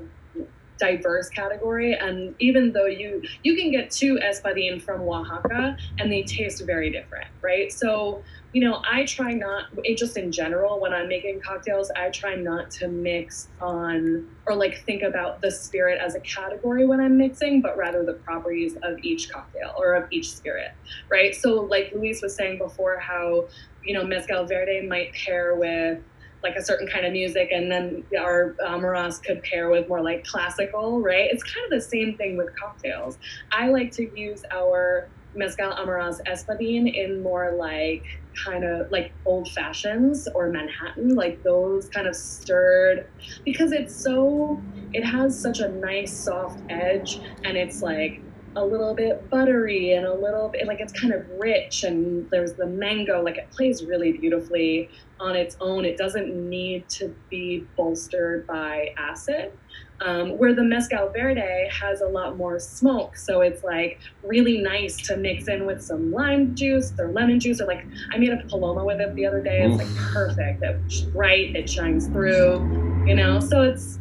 diverse 0.78 1.28
category, 1.28 1.94
and 1.94 2.34
even 2.38 2.72
though 2.72 2.86
you 2.86 3.22
you 3.42 3.56
can 3.56 3.70
get 3.70 3.90
two 3.90 4.18
espadin 4.22 4.80
from 4.80 5.02
Oaxaca, 5.02 5.76
and 5.98 6.10
they 6.10 6.22
taste 6.22 6.64
very 6.64 6.90
different, 6.90 7.28
right? 7.42 7.70
So 7.72 8.22
you 8.52 8.66
know, 8.66 8.82
I 8.90 9.04
try 9.04 9.32
not, 9.34 9.66
just 9.96 10.16
in 10.16 10.32
general, 10.32 10.80
when 10.80 10.94
I'm 10.94 11.06
making 11.08 11.40
cocktails, 11.40 11.90
I 11.94 12.08
try 12.08 12.34
not 12.34 12.70
to 12.72 12.88
mix 12.88 13.48
on 13.60 14.26
or 14.46 14.54
like 14.54 14.84
think 14.84 15.02
about 15.02 15.42
the 15.42 15.50
spirit 15.50 16.00
as 16.00 16.14
a 16.14 16.20
category 16.20 16.86
when 16.86 16.98
I'm 16.98 17.18
mixing, 17.18 17.60
but 17.60 17.76
rather 17.76 18.04
the 18.04 18.14
properties 18.14 18.76
of 18.82 18.98
each 19.02 19.30
cocktail 19.30 19.74
or 19.76 19.94
of 19.94 20.10
each 20.10 20.34
spirit, 20.34 20.72
right? 21.10 21.34
So, 21.34 21.60
like 21.60 21.92
Luis 21.94 22.22
was 22.22 22.34
saying 22.34 22.58
before, 22.58 22.98
how, 22.98 23.48
you 23.84 23.92
know, 23.92 24.04
Mezcal 24.04 24.46
Verde 24.46 24.86
might 24.86 25.12
pair 25.12 25.54
with 25.54 26.02
like 26.42 26.54
a 26.54 26.62
certain 26.62 26.86
kind 26.86 27.04
of 27.04 27.12
music, 27.12 27.48
and 27.52 27.70
then 27.70 28.04
our 28.18 28.54
uh, 28.64 28.70
Amaras 28.70 29.22
could 29.22 29.42
pair 29.42 29.68
with 29.68 29.88
more 29.88 30.00
like 30.00 30.24
classical, 30.24 31.00
right? 31.00 31.28
It's 31.30 31.42
kind 31.42 31.64
of 31.64 31.70
the 31.70 31.84
same 31.84 32.16
thing 32.16 32.36
with 32.36 32.56
cocktails. 32.56 33.18
I 33.50 33.68
like 33.68 33.92
to 33.92 34.08
use 34.18 34.44
our 34.52 35.08
Mezcal 35.34 35.72
Amaras 35.72 36.20
Espadin 36.26 36.92
in 36.92 37.22
more 37.22 37.52
like 37.52 38.04
kind 38.44 38.64
of 38.64 38.90
like 38.90 39.12
old 39.24 39.48
fashions 39.50 40.28
or 40.34 40.48
Manhattan, 40.50 41.14
like 41.14 41.42
those 41.42 41.88
kind 41.88 42.06
of 42.06 42.14
stirred, 42.14 43.08
because 43.44 43.72
it's 43.72 43.94
so, 43.94 44.60
it 44.92 45.04
has 45.04 45.38
such 45.38 45.60
a 45.60 45.68
nice 45.68 46.12
soft 46.12 46.60
edge 46.68 47.20
and 47.44 47.56
it's 47.56 47.82
like 47.82 48.22
a 48.56 48.64
little 48.64 48.94
bit 48.94 49.28
buttery 49.30 49.92
and 49.92 50.06
a 50.06 50.14
little 50.14 50.48
bit 50.48 50.66
like 50.66 50.80
it's 50.80 50.92
kind 50.92 51.12
of 51.12 51.24
rich 51.38 51.84
and 51.84 52.28
there's 52.30 52.54
the 52.54 52.66
mango, 52.66 53.22
like 53.22 53.36
it 53.36 53.50
plays 53.50 53.84
really 53.84 54.12
beautifully 54.12 54.88
on 55.20 55.36
its 55.36 55.56
own. 55.60 55.84
It 55.84 55.96
doesn't 55.96 56.34
need 56.48 56.88
to 56.90 57.14
be 57.30 57.66
bolstered 57.76 58.46
by 58.46 58.94
acid. 58.96 59.52
Um, 60.00 60.38
where 60.38 60.54
the 60.54 60.62
mezcal 60.62 61.08
verde 61.08 61.68
has 61.72 62.02
a 62.02 62.06
lot 62.06 62.36
more 62.36 62.60
smoke, 62.60 63.16
so 63.16 63.40
it's 63.40 63.64
like 63.64 63.98
really 64.22 64.58
nice 64.58 64.96
to 65.08 65.16
mix 65.16 65.48
in 65.48 65.66
with 65.66 65.82
some 65.82 66.12
lime 66.12 66.54
juice 66.54 66.92
or 67.00 67.10
lemon 67.10 67.40
juice, 67.40 67.60
or 67.60 67.66
like 67.66 67.84
I 68.12 68.18
made 68.18 68.32
a 68.32 68.36
paloma 68.48 68.84
with 68.84 69.00
it 69.00 69.12
the 69.16 69.26
other 69.26 69.42
day. 69.42 69.62
It's 69.64 69.76
like 69.76 69.92
perfect. 69.96 70.62
It's 70.62 71.00
bright. 71.00 71.56
It 71.56 71.68
shines 71.68 72.06
through. 72.06 73.04
You 73.06 73.16
know, 73.16 73.40
so 73.40 73.62
it's. 73.62 73.98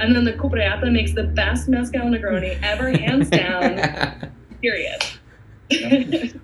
And 0.00 0.14
then 0.14 0.24
the 0.24 0.34
cupreata 0.34 0.92
makes 0.92 1.14
the 1.14 1.24
best 1.24 1.68
mezcal 1.68 2.02
Negroni 2.02 2.60
ever, 2.62 2.90
hands 2.90 3.30
down. 3.30 4.30
Period. 4.60 5.02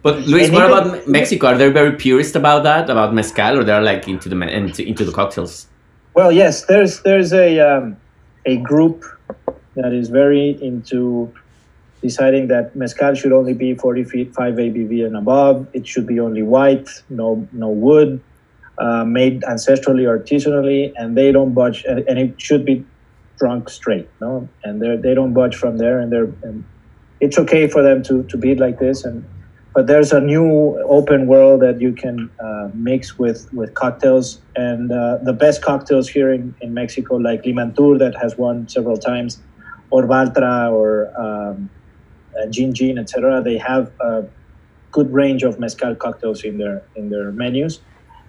But 0.02 0.20
Luis, 0.26 0.50
what 0.50 0.66
about 0.66 1.08
Mexico? 1.08 1.48
Are 1.48 1.56
they 1.56 1.70
very 1.70 1.96
purist 1.96 2.36
about 2.36 2.62
that, 2.64 2.90
about 2.90 3.14
mezcal, 3.14 3.58
or 3.58 3.64
they're 3.64 3.82
like 3.82 4.06
into 4.06 4.28
the 4.28 4.40
into, 4.42 4.86
into 4.86 5.04
the 5.04 5.12
cocktails? 5.12 5.66
Well, 6.14 6.30
yes, 6.30 6.66
there's 6.66 7.00
there's 7.02 7.32
a 7.32 7.58
um, 7.58 7.96
a 8.46 8.56
group 8.58 9.04
that 9.74 9.92
is 9.92 10.08
very 10.08 10.50
into 10.62 11.32
deciding 12.02 12.48
that 12.48 12.76
mezcal 12.76 13.14
should 13.14 13.32
only 13.32 13.54
be 13.54 13.74
45 13.74 14.54
ABV 14.54 15.06
and 15.06 15.16
above. 15.16 15.66
It 15.72 15.86
should 15.86 16.06
be 16.06 16.20
only 16.20 16.42
white, 16.42 16.88
no 17.08 17.48
no 17.52 17.68
wood, 17.68 18.20
uh, 18.78 19.04
made 19.04 19.42
ancestrally 19.42 20.06
or 20.06 20.18
artisanally, 20.18 20.92
and 20.96 21.16
they 21.16 21.32
don't 21.32 21.54
budge. 21.54 21.84
And, 21.84 22.00
and 22.08 22.18
it 22.18 22.40
should 22.40 22.64
be 22.64 22.84
drunk 23.38 23.68
straight, 23.68 24.08
no, 24.20 24.48
and 24.62 24.80
they 24.80 24.96
they 24.96 25.14
don't 25.14 25.32
budge 25.32 25.56
from 25.56 25.78
there, 25.78 25.98
and 25.98 26.12
they're 26.12 26.30
and 26.42 26.64
it's 27.20 27.38
okay 27.38 27.66
for 27.68 27.82
them 27.82 28.02
to 28.04 28.22
to 28.24 28.36
be 28.36 28.54
like 28.54 28.78
this 28.78 29.04
and 29.04 29.24
but 29.74 29.88
there's 29.88 30.12
a 30.12 30.20
new 30.20 30.78
open 30.88 31.26
world 31.26 31.60
that 31.60 31.80
you 31.80 31.92
can 31.92 32.30
uh, 32.38 32.70
mix 32.72 33.18
with 33.18 33.52
with 33.52 33.74
cocktails. 33.74 34.40
And 34.54 34.92
uh, 34.92 35.18
the 35.22 35.32
best 35.32 35.62
cocktails 35.62 36.08
here 36.08 36.32
in, 36.32 36.54
in 36.60 36.72
mexico 36.72 37.16
like 37.16 37.42
Limantour 37.42 37.98
that 37.98 38.14
has 38.22 38.38
won 38.38 38.68
several 38.68 38.96
times 38.96 39.40
or 39.90 40.04
Baltra 40.04 40.70
or 40.72 41.10
um, 41.20 41.68
uh, 42.38 42.46
gin 42.50 42.72
gin 42.72 42.98
etc 42.98 43.42
they 43.42 43.58
have 43.58 43.92
a 44.00 44.24
good 44.92 45.12
range 45.12 45.42
of 45.42 45.58
mezcal 45.58 45.94
cocktails 45.96 46.44
in 46.44 46.58
their 46.58 46.82
in 46.94 47.10
their 47.10 47.32
menus. 47.32 47.80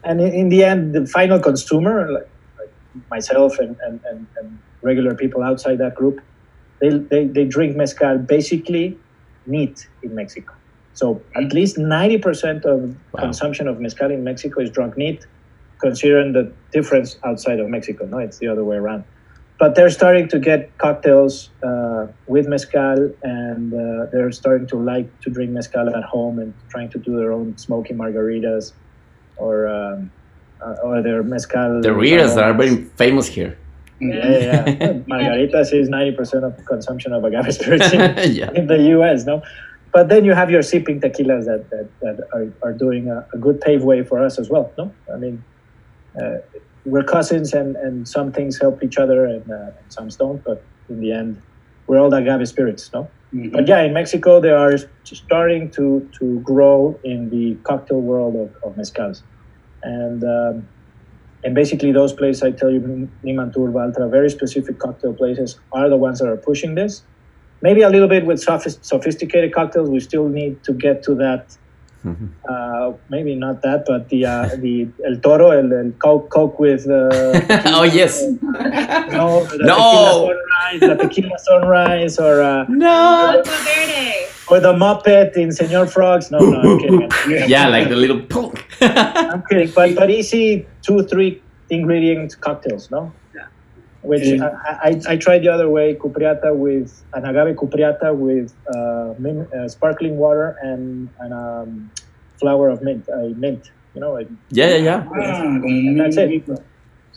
And 0.04 0.20
in, 0.20 0.34
in 0.34 0.50
the 0.50 0.64
end 0.64 0.96
the 0.96 1.06
final 1.06 1.40
consumer 1.40 2.12
like, 2.12 2.30
like 2.58 2.74
myself 3.12 3.60
and, 3.60 3.78
and, 3.86 4.00
and, 4.10 4.26
and 4.38 4.60
regular 4.82 5.14
people 5.14 5.44
outside 5.44 5.78
that 5.78 5.94
group 5.94 6.22
they, 6.80 6.90
they, 6.90 7.26
they 7.26 7.46
drink 7.46 7.76
mezcal 7.76 8.18
basically 8.18 8.98
neat 9.48 9.88
in 10.04 10.14
mexico 10.14 10.54
so 10.96 11.22
at 11.36 11.54
least 11.54 11.78
90% 11.78 12.66
of 12.66 12.96
Wow. 13.14 13.22
consumption 13.26 13.68
of 13.68 13.80
mezcal 13.80 14.10
in 14.10 14.24
Mexico 14.24 14.62
is 14.62 14.70
drunk 14.72 14.98
neat, 14.98 15.26
considering 15.80 16.34
the 16.34 16.52
difference 16.72 17.18
outside 17.24 17.60
of 17.60 17.68
Mexico. 17.70 18.06
No, 18.06 18.18
it's 18.18 18.40
the 18.40 18.48
other 18.48 18.64
way 18.64 18.78
around. 18.78 19.04
But 19.60 19.76
they're 19.76 19.90
starting 19.90 20.28
to 20.30 20.40
get 20.40 20.78
cocktails 20.80 21.50
uh, 21.64 22.08
with 22.28 22.48
mezcal, 22.48 23.00
and 23.24 23.74
uh, 23.74 24.08
they're 24.12 24.32
starting 24.32 24.68
to 24.68 24.78
like 24.78 25.08
to 25.22 25.30
drink 25.30 25.52
mezcal 25.52 25.88
at 25.90 26.04
home 26.04 26.40
and 26.40 26.54
trying 26.70 26.90
to 26.90 26.98
do 26.98 27.16
their 27.18 27.32
own 27.32 27.58
smoky 27.58 27.94
margaritas, 27.94 28.74
or 29.38 29.68
um, 29.68 30.12
uh, 30.62 30.76
or 30.84 31.02
their 31.02 31.24
mezcal. 31.24 31.82
The 31.82 31.94
Rias 31.94 32.36
are 32.38 32.54
very 32.54 32.84
famous 33.02 33.28
here. 33.28 33.58
Yeah, 34.02 34.16
yeah, 34.16 34.40
yeah. 34.68 34.94
Margaritas 35.08 35.74
is 35.74 35.88
90% 35.88 36.44
of 36.44 36.66
consumption 36.66 37.14
of 37.14 37.24
agave 37.24 37.54
spirits 37.60 37.94
in, 37.94 38.02
yeah. 38.34 38.52
in 38.54 38.68
the 38.68 38.80
US, 39.00 39.26
no? 39.26 39.42
But 39.92 40.10
then 40.10 40.26
you 40.26 40.34
have 40.34 40.52
your 40.52 40.62
sipping 40.62 41.00
tequilas 41.00 41.46
that, 41.46 41.70
that, 41.70 41.90
that 42.02 42.28
are, 42.34 42.52
are 42.64 42.74
doing 42.74 43.10
a, 43.10 43.26
a 43.34 43.38
good 43.38 43.62
pave 43.62 43.84
way 43.84 44.04
for 44.04 44.24
us 44.24 44.38
as 44.38 44.50
well, 44.50 44.72
no? 44.78 44.94
I 45.14 45.18
mean, 45.18 45.44
uh, 46.22 46.38
we're 46.86 47.04
cousins 47.04 47.54
and, 47.54 47.76
and 47.78 48.08
some 48.08 48.32
things 48.32 48.60
help 48.60 48.84
each 48.84 48.98
other 48.98 49.26
and, 49.26 49.50
uh, 49.50 49.72
and 49.82 49.88
some 49.90 50.10
don't, 50.10 50.44
but 50.44 50.62
in 50.90 51.00
the 51.00 51.12
end, 51.14 51.42
we're 51.88 52.00
all 52.00 52.14
agave 52.14 52.48
spirits, 52.48 52.92
no? 52.94 53.10
Mhm. 53.34 53.52
But 53.52 53.68
yeah, 53.68 53.82
in 53.82 53.94
Mexico, 53.94 54.40
they 54.40 54.52
are 54.52 54.76
starting 55.04 55.72
to, 55.72 56.08
to 56.20 56.40
grow 56.42 57.00
in 57.04 57.30
the 57.30 57.56
cocktail 57.64 58.02
world 58.02 58.36
of, 58.36 58.56
of 58.64 58.76
mezcals. 58.78 59.22
And, 59.84 60.24
um, 60.24 60.68
and 61.44 61.54
basically, 61.54 61.92
those 61.92 62.12
places 62.12 62.42
I 62.44 62.52
tell 62.52 62.72
you, 62.72 62.82
Limantour, 63.24 63.72
Baltra, 63.72 64.10
very 64.10 64.30
specific 64.30 64.80
cocktail 64.80 65.14
places, 65.14 65.60
are 65.72 65.90
the 65.90 65.98
ones 65.98 66.20
that 66.20 66.28
are 66.28 66.38
pushing 66.38 66.76
this. 66.76 67.04
Maybe 67.66 67.82
a 67.90 67.90
little 67.96 68.08
bit 68.16 68.24
with 68.30 68.40
sophisticated 68.94 69.50
cocktails, 69.58 69.90
we 69.90 70.00
still 70.10 70.28
need 70.40 70.54
to 70.68 70.72
get 70.86 70.98
to 71.08 71.12
that. 71.24 71.44
Mhm. 72.10 72.28
Uh, 72.52 72.88
maybe 73.14 73.32
not 73.46 73.56
that, 73.66 73.80
but 73.92 74.02
the 74.12 74.20
uh, 74.34 74.50
the 74.64 74.74
El 75.08 75.16
Toro, 75.26 75.48
el, 75.60 75.70
el 75.82 75.92
Coke, 76.04 76.28
Coke 76.36 76.58
with 76.66 76.84
uh, 76.88 77.72
oh 77.78 77.86
yes. 78.00 78.14
no, 79.20 79.28
the 79.62 79.66
No. 79.72 79.80
tequila 79.82 80.08
sunrise, 80.30 80.80
the 80.90 80.96
tequila 81.04 81.38
sunrise, 81.50 82.16
or 82.26 82.36
uh, 82.52 82.66
No. 82.70 83.42
Verde. 83.44 84.14
or 84.52 84.60
the 84.68 84.74
Muppet 84.84 85.36
in 85.44 85.50
Senor 85.52 85.88
Frogs. 85.96 86.30
No, 86.30 86.38
no, 86.38 86.60
I'm 86.62 86.80
kidding. 86.80 87.50
Yeah, 87.50 87.68
like 87.76 87.88
the 87.90 87.96
little 88.04 88.22
punk. 88.34 88.56
I'm 88.82 89.42
kidding. 89.50 89.72
But 89.78 89.96
but 90.00 90.10
easy 90.20 90.46
two 90.86 91.00
three 91.12 91.32
ingredient 91.72 92.30
cocktails, 92.46 92.92
no? 92.96 93.02
Yeah. 94.06 94.10
Which 94.10 94.24
Yeah. 94.24 94.50
I, 94.68 94.90
I, 94.90 95.14
I 95.14 95.18
tried 95.18 95.42
the 95.44 95.50
other 95.50 95.70
way, 95.70 95.96
cupreata 95.96 96.56
with 96.56 97.04
an 97.14 97.26
agave 97.26 97.56
cupreata 97.56 98.16
with 98.16 98.54
uh, 98.74 99.14
min, 99.20 99.48
uh, 99.58 99.68
sparkling 99.68 100.18
water 100.18 100.56
and 100.62 101.10
and 101.20 101.34
um, 101.34 101.92
flower 102.40 102.70
of 102.70 102.82
mint, 102.82 103.08
uh, 103.10 103.30
mint. 103.38 103.68
You 103.94 104.02
know, 104.02 104.14
like, 104.14 104.28
yeah, 104.52 104.70
yeah, 104.76 104.78
yeah. 104.78 105.06
Ah, 105.08 105.44
And 105.64 106.00
that's 106.00 106.18
it. 106.18 106.44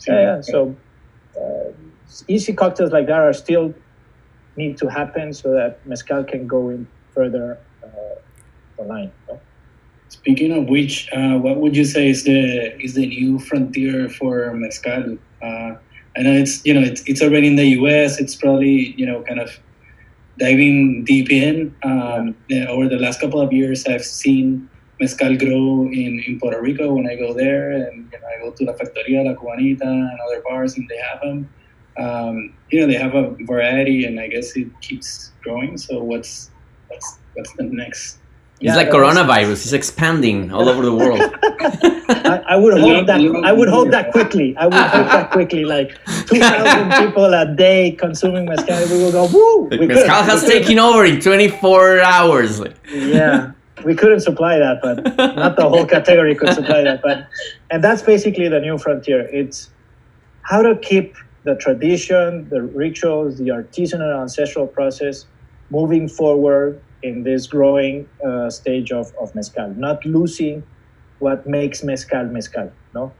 yeah, 0.07 0.21
yeah. 0.21 0.41
So 0.41 0.77
uh, 1.39 1.71
easy 2.27 2.53
cocktails 2.53 2.91
like 2.91 3.07
that 3.07 3.19
are 3.19 3.33
still 3.33 3.73
need 4.55 4.77
to 4.77 4.87
happen 4.87 5.33
so 5.33 5.51
that 5.51 5.81
mezcal 5.85 6.23
can 6.23 6.47
go 6.47 6.69
in 6.69 6.87
further 7.13 7.59
uh, 7.83 8.15
the 8.77 8.83
line. 8.85 9.11
no? 9.27 9.41
Speaking 10.09 10.51
of 10.53 10.69
which, 10.69 11.07
uh, 11.13 11.37
what 11.37 11.57
would 11.57 11.75
you 11.75 11.85
say 11.85 12.09
is 12.09 12.23
the 12.23 12.75
is 12.83 12.95
the 12.95 13.05
new 13.07 13.39
frontier 13.39 14.09
for 14.09 14.53
mezcal? 14.53 15.17
I 16.17 16.21
know 16.21 16.33
it's 16.33 16.65
you 16.65 16.73
know 16.73 16.81
it's 16.81 17.01
it's 17.05 17.21
already 17.21 17.47
in 17.47 17.55
the 17.55 17.67
U.S. 17.79 18.19
It's 18.19 18.35
probably 18.35 18.93
you 18.97 19.05
know 19.05 19.21
kind 19.23 19.39
of 19.39 19.59
diving 20.37 21.03
deep 21.03 21.31
in. 21.31 21.75
Um, 21.83 22.35
over 22.69 22.87
the 22.87 22.97
last 22.97 23.19
couple 23.21 23.41
of 23.41 23.51
years, 23.51 23.85
I've 23.85 24.05
seen 24.05 24.69
mezcal 24.99 25.35
grow 25.37 25.83
in, 25.83 26.23
in 26.25 26.39
Puerto 26.39 26.61
Rico 26.61 26.93
when 26.93 27.07
I 27.07 27.15
go 27.15 27.33
there, 27.33 27.71
and 27.71 28.11
you 28.11 28.19
know, 28.19 28.27
I 28.27 28.39
go 28.41 28.51
to 28.51 28.63
La 28.65 28.73
Factoria, 28.73 29.25
La 29.25 29.33
Cubanita, 29.33 29.83
and 29.83 30.19
other 30.25 30.41
bars, 30.47 30.77
and 30.77 30.87
they 30.89 30.97
have 30.97 31.21
them. 31.21 31.49
Um, 31.97 32.53
you 32.69 32.79
know, 32.79 32.87
they 32.87 32.93
have 32.93 33.15
a 33.15 33.35
variety, 33.45 34.05
and 34.05 34.19
I 34.19 34.27
guess 34.27 34.55
it 34.55 34.67
keeps 34.81 35.31
growing. 35.43 35.77
So 35.77 36.01
what's 36.01 36.51
what's 36.87 37.19
what's 37.33 37.53
the 37.53 37.63
next? 37.63 38.18
It's 38.61 38.67
Yeah, 38.67 38.75
like 38.75 38.91
that 38.91 38.97
was- 38.99 39.15
coronavirus. 39.15 39.51
It's 39.63 39.71
expanding 39.73 40.51
all 40.51 40.67
over 40.67 40.83
the 40.83 40.93
world. 40.93 41.21
I, 42.09 42.43
I 42.49 42.55
would 42.57 42.77
hope 42.79 43.07
that 43.07 43.21
I 43.45 43.51
would 43.53 43.69
hope 43.69 43.89
that 43.91 44.11
quickly. 44.11 44.55
I 44.57 44.65
would 44.65 44.73
hope 44.73 45.07
that 45.07 45.31
quickly, 45.31 45.63
like 45.63 45.97
two 46.27 46.39
thousand 46.39 46.91
people 47.07 47.25
a 47.33 47.45
day 47.55 47.91
consuming 47.91 48.45
mezcal. 48.45 48.77
We 48.91 49.03
will 49.03 49.11
go 49.11 49.25
woo. 49.31 49.69
Like, 49.69 49.79
We 49.79 49.87
Mezcal 49.87 50.03
couldn't- 50.07 50.29
has 50.29 50.41
we 50.43 50.47
couldn't- 50.49 50.61
taken 50.63 50.79
over 50.79 51.05
in 51.05 51.21
24 51.21 52.01
hours. 52.01 52.59
Like, 52.59 52.75
yeah 52.91 53.51
we 53.85 53.95
couldn't 53.95 54.19
supply 54.19 54.57
that 54.59 54.81
but 54.81 54.97
not 55.37 55.55
the 55.55 55.69
whole 55.69 55.85
category 55.85 56.35
could 56.35 56.51
supply 56.53 56.81
that 56.81 57.01
but 57.01 57.25
and 57.71 57.81
that's 57.81 58.01
basically 58.01 58.49
the 58.49 58.59
new 58.59 58.77
frontier 58.77 59.21
it's 59.31 59.69
how 60.41 60.61
to 60.61 60.75
keep 60.79 61.15
the 61.45 61.55
tradition 61.55 62.49
the 62.49 62.61
rituals 62.61 63.37
the 63.37 63.47
artisanal 63.47 64.19
ancestral 64.21 64.67
process 64.67 65.27
moving 65.69 66.09
forward 66.09 66.81
in 67.03 67.23
this 67.23 67.47
growing 67.47 68.07
uh, 68.25 68.49
stage 68.49 68.91
of, 68.91 69.11
of 69.21 69.33
mezcal 69.35 69.73
not 69.75 70.05
losing 70.05 70.63
what 71.19 71.45
makes 71.47 71.83
mezcal 71.83 72.25
mezcal 72.25 72.71
no 72.93 73.13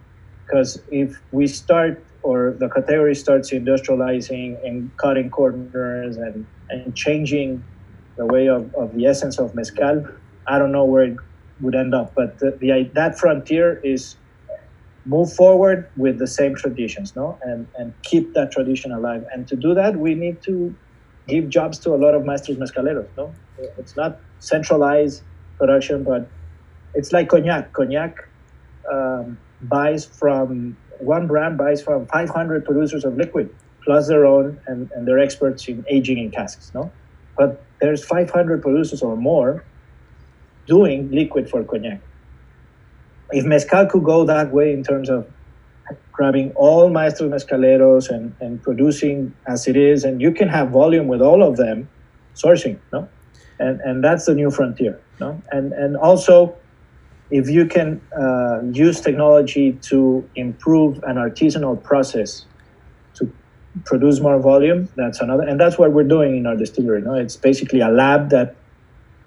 because 0.45 0.81
if 0.91 1.21
we 1.31 1.47
start 1.47 2.05
or 2.21 2.55
the 2.59 2.69
category 2.69 3.15
starts 3.15 3.51
industrializing 3.51 4.57
and 4.65 4.91
cutting 4.97 5.29
corners 5.29 6.17
and, 6.17 6.45
and 6.69 6.95
changing 6.95 7.63
the 8.17 8.25
way 8.25 8.47
of, 8.47 8.73
of 8.75 8.93
the 8.95 9.05
essence 9.05 9.39
of 9.39 9.55
mezcal 9.55 10.05
I 10.47 10.57
don't 10.57 10.71
know 10.71 10.85
where 10.85 11.03
it 11.03 11.17
would 11.61 11.75
end 11.75 11.93
up, 11.93 12.13
but 12.15 12.39
the, 12.39 12.57
the 12.59 12.89
that 12.95 13.19
frontier 13.19 13.79
is 13.83 14.15
move 15.05 15.31
forward 15.33 15.89
with 15.95 16.19
the 16.19 16.27
same 16.27 16.55
traditions, 16.55 17.15
no, 17.15 17.37
and 17.43 17.67
and 17.77 17.93
keep 18.03 18.33
that 18.33 18.51
tradition 18.51 18.91
alive. 18.91 19.23
And 19.33 19.47
to 19.47 19.55
do 19.55 19.73
that, 19.75 19.97
we 19.97 20.15
need 20.15 20.41
to 20.43 20.75
give 21.27 21.49
jobs 21.49 21.79
to 21.79 21.93
a 21.93 21.97
lot 21.97 22.15
of 22.15 22.25
masters 22.25 22.57
mezcaleros, 22.57 23.09
no. 23.17 23.33
It's 23.77 23.95
not 23.95 24.19
centralized 24.39 25.23
production, 25.57 26.03
but 26.03 26.29
it's 26.93 27.11
like 27.11 27.29
cognac. 27.29 27.73
Cognac 27.73 28.27
um, 28.91 29.37
buys 29.61 30.05
from 30.05 30.77
one 30.99 31.27
brand 31.27 31.57
buys 31.57 31.81
from 31.81 32.05
500 32.07 32.65
producers 32.65 33.05
of 33.05 33.15
liquid, 33.15 33.53
plus 33.83 34.07
their 34.07 34.25
own, 34.25 34.59
and, 34.67 34.89
and 34.91 35.07
they're 35.07 35.19
experts 35.19 35.67
in 35.67 35.85
aging 35.89 36.17
in 36.17 36.31
casks, 36.31 36.71
no. 36.73 36.91
But 37.37 37.63
there's 37.79 38.03
500 38.03 38.61
producers 38.61 39.01
or 39.01 39.15
more 39.15 39.63
doing 40.67 41.09
liquid 41.11 41.49
for 41.49 41.63
cognac. 41.63 42.01
If 43.31 43.45
mezcal 43.45 43.85
could 43.85 44.03
go 44.03 44.25
that 44.25 44.51
way 44.51 44.73
in 44.73 44.83
terms 44.83 45.09
of 45.09 45.27
grabbing 46.11 46.51
all 46.51 46.89
maestros 46.89 47.31
mezcaleros 47.31 48.09
and, 48.09 48.35
and 48.41 48.61
producing 48.61 49.33
as 49.47 49.67
it 49.67 49.77
is, 49.77 50.03
and 50.03 50.21
you 50.21 50.31
can 50.31 50.49
have 50.49 50.69
volume 50.69 51.07
with 51.07 51.21
all 51.21 51.41
of 51.43 51.57
them, 51.57 51.89
sourcing, 52.35 52.77
no? 52.91 53.07
And, 53.59 53.81
and 53.81 54.03
that's 54.03 54.25
the 54.25 54.33
new 54.33 54.51
frontier, 54.51 54.99
no? 55.19 55.41
And, 55.51 55.73
and 55.73 55.97
also, 55.97 56.55
if 57.29 57.49
you 57.49 57.65
can 57.65 58.01
uh, 58.17 58.61
use 58.71 59.01
technology 59.01 59.73
to 59.73 60.27
improve 60.35 61.03
an 61.03 61.17
artisanal 61.17 61.81
process 61.83 62.45
to 63.15 63.31
produce 63.85 64.21
more 64.21 64.39
volume, 64.39 64.87
that's 64.95 65.19
another, 65.19 65.43
and 65.43 65.59
that's 65.59 65.77
what 65.77 65.91
we're 65.91 66.07
doing 66.07 66.37
in 66.37 66.45
our 66.45 66.55
distillery, 66.55 67.01
no? 67.01 67.15
It's 67.15 67.35
basically 67.35 67.81
a 67.81 67.89
lab 67.89 68.29
that 68.29 68.55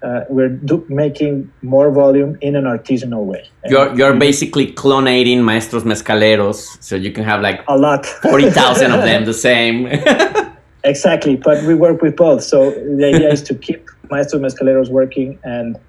uh, 0.01 0.25
we're 0.29 0.49
do- 0.49 0.85
making 0.89 1.51
more 1.61 1.91
volume 1.91 2.37
in 2.41 2.55
an 2.55 2.65
artisanal 2.65 3.23
way. 3.25 3.47
And 3.63 3.71
you're, 3.71 3.95
you're 3.95 4.15
basically 4.15 4.73
clonating 4.73 5.43
maestros 5.43 5.83
mezcaleros, 5.83 6.81
so 6.83 6.95
you 6.95 7.11
can 7.11 7.23
have 7.23 7.41
like 7.41 7.61
a 7.67 7.77
lot 7.77 8.05
40,000 8.05 8.91
of 8.91 9.01
them 9.03 9.25
the 9.25 9.33
same. 9.33 9.87
exactly 10.83 11.35
but 11.35 11.63
we 11.63 11.73
work 11.73 12.01
with 12.01 12.15
both 12.15 12.43
so 12.43 12.71
the 12.71 13.05
idea 13.05 13.31
is 13.31 13.41
to 13.41 13.55
keep 13.55 13.87
maestro 14.09 14.39
mezcaleros 14.39 14.89
working 14.89 15.39
and 15.43 15.79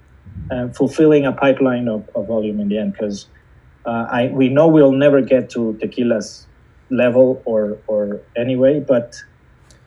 fulfilling 0.75 1.27
a 1.27 1.33
pipeline 1.33 1.89
of, 1.89 2.09
of 2.15 2.27
volume 2.27 2.61
in 2.61 2.69
the 2.69 2.79
end 2.79 2.93
because 2.93 3.27
uh, 3.87 4.07
I 4.11 4.29
we 4.29 4.49
know 4.49 4.67
we'll 4.69 4.93
never 4.93 5.21
get 5.21 5.51
to 5.51 5.75
tequila's 5.81 6.47
level 6.91 7.43
or 7.45 7.79
or 7.87 8.21
anyway 8.37 8.81
but 8.81 9.17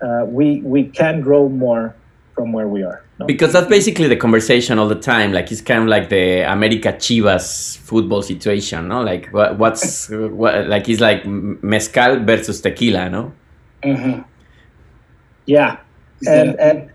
uh, 0.01 0.25
we 0.27 0.61
we 0.61 0.83
can 0.85 1.21
grow 1.21 1.49
more 1.49 1.95
from 2.35 2.51
where 2.53 2.67
we 2.67 2.83
are 2.83 3.03
no? 3.19 3.25
because 3.25 3.53
that's 3.53 3.67
basically 3.67 4.07
the 4.07 4.15
conversation 4.15 4.77
all 4.77 4.87
the 4.87 4.95
time. 4.95 5.31
Like 5.33 5.51
it's 5.51 5.61
kind 5.61 5.81
of 5.81 5.87
like 5.87 6.09
the 6.09 6.41
America 6.51 6.93
Chivas 6.93 7.77
football 7.77 8.21
situation, 8.21 8.87
no? 8.89 9.01
Like 9.01 9.27
what, 9.29 9.57
what's 9.57 10.09
what, 10.09 10.67
like 10.67 10.87
it's 10.87 11.01
like 11.01 11.25
mezcal 11.25 12.19
versus 12.19 12.61
tequila, 12.61 13.09
no? 13.09 13.33
Uh-huh. 13.83 14.23
Yeah 15.47 15.77
and 16.25 16.49
that- 16.49 16.59
and 16.59 16.91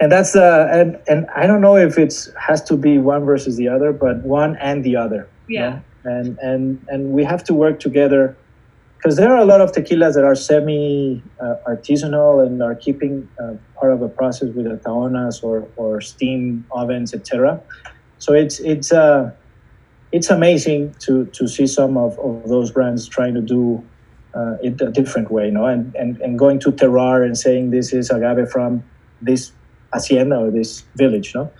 and 0.00 0.12
that's 0.12 0.36
uh 0.36 0.68
and 0.70 0.98
and 1.08 1.26
I 1.34 1.46
don't 1.46 1.60
know 1.62 1.76
if 1.76 1.98
it's 1.98 2.28
has 2.48 2.62
to 2.64 2.76
be 2.76 2.98
one 2.98 3.24
versus 3.24 3.56
the 3.56 3.68
other, 3.68 3.92
but 3.92 4.16
one 4.24 4.56
and 4.60 4.84
the 4.84 4.96
other. 4.96 5.22
you 5.48 5.58
Yeah. 5.60 5.70
know? 5.70 5.82
And 6.04 6.38
and 6.48 6.62
and 6.88 7.00
we 7.16 7.24
have 7.24 7.42
to 7.44 7.54
work 7.54 7.80
together 7.80 8.36
because 8.98 9.16
there 9.16 9.30
are 9.34 9.38
a 9.38 9.44
lot 9.52 9.60
of 9.60 9.72
tequilas 9.72 10.14
that 10.14 10.24
are 10.24 10.34
semi 10.36 11.22
uh, 11.40 11.54
artisanal 11.66 12.44
and 12.46 12.62
are 12.62 12.74
keeping 12.74 13.28
uh, 13.42 13.54
part 13.80 13.92
of 13.92 14.02
a 14.02 14.08
process 14.08 14.48
with 14.54 14.66
the 14.66 14.78
tahonas 14.86 15.42
or 15.42 15.56
or 15.76 16.00
steam 16.00 16.64
ovens, 16.70 17.12
etc. 17.14 17.60
So 18.18 18.34
it's 18.34 18.60
it's 18.60 18.92
uh 18.92 19.30
it's 20.12 20.30
amazing 20.30 20.94
to 21.06 21.26
to 21.36 21.48
see 21.48 21.66
some 21.66 21.96
of, 21.96 22.18
of 22.18 22.48
those 22.48 22.70
brands 22.70 23.08
trying 23.08 23.34
to 23.34 23.40
do 23.56 23.88
uh, 24.36 24.54
it 24.62 24.80
a 24.80 24.90
different 24.90 25.30
way, 25.30 25.46
you 25.46 25.52
know, 25.52 25.66
and, 25.66 25.94
and, 25.94 26.20
and 26.20 26.38
going 26.38 26.58
to 26.60 26.70
terroir 26.72 27.24
and 27.24 27.36
saying 27.38 27.70
this 27.70 27.92
is 27.92 28.10
agave 28.10 28.48
from 28.50 28.82
this 29.22 29.52
hacienda 29.94 30.36
or 30.36 30.50
this 30.50 30.84
village, 30.96 31.32
no, 31.34 31.50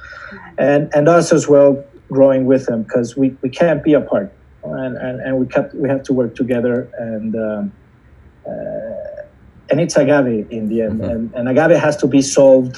and 0.58 0.90
and 0.94 1.08
us 1.08 1.32
as 1.32 1.48
well 1.48 1.82
growing 2.12 2.44
with 2.46 2.66
them 2.66 2.82
because 2.82 3.16
we, 3.16 3.26
we 3.42 3.48
can't 3.48 3.82
be 3.82 3.94
apart, 3.94 4.28
and, 4.62 4.96
and, 4.96 5.20
and 5.20 5.38
we 5.40 5.46
kept 5.46 5.74
we 5.74 5.88
have 5.88 6.02
to 6.02 6.12
work 6.12 6.34
together 6.34 6.90
and 6.98 7.34
um, 7.34 7.72
uh, 8.46 9.22
and 9.70 9.80
it's 9.80 9.96
agave 9.96 10.46
in 10.50 10.68
the 10.68 10.82
end, 10.82 11.00
Mhm. 11.00 11.10
and, 11.10 11.34
and 11.34 11.48
agave 11.48 11.76
has 11.80 11.96
to 11.96 12.06
be 12.06 12.22
solved 12.22 12.76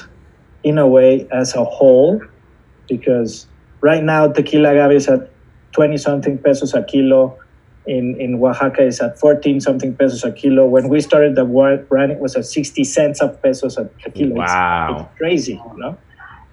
in 0.63 0.77
a 0.77 0.87
way 0.87 1.27
as 1.31 1.55
a 1.55 1.63
whole 1.63 2.21
because 2.89 3.47
right 3.81 4.03
now 4.03 4.27
tequila 4.27 4.69
agave 4.71 4.95
is 4.97 5.07
at 5.07 5.21
20 5.73 5.97
something 5.97 6.37
pesos 6.37 6.73
a 6.73 6.83
kilo 6.83 7.37
in, 7.89 8.15
in 8.21 8.35
Oaxaca 8.43 8.83
is 8.83 8.99
at 9.01 9.19
14 9.19 9.59
something 9.61 9.95
pesos 9.95 10.23
a 10.23 10.31
kilo. 10.31 10.67
When 10.67 10.89
we 10.89 11.01
started 11.01 11.35
the 11.35 11.45
brand, 11.89 12.11
it 12.11 12.19
was 12.19 12.35
at 12.35 12.45
60 12.45 12.83
cents 12.83 13.19
of 13.19 13.41
pesos 13.41 13.77
a 13.77 13.85
kilo. 14.11 14.35
It's- 14.35 14.49
Wow. 14.49 15.07
It's, 15.09 15.17
crazy, 15.17 15.53
you 15.53 15.77
know? 15.81 15.97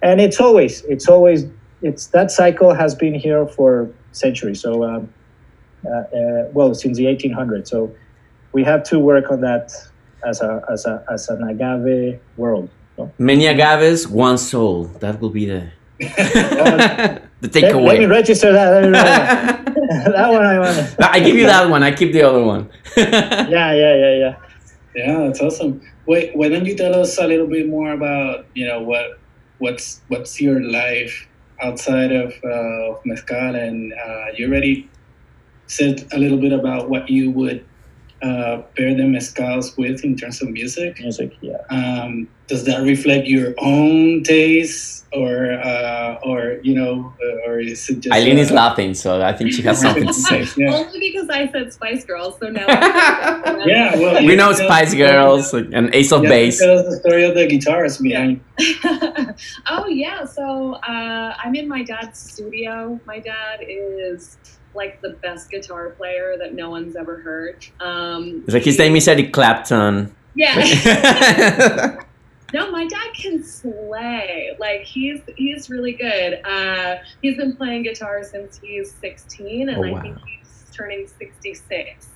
And 0.02 0.20
it's 0.20 0.40
always, 0.40 0.82
it's 0.84 1.08
always, 1.08 1.46
it's 1.82 2.06
that 2.08 2.30
cycle 2.30 2.72
has 2.74 2.94
been 2.94 3.14
here 3.14 3.46
for 3.46 3.88
centuries. 4.12 4.60
So, 4.60 4.84
um, 4.84 5.12
uh, 5.84 5.90
uh, 5.90 6.48
well, 6.52 6.74
since 6.74 6.96
the 6.96 7.04
1800s. 7.04 7.68
So 7.68 7.94
we 8.52 8.64
have 8.64 8.82
to 8.84 8.98
work 8.98 9.30
on 9.30 9.40
that 9.42 9.70
as 10.24 10.40
a, 10.40 10.62
as 10.72 10.86
a, 10.86 11.04
as 11.12 11.28
an 11.28 11.42
agave 11.48 12.18
world. 12.36 12.70
No? 12.98 13.12
Many 13.18 13.46
agaves, 13.46 14.08
one 14.08 14.38
soul. 14.38 14.84
That 15.00 15.20
will 15.20 15.30
be 15.30 15.46
the 15.46 15.62
the 15.98 16.08
Let, 16.08 17.22
let 17.42 17.42
me 17.42 17.50
takeaway. 17.50 18.10
register 18.10 18.52
that. 18.52 18.70
Let 18.70 18.82
me 18.84 18.90
register 18.90 19.64
that. 19.64 19.72
that 20.16 20.30
one 20.30 20.44
I 20.44 20.58
want. 20.58 20.96
I 21.00 21.20
give 21.20 21.36
you 21.36 21.46
that 21.46 21.68
one. 21.68 21.82
I 21.82 21.94
keep 21.94 22.12
the 22.12 22.22
other 22.22 22.42
one. 22.42 22.70
Yeah, 22.96 23.72
yeah, 23.72 23.94
yeah, 23.94 24.14
yeah. 24.16 24.36
Yeah, 24.94 25.18
that's 25.26 25.40
awesome. 25.40 25.82
Wait, 26.06 26.34
why 26.36 26.48
don't 26.48 26.64
you 26.64 26.74
tell 26.74 26.94
us 26.94 27.18
a 27.18 27.26
little 27.26 27.46
bit 27.46 27.68
more 27.68 27.92
about 27.92 28.46
you 28.54 28.66
know 28.66 28.80
what 28.82 29.18
what's 29.58 30.00
what's 30.08 30.40
your 30.40 30.60
life 30.60 31.28
outside 31.60 32.12
of, 32.12 32.32
uh, 32.44 32.92
of 32.92 33.00
mezcal, 33.04 33.54
and 33.54 33.92
uh, 33.92 34.26
you 34.36 34.48
already 34.48 34.88
said 35.66 36.06
a 36.12 36.18
little 36.18 36.38
bit 36.38 36.52
about 36.52 36.88
what 36.88 37.08
you 37.10 37.30
would 37.30 37.64
uh, 38.22 38.62
pair 38.76 38.94
the 38.94 39.02
mezcals 39.02 39.76
with 39.76 40.04
in 40.04 40.16
terms 40.16 40.40
of 40.42 40.48
music. 40.48 40.98
Music, 41.00 41.36
yeah. 41.40 41.58
Um, 41.70 42.28
does 42.48 42.64
that 42.64 42.82
reflect 42.82 43.26
your 43.26 43.54
own 43.58 44.22
taste, 44.22 45.04
or 45.12 45.52
uh, 45.52 46.18
or 46.22 46.58
you 46.62 46.74
know, 46.74 47.12
uh, 47.20 47.50
or 47.50 47.58
is 47.58 47.88
it 47.90 48.00
just? 48.00 48.14
Eileen 48.14 48.38
is 48.38 48.50
uh, 48.52 48.54
laughing, 48.54 48.94
so 48.94 49.20
I 49.20 49.32
think 49.32 49.52
she 49.52 49.62
has 49.62 49.80
something 49.80 50.06
to 50.06 50.12
say. 50.12 50.46
Yeah. 50.56 50.74
Only 50.74 51.00
because 51.00 51.28
I 51.28 51.50
said 51.50 51.72
Spice 51.72 52.04
Girls, 52.04 52.38
so 52.38 52.48
now. 52.48 52.66
Yeah, 53.66 53.96
well, 53.96 54.24
We 54.24 54.36
know 54.36 54.52
Spice 54.52 54.94
Girls 54.94 55.52
and 55.52 55.92
Ace 55.92 56.12
of 56.12 56.22
Yeah, 56.22 56.28
Base. 56.30 56.58
Tell 56.60 56.78
us 56.78 56.84
the 56.86 56.96
story 57.00 57.24
of 57.24 57.34
the 57.34 57.46
guitars 57.46 57.98
behind. 57.98 58.40
oh 59.68 59.86
yeah, 59.88 60.24
so 60.24 60.74
uh, 60.74 61.34
I'm 61.42 61.54
in 61.56 61.68
my 61.68 61.82
dad's 61.82 62.18
studio. 62.18 63.00
My 63.06 63.18
dad 63.18 63.60
is 63.66 64.38
like 64.76 65.00
the 65.00 65.10
best 65.22 65.50
guitar 65.50 65.90
player 65.90 66.36
that 66.38 66.54
no 66.54 66.70
one's 66.70 66.94
ever 66.96 67.16
heard. 67.18 67.66
Um, 67.80 68.42
It's 68.44 68.54
like 68.54 68.64
his 68.64 68.78
name 68.78 68.94
is 68.96 69.08
Eric 69.08 69.32
Clapton. 69.32 70.14
yeah. 70.34 71.96
No, 72.54 72.70
my 72.70 72.86
dad 72.86 73.08
can 73.20 73.42
slay. 73.42 74.56
Like 74.60 74.82
he's 74.82 75.20
he's 75.36 75.68
really 75.68 75.92
good. 75.92 76.40
Uh, 76.46 76.98
he's 77.20 77.36
been 77.36 77.56
playing 77.56 77.82
guitar 77.82 78.22
since 78.22 78.58
he's 78.62 78.92
16, 78.92 79.68
and 79.68 79.76
Oh, 79.78 79.82
I 79.96 80.00
think 80.00 80.16
he's 80.24 80.64
turning 80.72 81.08
66. 81.08 82.06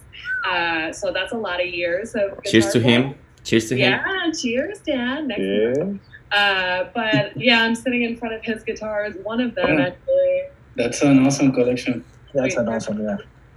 Uh, 0.48 0.92
so 0.92 1.12
that's 1.12 1.32
a 1.32 1.36
lot 1.36 1.60
of 1.60 1.66
years 1.66 2.14
of. 2.14 2.42
Cheers 2.44 2.66
to 2.72 2.80
playing. 2.80 3.02
him. 3.08 3.14
Cheers 3.42 3.68
to 3.70 3.74
him. 3.76 3.90
Yeah, 3.90 4.30
cheers, 4.40 4.78
Dad. 4.78 5.26
Next 5.26 5.40
Yeah. 5.42 6.38
uh, 6.38 6.90
but 6.94 7.36
yeah, 7.36 7.62
I'm 7.64 7.74
sitting 7.74 8.02
in 8.02 8.16
front 8.16 8.32
of 8.36 8.42
his 8.44 8.62
guitars. 8.62 9.16
One 9.24 9.40
of 9.40 9.56
them 9.56 9.78
Yeah. 9.78 9.86
actually. 9.88 10.42
That's 10.76 11.02
an 11.02 11.26
awesome 11.26 11.50
collection. 11.52 12.04
That's 12.34 12.56
an 12.56 12.68
awesome, 12.68 13.02
yeah. 13.02 13.16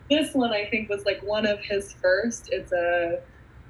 This 0.09 0.33
one 0.33 0.51
I 0.51 0.65
think 0.65 0.89
was 0.89 1.05
like 1.05 1.21
one 1.23 1.45
of 1.45 1.59
his 1.59 1.93
first. 1.93 2.49
It's 2.51 2.71
a 2.71 3.19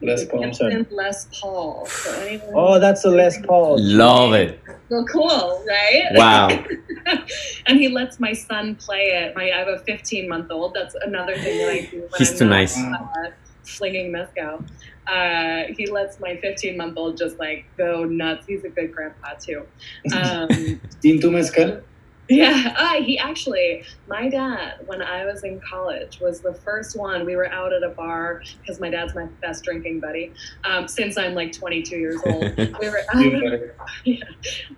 Les 0.02 0.26
Paul. 0.26 0.44
Gibson 0.44 0.88
Les 0.92 1.28
Paul. 1.40 1.86
So 1.86 2.40
Oh, 2.54 2.80
that's 2.80 3.04
the 3.04 3.12
Les 3.12 3.40
Paul. 3.46 3.78
Love 3.80 4.34
it. 4.34 4.60
so 4.90 5.06
cool, 5.06 5.64
right? 5.68 6.08
Wow. 6.14 6.50
and 7.68 7.80
he 7.80 7.88
lets 7.88 8.20
my 8.20 8.34
son 8.34 8.76
play 8.76 9.12
it. 9.12 9.36
My 9.36 9.52
I 9.52 9.58
have 9.58 9.68
a 9.68 9.80
15 9.80 10.28
month 10.28 10.52
old. 10.52 10.74
That's 10.74 10.96
another 10.96 11.36
thing 11.36 11.58
that 11.60 11.70
I 11.70 11.82
do. 11.90 12.02
When 12.02 12.10
He's 12.18 12.32
I'm 12.32 12.38
too 12.38 12.50
nice. 12.50 12.78
Uh, 12.78 13.32
flinging 13.64 14.12
mezcal. 14.12 14.64
Uh, 15.08 15.64
he 15.78 15.86
lets 15.86 16.20
my 16.20 16.38
15 16.38 16.78
month 16.78 16.98
old 16.98 17.18
just 17.18 17.38
like 17.40 17.66
go 17.78 18.04
nuts. 18.04 18.46
He's 18.48 18.64
a 18.64 18.70
good 18.70 18.92
grandpa 18.94 19.34
too. 19.40 19.66
Um, 20.14 20.50
Into 21.04 21.32
mezcal? 21.32 21.82
Yeah, 22.30 22.74
uh, 22.78 23.04
he 23.04 23.18
actually, 23.18 23.84
my 24.08 24.30
dad, 24.30 24.76
when 24.86 25.02
I 25.02 25.26
was 25.26 25.44
in 25.44 25.60
college, 25.60 26.20
was 26.20 26.40
the 26.40 26.54
first 26.54 26.98
one. 26.98 27.26
We 27.26 27.36
were 27.36 27.48
out 27.48 27.74
at 27.74 27.84
a 27.84 27.90
bar 27.90 28.42
because 28.62 28.80
my 28.80 28.90
dad's 28.90 29.14
my 29.14 29.26
best 29.42 29.64
drinking 29.64 30.00
buddy. 30.00 30.34
Um, 30.64 30.88
since 30.88 31.18
I'm 31.18 31.34
like 31.36 31.52
22 31.52 31.98
years 31.98 32.22
old, 32.26 32.58
we 32.58 32.90
were 32.90 33.02
out. 33.14 33.26
At, 33.26 33.76
yeah, 34.06 34.24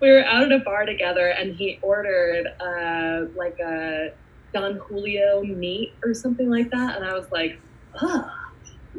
we 0.00 0.10
were 0.10 0.24
out 0.24 0.44
at 0.44 0.52
a 0.52 0.58
bar 0.64 0.84
together, 0.86 1.28
and 1.28 1.54
he 1.54 1.78
ordered 1.82 2.48
uh, 2.60 3.26
like 3.36 3.58
a 3.60 4.12
Don 4.52 4.76
Julio 4.76 5.42
meat 5.42 5.94
or 6.04 6.14
something 6.14 6.50
like 6.50 6.70
that, 6.70 6.96
and 6.96 7.04
I 7.04 7.14
was 7.14 7.30
like, 7.30 7.60
"Ugh, 8.00 8.28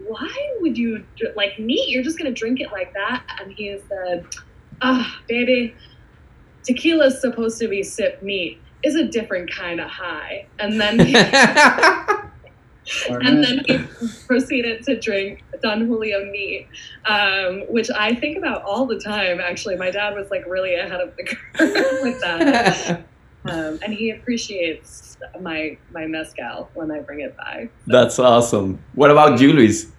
why 0.07 0.55
would 0.61 0.77
you 0.77 1.03
like 1.35 1.59
meat? 1.59 1.89
You're 1.89 2.03
just 2.03 2.17
gonna 2.17 2.31
drink 2.31 2.61
it 2.61 2.71
like 2.71 2.93
that?" 2.93 3.23
And 3.41 3.51
he 3.51 3.77
said, 3.89 4.25
"Ah, 4.81 5.19
baby." 5.27 5.75
Tequila's 6.67 7.21
supposed 7.21 7.57
to 7.59 7.67
be 7.67 7.81
sip 7.81 8.21
neat 8.21 8.59
is 8.83 8.95
a 8.95 9.05
different 9.05 9.51
kind 9.51 9.79
of 9.79 9.89
high 9.89 10.45
and 10.59 10.79
then 10.79 10.99
and 13.09 13.43
then 13.43 13.63
he 13.65 13.79
proceeded 14.27 14.83
to 14.83 14.99
drink 14.99 15.43
don 15.63 15.87
julio 15.87 16.25
neat 16.25 16.67
um, 17.05 17.61
which 17.69 17.89
i 17.91 18.13
think 18.13 18.37
about 18.37 18.61
all 18.63 18.85
the 18.85 18.99
time 18.99 19.39
actually 19.39 19.77
my 19.77 19.89
dad 19.89 20.13
was 20.13 20.29
like 20.29 20.45
really 20.45 20.75
ahead 20.75 20.99
of 20.99 21.15
the 21.15 21.23
curve 21.23 21.39
with 22.01 22.19
that 22.19 23.05
um, 23.45 23.79
and 23.83 23.93
he 23.93 24.11
appreciates 24.11 25.17
my 25.41 25.77
my 25.91 26.05
mezcal 26.05 26.69
when 26.73 26.91
i 26.91 26.99
bring 26.99 27.21
it 27.21 27.35
by 27.37 27.69
That's 27.87 28.19
awesome. 28.19 28.83
What 28.93 29.09
about 29.09 29.39
you, 29.39 29.53
Luis? 29.53 29.89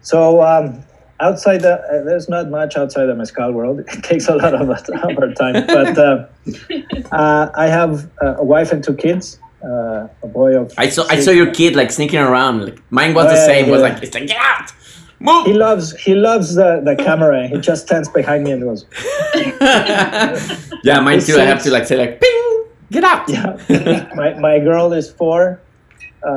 So 0.00 0.42
um, 0.42 0.82
outside 1.22 1.60
the, 1.62 1.74
uh, 1.80 2.04
there's 2.04 2.28
not 2.28 2.50
much 2.50 2.76
outside 2.76 3.06
the 3.06 3.14
mezcal 3.14 3.52
world. 3.52 3.80
It 3.88 4.02
takes 4.02 4.28
a 4.28 4.34
lot 4.36 4.54
of, 4.54 4.68
of 5.06 5.18
our 5.18 5.32
time. 5.32 5.66
But 5.66 5.96
uh, 5.96 6.26
uh, 7.12 7.50
I 7.54 7.66
have 7.68 8.10
uh, 8.22 8.36
a 8.38 8.44
wife 8.44 8.72
and 8.72 8.82
two 8.84 8.94
kids. 8.94 9.38
Uh, 9.64 10.08
a 10.24 10.26
boy 10.26 10.56
of 10.60 10.72
I 10.76 10.88
saw 10.88 11.06
I 11.08 11.20
saw 11.20 11.30
your 11.30 11.54
kid 11.54 11.76
like 11.76 11.92
sneaking 11.92 12.18
around. 12.18 12.64
Like 12.64 12.78
mine 12.90 13.14
was 13.14 13.26
the 13.26 13.34
Yeah, 13.34 13.46
same. 13.46 13.70
Was 13.70 13.80
like 13.80 14.02
it's 14.02 14.12
like 14.12 14.26
get 14.26 14.36
out, 14.36 14.72
move. 15.20 15.46
He 15.46 15.52
loves 15.52 15.94
he 16.06 16.16
loves 16.16 16.56
the, 16.56 16.82
the 16.84 16.96
camera. 16.96 17.46
He 17.46 17.58
just 17.58 17.86
stands 17.86 18.08
behind 18.08 18.42
me 18.42 18.50
and 18.50 18.60
goes, 18.60 18.86
yeah, 20.82 20.98
mine 21.00 21.18
It's 21.18 21.26
too. 21.28 21.36
I 21.38 21.44
have 21.44 21.62
to 21.62 21.70
like 21.70 21.86
say 21.86 21.96
like 21.96 22.20
ping, 22.20 22.64
get 22.90 23.04
out. 23.04 23.28
"Yeah." 23.28 24.10
my 24.16 24.34
my 24.34 24.58
girl 24.58 24.92
is 24.92 25.12
four. 25.12 25.60
Uh, 26.24 26.28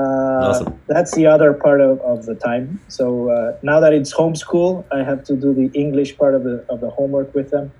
Awesome. 0.45 0.79
That's 0.87 1.13
the 1.15 1.25
other 1.27 1.53
part 1.53 1.81
of, 1.81 1.99
of 2.01 2.25
the 2.25 2.35
time. 2.35 2.79
So 2.87 3.29
uh, 3.29 3.57
now 3.63 3.79
that 3.79 3.93
it's 3.93 4.13
homeschool, 4.13 4.83
I 4.91 5.03
have 5.03 5.23
to 5.25 5.35
do 5.35 5.53
the 5.53 5.71
English 5.73 6.17
part 6.17 6.35
of 6.35 6.43
the 6.43 6.65
of 6.69 6.81
the 6.81 6.89
homework 6.89 7.33
with 7.33 7.51
them. 7.51 7.71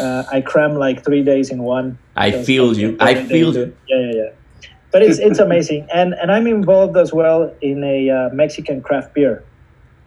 Uh, 0.00 0.24
I 0.30 0.40
cram 0.40 0.74
like 0.74 1.04
three 1.04 1.22
days 1.22 1.50
in 1.50 1.62
one. 1.62 1.98
I 2.16 2.30
feel 2.30 2.76
you. 2.76 2.96
I 3.00 3.14
feel 3.14 3.54
you. 3.54 3.76
Yeah, 3.88 3.98
yeah, 3.98 4.12
yeah. 4.14 4.30
But 4.92 5.02
it's 5.02 5.18
it's 5.18 5.38
amazing, 5.48 5.88
and 5.92 6.14
and 6.14 6.30
I'm 6.32 6.46
involved 6.46 6.96
as 6.96 7.12
well 7.12 7.52
in 7.60 7.84
a 7.84 8.10
uh, 8.10 8.28
Mexican 8.32 8.80
craft 8.80 9.14
beer. 9.14 9.42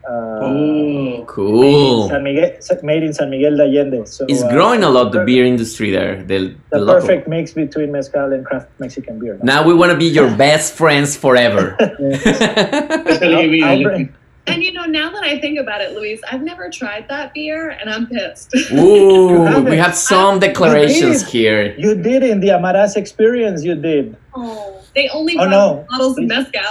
Uh, 0.07 0.39
Oh, 0.39 1.23
Cool. 1.27 2.07
San 2.09 2.23
Miguel, 2.23 2.51
made 2.83 3.03
in 3.03 3.13
San 3.13 3.29
Miguel 3.29 3.57
de 3.57 3.63
Allende. 3.63 4.07
So 4.07 4.25
It's 4.29 4.41
uh, 4.43 4.49
growing 4.51 4.83
a 4.83 4.89
lot. 4.89 5.11
The 5.11 5.23
beer 5.25 5.43
industry 5.45 5.91
there. 5.91 6.23
The, 6.23 6.37
The, 6.37 6.55
the 6.71 6.79
local. 6.79 7.01
perfect 7.01 7.27
mix 7.27 7.51
between 7.53 7.91
mezcal 7.91 8.31
and 8.31 8.45
craft 8.45 8.67
Mexican 8.79 9.19
beer. 9.19 9.37
Now 9.43 9.65
we 9.67 9.73
want 9.73 9.91
to 9.91 9.97
be 9.97 10.05
your 10.05 10.29
best 10.45 10.73
friends 10.73 11.17
forever. 11.17 11.75
especially 11.79 13.47
me. 13.49 13.63
I 13.63 13.71
I'll 13.73 13.77
look- 13.79 13.91
bring- 13.93 14.13
and 14.49 14.63
you 14.63 14.71
know 14.71 14.85
now 14.85 15.09
that 15.11 15.23
i 15.23 15.37
think 15.43 15.59
about 15.59 15.81
it 15.81 15.91
luis 15.91 16.21
i've 16.31 16.41
never 16.41 16.69
tried 16.69 17.05
that 17.09 17.33
beer 17.33 17.71
and 17.79 17.89
i'm 17.89 18.07
pissed 18.07 18.49
Ooh, 18.71 19.43
we 19.69 19.73
it. 19.75 19.77
have 19.85 19.93
some 19.93 20.39
declarations 20.39 21.23
did. 21.23 21.29
here. 21.31 21.75
You 21.77 21.95
did 21.95 22.23
in 22.23 22.39
the 22.39 22.49
Amaras 22.57 22.95
experience. 22.95 23.65
You 23.65 23.75
did. 23.75 24.15
Oh, 24.33 24.79
they 24.95 25.09
only 25.09 25.33
Oh, 25.35 25.43
brought 25.49 25.49
no. 25.49 25.85
bottles 25.89 26.17
of 26.17 26.23
mezcal. 26.31 26.63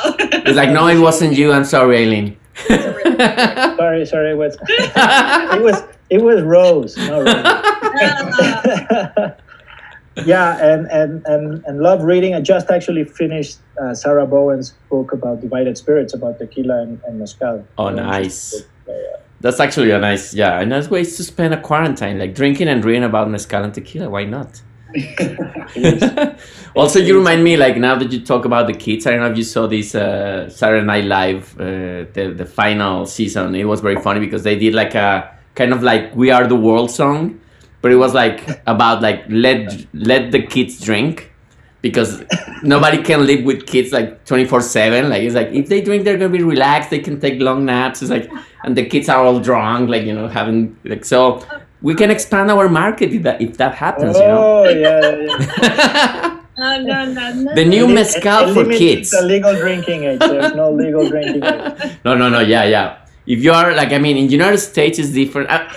It's 0.49 0.57
like, 0.57 0.71
no, 0.71 0.87
it 0.89 0.99
wasn't 0.99 1.37
you. 1.37 1.53
I'm 1.53 1.65
sorry, 1.65 1.99
Eileen. 2.05 2.39
Sorry, 3.77 4.07
sorry. 4.07 4.31
It 4.31 4.39
was 4.39 4.57
it 4.69 5.63
was 5.63 5.83
it 6.11 6.23
was 6.23 6.43
Rose. 6.43 6.97
No, 6.97 7.23
Rose. 7.23 7.35
yeah, 10.25 10.57
and, 10.65 10.87
and 10.87 11.23
and 11.27 11.65
and 11.67 11.81
love 11.81 12.03
reading. 12.03 12.35
I 12.35 12.41
just 12.41 12.71
actually 12.71 13.05
finished 13.05 13.59
uh, 13.81 13.95
Sarah 13.95 14.27
Bowen's 14.27 14.75
book 14.91 15.13
about 15.13 15.41
divided 15.41 15.77
spirits, 15.77 16.15
about 16.15 16.39
tequila 16.39 16.83
and, 16.83 17.01
and 17.07 17.19
mezcal. 17.19 17.67
Oh, 17.77 17.89
And 17.89 17.97
nice. 17.97 18.65
That's 19.41 19.61
actually 19.61 19.91
a 19.91 19.99
nice, 19.99 20.33
yeah, 20.33 20.59
a 20.61 20.65
nice 20.65 20.89
way 20.89 21.05
to 21.05 21.23
spend 21.25 21.53
a 21.53 21.61
quarantine, 21.61 22.19
like 22.19 22.35
drinking 22.35 22.69
and 22.69 22.83
reading 22.83 23.05
about 23.05 23.29
mezcal 23.29 23.63
and 23.63 23.75
tequila. 23.75 24.09
Why 24.09 24.25
not? 24.25 24.63
also, 26.77 26.99
you 26.99 27.17
remind 27.17 27.45
me, 27.45 27.57
like 27.57 27.77
now 27.77 27.97
that 27.97 28.11
you 28.13 28.21
talk 28.21 28.45
about 28.45 28.67
the 28.67 28.73
kids, 28.73 29.07
I 29.07 29.11
don't 29.13 29.21
know 29.21 29.31
if 29.31 29.37
you 29.37 29.45
saw 29.45 29.67
this 29.67 29.95
uh, 29.95 30.49
Saturday 30.49 30.85
Night 30.85 31.05
Live, 31.05 31.55
uh, 31.61 32.07
the 32.13 32.35
the 32.37 32.47
final 32.47 33.07
season. 33.07 33.55
It 33.55 33.65
was 33.65 33.81
very 33.81 34.01
funny 34.01 34.21
because 34.21 34.43
they 34.43 34.57
did 34.57 34.75
like 34.75 34.95
a 34.95 35.37
kind 35.55 35.73
of 35.73 35.83
like 35.83 36.15
"We 36.15 36.31
Are 36.31 36.47
the 36.47 36.57
World" 36.57 36.91
song, 36.91 37.41
but 37.83 37.93
it 37.93 37.97
was 37.97 38.15
like 38.15 38.63
about 38.67 39.03
like 39.03 39.25
let 39.29 39.87
let 39.93 40.33
the 40.33 40.43
kids 40.43 40.81
drink 40.81 41.33
because 41.83 42.23
nobody 42.63 43.03
can 43.03 43.27
live 43.27 43.45
with 43.45 43.67
kids 43.67 43.93
like 43.93 44.25
24 44.25 44.61
7 44.61 45.09
like 45.09 45.23
it's 45.23 45.35
like 45.35 45.49
if 45.49 45.69
they 45.69 45.81
drink 45.81 46.05
they're 46.05 46.17
gonna 46.17 46.29
be 46.29 46.43
relaxed. 46.43 46.91
They 46.91 46.99
can 46.99 47.21
take 47.21 47.41
long 47.41 47.65
naps. 47.65 48.03
It's 48.03 48.11
like 48.11 48.31
and 48.65 48.77
the 48.77 48.87
kids 48.87 49.09
are 49.09 49.25
all 49.25 49.41
drunk 49.41 49.91
like 49.91 50.05
you 50.05 50.15
know 50.15 50.29
having 50.29 50.77
like 50.85 51.05
so 51.05 51.45
we 51.83 51.95
can 51.95 52.11
expand 52.11 52.51
our 52.51 52.69
market 52.69 53.13
if 53.13 53.23
that 53.23 53.41
if 53.41 53.57
that 53.57 53.75
happens 53.75 54.17
you 54.17 54.23
know 54.25 54.65
Oh 54.65 54.69
yeah, 54.69 55.01
yeah, 55.01 55.37
yeah. 55.63 56.33
No, 56.59 56.81
no, 56.81 57.05
no, 57.13 57.33
no. 57.35 57.55
The 57.55 57.67
new 57.67 57.85
Elim- 57.85 57.97
mezcal 57.97 58.55
for 58.55 58.61
eliminate 58.61 58.79
kids. 58.79 59.11
The 59.11 59.21
legal 59.21 59.55
drinking 59.57 60.05
age. 60.05 60.21
There's 60.21 60.55
no 60.55 60.73
legal 60.85 61.07
drinking 61.07 61.45
age. 61.45 61.99
no 62.05 62.17
no 62.17 62.31
no 62.31 62.41
yeah 62.41 62.65
yeah 62.65 63.05
if 63.27 63.45
you 63.45 63.53
are 63.53 63.75
like 63.75 63.93
i 63.93 63.99
mean 63.99 64.17
in 64.17 64.31
united 64.31 64.59
states 64.59 64.99
is 64.99 65.13
different 65.13 65.51
uh, 65.51 65.69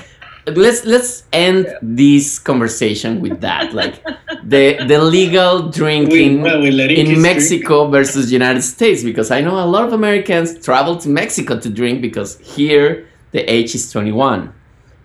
let's 0.55 0.85
let's 0.85 1.23
end 1.33 1.67
this 1.81 2.39
conversation 2.39 3.19
with 3.21 3.41
that 3.41 3.73
like 3.73 4.03
the 4.43 4.77
the 4.87 4.99
legal 5.01 5.65
we, 5.65 5.71
drinking 5.71 6.41
well, 6.41 6.61
we 6.61 6.69
in 6.69 7.07
kids 7.07 7.21
Mexico 7.21 7.89
versus 7.89 8.31
United 8.31 8.61
States 8.61 9.03
because 9.03 9.31
I 9.31 9.41
know 9.41 9.63
a 9.63 9.65
lot 9.65 9.85
of 9.85 9.93
Americans 9.93 10.57
travel 10.63 10.97
to 10.97 11.09
Mexico 11.09 11.59
to 11.59 11.69
drink 11.69 12.01
because 12.01 12.39
here 12.39 13.07
the 13.31 13.41
age 13.51 13.75
is 13.75 13.91
21. 13.91 14.53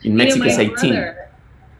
In 0.04 0.16
Mexico 0.16 0.44
it's 0.44 0.58
18. 0.58 0.74
brother, 0.92 1.30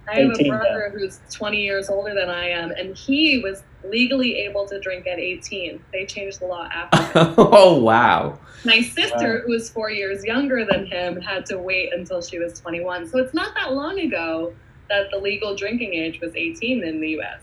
I 0.08 0.20
have 0.20 0.30
18, 0.32 0.46
a 0.46 0.48
brother 0.48 0.92
who's 0.94 1.20
20 1.30 1.62
years 1.62 1.88
older 1.88 2.14
than 2.14 2.28
I 2.30 2.48
am, 2.48 2.70
and 2.72 2.96
he 2.96 3.38
was 3.38 3.62
legally 3.84 4.36
able 4.36 4.66
to 4.66 4.80
drink 4.80 5.06
at 5.06 5.18
18. 5.18 5.82
They 5.92 6.06
changed 6.06 6.40
the 6.40 6.46
law 6.46 6.68
after. 6.72 7.34
oh 7.38 7.78
wow. 7.78 8.38
My 8.64 8.80
sister, 8.80 9.34
Wow. 9.34 9.40
who 9.44 9.52
was 9.52 9.70
four 9.70 9.90
years 9.90 10.24
younger 10.24 10.64
than 10.64 10.86
him, 10.86 11.20
had 11.20 11.44
to 11.46 11.58
wait 11.58 11.92
until 11.92 12.22
she 12.22 12.38
was 12.38 12.58
21. 12.60 13.08
So 13.08 13.18
it's 13.18 13.34
not 13.34 13.54
that 13.54 13.72
long 13.74 13.98
ago 14.00 14.54
that 14.88 15.10
the 15.10 15.18
legal 15.18 15.54
drinking 15.54 15.94
age 15.94 16.20
was 16.20 16.34
18 16.34 16.82
in 16.82 17.00
the 17.00 17.10
U.S. 17.10 17.40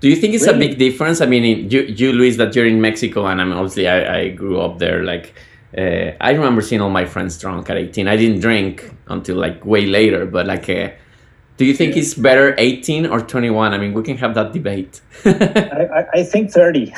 Do 0.00 0.08
you 0.08 0.16
think 0.16 0.34
it's 0.34 0.46
a 0.46 0.52
big 0.52 0.78
difference? 0.78 1.20
I 1.20 1.26
mean, 1.26 1.70
you, 1.70 1.82
you 1.82 2.12
Luis, 2.12 2.36
that 2.36 2.54
you're 2.54 2.66
in 2.66 2.80
Mexico, 2.80 3.26
and 3.26 3.40
I'm 3.40 3.52
obviously 3.52 3.88
I, 3.88 4.20
I 4.20 4.28
grew 4.30 4.60
up 4.60 4.78
there. 4.78 5.02
Like, 5.02 5.34
uh, 5.76 6.12
I 6.20 6.30
remember 6.32 6.60
seeing 6.62 6.80
all 6.80 6.90
my 6.90 7.04
friends 7.06 7.38
drunk 7.38 7.68
at 7.70 7.76
18. 7.76 8.06
I 8.08 8.16
didn't 8.16 8.40
drink 8.40 8.90
until 9.08 9.36
like 9.36 9.64
way 9.64 9.86
later, 9.86 10.26
but 10.26 10.46
like, 10.46 10.68
uh, 10.68 10.90
Do 11.56 11.64
you 11.64 11.74
think 11.74 11.94
Yeah. 11.94 12.02
it's 12.02 12.14
better 12.14 12.46
18 12.58 13.06
or 13.06 13.20
21? 13.20 13.72
I 13.74 13.78
mean, 13.78 13.92
we 13.94 14.02
can 14.02 14.16
have 14.18 14.34
that 14.34 14.52
debate. 14.52 15.00
I, 15.24 15.86
I, 15.98 16.00
I 16.18 16.22
think 16.24 16.50
30. 16.50 16.90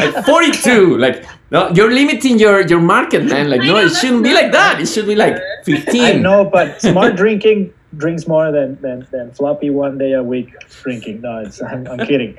like 0.00 0.24
42 0.24 0.96
like 0.96 1.24
no 1.50 1.68
you're 1.76 1.92
limiting 1.92 2.38
your 2.38 2.56
your 2.72 2.80
market 2.80 3.22
man 3.24 3.50
like 3.50 3.60
I 3.60 3.66
no 3.66 3.72
know, 3.74 3.84
it 3.86 3.92
shouldn't 4.00 4.22
be 4.24 4.32
like 4.32 4.50
that 4.52 4.80
it 4.80 4.88
should 4.88 5.06
be 5.06 5.14
like 5.14 5.36
15 5.64 6.00
I 6.02 6.12
know, 6.12 6.44
but 6.44 6.80
smart 6.80 7.16
drinking 7.16 7.72
drinks 7.96 8.26
more 8.26 8.50
than, 8.52 8.80
than, 8.80 9.06
than 9.12 9.30
floppy 9.32 9.68
one 9.70 9.98
day 9.98 10.12
a 10.12 10.22
week 10.22 10.48
drinking. 10.82 11.20
No, 11.20 11.38
it's 11.44 11.60
I'm, 11.60 11.86
I'm 11.88 11.98
kidding. 12.06 12.32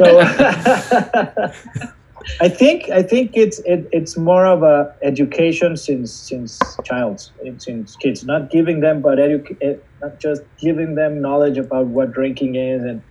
So 0.00 0.06
I 2.40 2.48
think 2.48 2.90
I 2.90 3.02
think 3.02 3.32
it's 3.34 3.60
it, 3.64 3.88
it's 3.92 4.16
more 4.18 4.46
of 4.46 4.62
a 4.62 4.92
education 5.02 5.76
since 5.76 6.12
since 6.28 6.58
childs 6.84 7.32
since 7.58 7.96
kids, 7.96 8.24
not 8.24 8.50
giving 8.50 8.80
them 8.80 9.00
but 9.00 9.18
edu- 9.18 9.56
eh, 9.62 9.74
not 10.02 10.20
just 10.20 10.42
giving 10.60 10.96
them 10.96 11.20
knowledge 11.20 11.56
about 11.56 11.86
what 11.86 12.12
drinking 12.12 12.56
is 12.56 12.82
and 12.82 13.02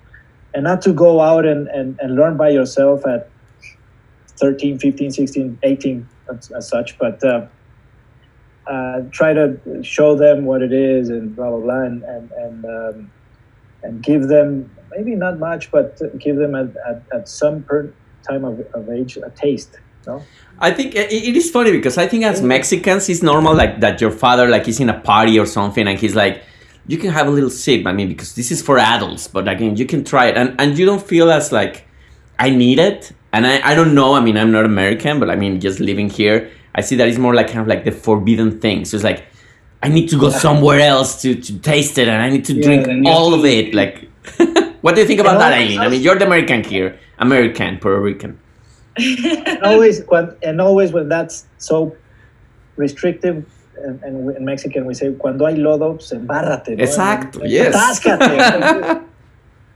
and 0.53 0.63
not 0.63 0.81
to 0.83 0.93
go 0.93 1.19
out 1.19 1.45
and, 1.45 1.67
and, 1.67 1.97
and 1.99 2.15
learn 2.15 2.37
by 2.37 2.49
yourself 2.49 3.05
at 3.05 3.29
13 4.39 4.79
15 4.79 5.11
16 5.11 5.59
18 5.63 6.09
as, 6.31 6.51
as 6.57 6.69
such 6.69 6.97
but 6.99 7.23
uh, 7.23 7.47
uh, 8.69 9.01
try 9.11 9.33
to 9.33 9.57
show 9.83 10.15
them 10.15 10.45
what 10.45 10.61
it 10.61 10.73
is 10.73 11.09
and 11.09 11.35
blah 11.35 11.49
blah 11.49 11.59
blah 11.59 11.81
and 11.83 12.03
and 12.03 12.31
and, 12.31 12.65
um, 12.65 13.11
and 13.83 14.03
give 14.03 14.27
them 14.27 14.69
maybe 14.91 15.15
not 15.15 15.39
much 15.39 15.71
but 15.71 15.97
give 16.19 16.35
them 16.35 16.53
at, 16.53 16.67
at, 16.87 17.03
at 17.13 17.27
some 17.27 17.63
per 17.63 17.95
time 18.29 18.43
of, 18.49 18.59
of 18.73 18.89
age 18.89 19.17
a 19.17 19.29
taste 19.31 19.73
no? 20.07 20.21
I 20.59 20.71
think 20.71 20.95
it, 20.95 21.11
it 21.11 21.35
is 21.35 21.47
funny 21.51 21.71
because 21.71 21.97
i 21.97 22.07
think 22.07 22.23
as 22.23 22.41
mexicans 22.41 23.09
it's 23.09 23.23
normal 23.23 23.53
like 23.55 23.79
that 23.83 23.95
your 24.03 24.11
father 24.11 24.47
like 24.55 24.67
is 24.67 24.79
in 24.79 24.89
a 24.89 24.99
party 25.11 25.39
or 25.39 25.47
something 25.57 25.85
and 25.87 25.97
he's 26.03 26.15
like 26.15 26.43
you 26.87 26.97
can 26.97 27.11
have 27.17 27.27
a 27.27 27.31
little 27.37 27.49
sip 27.49 27.85
i 27.85 27.91
mean 27.91 28.07
because 28.07 28.35
this 28.35 28.51
is 28.51 28.61
for 28.61 28.77
adults 28.77 29.27
but 29.27 29.47
again 29.47 29.75
you 29.75 29.85
can 29.85 30.03
try 30.03 30.25
it. 30.27 30.37
And, 30.37 30.55
and 30.61 30.77
you 30.77 30.85
don't 30.85 31.01
feel 31.01 31.31
as 31.31 31.51
like 31.51 31.87
i 32.39 32.49
need 32.49 32.79
it. 32.79 33.11
And 33.33 33.45
I, 33.45 33.71
I 33.71 33.75
don't 33.75 33.93
know. 33.99 34.13
I 34.13 34.21
mean 34.21 34.37
i'm 34.37 34.51
not 34.51 34.65
american 34.65 35.19
but 35.19 35.29
i 35.29 35.35
mean 35.35 35.59
just 35.59 35.79
living 35.79 36.09
here 36.09 36.37
i 36.75 36.81
see 36.81 36.95
that 36.97 37.07
it's 37.09 37.17
more 37.17 37.33
like 37.39 37.47
kind 37.47 37.59
of 37.59 37.67
like 37.67 37.83
the 37.83 37.91
forbidden 37.91 38.59
thing. 38.63 38.85
So 38.85 38.97
it's 38.97 39.03
like 39.03 39.23
i 39.83 39.87
need 39.89 40.07
to 40.09 40.17
go 40.19 40.29
somewhere 40.29 40.79
else 40.79 41.21
to, 41.23 41.35
to 41.35 41.59
taste 41.59 41.97
it 41.97 42.07
and 42.07 42.21
i 42.21 42.29
need 42.29 42.45
to 42.45 42.53
Yeah, 42.53 42.65
drink 42.67 43.07
all 43.07 43.33
of 43.33 43.43
it 43.45 43.73
like 43.73 44.09
what 44.83 44.95
do 44.95 45.01
you 45.01 45.07
think 45.07 45.19
about 45.19 45.37
that 45.39 45.53
eileen? 45.53 45.79
I 45.79 45.89
mean 45.89 46.01
you're 46.01 46.19
the 46.23 46.25
american 46.25 46.63
here 46.63 46.99
american 47.19 47.77
puerto 47.79 47.99
rican 48.01 48.37
and 48.97 49.63
always 49.63 50.01
when, 50.07 50.35
and 50.43 50.61
always 50.61 50.91
when 50.93 51.09
that's 51.09 51.45
so 51.57 51.95
restrictive 52.77 53.45
and, 53.77 54.01
and 54.03 54.25
we- 54.25 54.35
in 54.35 54.45
Mexican 54.45 54.85
we 54.85 54.93
say 54.93 55.11
cuando 55.13 55.45
hay 55.45 55.55
lodo 55.55 55.97
embárrate 56.13 56.77
¿no? 56.77 56.83
Exacto, 56.83 57.41
And- 57.41 57.51
yes. 57.51 57.75
atáscate. 57.75 59.03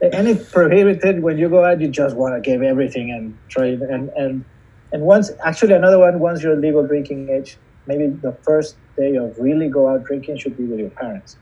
and 0.00 0.28
it's 0.28 0.50
prohibited 0.50 1.22
when 1.22 1.36
you 1.36 1.48
go 1.50 1.62
out 1.64 1.80
you 1.80 1.88
just 1.88 2.16
want 2.16 2.34
to 2.34 2.40
give 2.40 2.62
everything 2.62 3.10
and 3.10 3.36
try 3.48 3.66
it. 3.66 3.82
and 3.82 4.08
and 4.16 4.44
and 4.92 5.02
once 5.02 5.30
actually 5.44 5.74
another 5.74 5.98
one 5.98 6.18
once 6.18 6.42
you're 6.42 6.56
legal 6.56 6.86
drinking 6.86 7.28
age 7.28 7.58
maybe 7.86 8.06
the 8.06 8.32
first 8.42 8.76
day 8.96 9.16
of 9.16 9.36
really 9.38 9.68
go 9.68 9.88
out 9.88 10.02
drinking 10.04 10.38
should 10.38 10.56
be 10.56 10.64
with 10.64 10.78
your 10.80 10.90
parents 10.90 11.36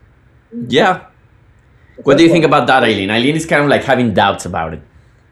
yeah 0.68 1.06
What 2.04 2.16
do 2.16 2.22
you 2.22 2.30
think 2.30 2.44
about 2.44 2.68
that, 2.70 2.84
Eileen? 2.84 3.10
Eileen 3.10 3.34
is 3.34 3.44
kind 3.44 3.62
of 3.64 3.68
like 3.68 3.82
having 3.82 4.14
doubts 4.14 4.44
about 4.46 4.72
it. 4.72 4.82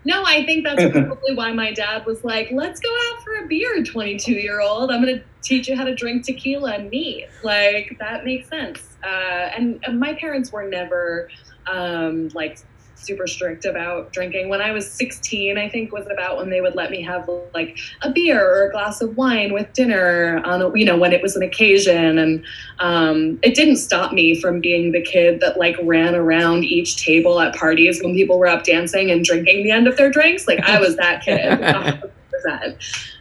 No, 0.07 0.23
I 0.25 0.47
think 0.47 0.65
that's 0.65 0.81
probably 0.93 1.35
why 1.35 1.53
my 1.53 1.73
dad 1.73 2.07
was 2.07 2.23
like, 2.23 2.51
let's 2.53 2.79
go 2.79 2.89
out 2.89 3.25
for 3.25 3.45
a 3.45 3.49
beer, 3.49 3.83
22 3.83 4.35
year 4.35 4.61
old. 4.61 4.93
I'm 4.93 5.03
going 5.03 5.17
to 5.17 5.25
teach 5.43 5.67
you 5.67 5.75
how 5.75 5.83
to 5.83 5.97
drink 5.97 6.25
tequila 6.25 6.75
and 6.75 6.91
neat. 6.91 7.27
Like, 7.43 7.97
that 7.99 8.25
makes 8.25 8.49
sense. 8.49 8.97
Uh, 9.03 9.51
and, 9.57 9.81
and 9.83 9.99
my 9.99 10.15
parents 10.15 10.53
were 10.53 10.63
never 10.69 11.29
um, 11.67 12.29
like 12.35 12.59
super 13.07 13.27
strict 13.27 13.65
about 13.65 14.13
drinking. 14.13 14.49
When 14.49 14.61
I 14.61 14.73
was 14.73 14.91
16, 14.91 15.57
I 15.57 15.69
think 15.69 15.93
was 15.93 16.07
about 16.11 16.37
when 16.37 16.51
they 16.51 16.61
would 16.61 16.75
let 16.75 16.91
me 16.91 17.03
have 17.03 17.29
like 17.55 17.79
a 18.03 18.11
beer 18.11 18.45
or 18.45 18.69
a 18.69 18.73
glass 18.73 19.01
of 19.01 19.17
wine 19.17 19.53
with 19.53 19.73
dinner 19.73 20.43
on 20.45 20.63
a, 20.63 20.77
you 20.77 20.85
know, 20.85 20.97
when 20.97 21.13
it 21.13 21.23
was 21.23 21.37
an 21.37 21.43
occasion. 21.43 22.19
And 22.19 22.45
um, 22.81 23.39
it 23.43 23.55
didn't 23.55 23.77
stop 23.77 24.13
me 24.13 24.41
from 24.41 24.61
being 24.61 24.93
the 24.93 25.03
kid 25.03 25.41
that 25.41 25.59
like 25.59 25.77
ran 25.83 26.15
around 26.15 26.65
each 26.65 27.03
table 27.05 27.41
at 27.41 27.55
parties 27.55 28.03
when 28.03 28.15
people 28.15 28.39
were 28.39 28.49
up 28.49 28.65
dancing 28.65 29.11
and 29.11 29.25
drinking 29.25 29.65
the 29.65 29.71
end 29.71 29.87
of 29.87 29.97
their 29.97 30.11
drinks. 30.11 30.47
Like 30.47 30.61
I 30.61 30.81
was 30.81 30.97
that 30.97 31.23
kid. 31.23 32.03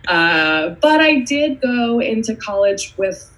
Uh, 0.08 0.70
but 0.82 1.02
I 1.02 1.22
did 1.22 1.62
go 1.62 2.00
into 2.00 2.36
college 2.36 2.94
with 2.98 3.32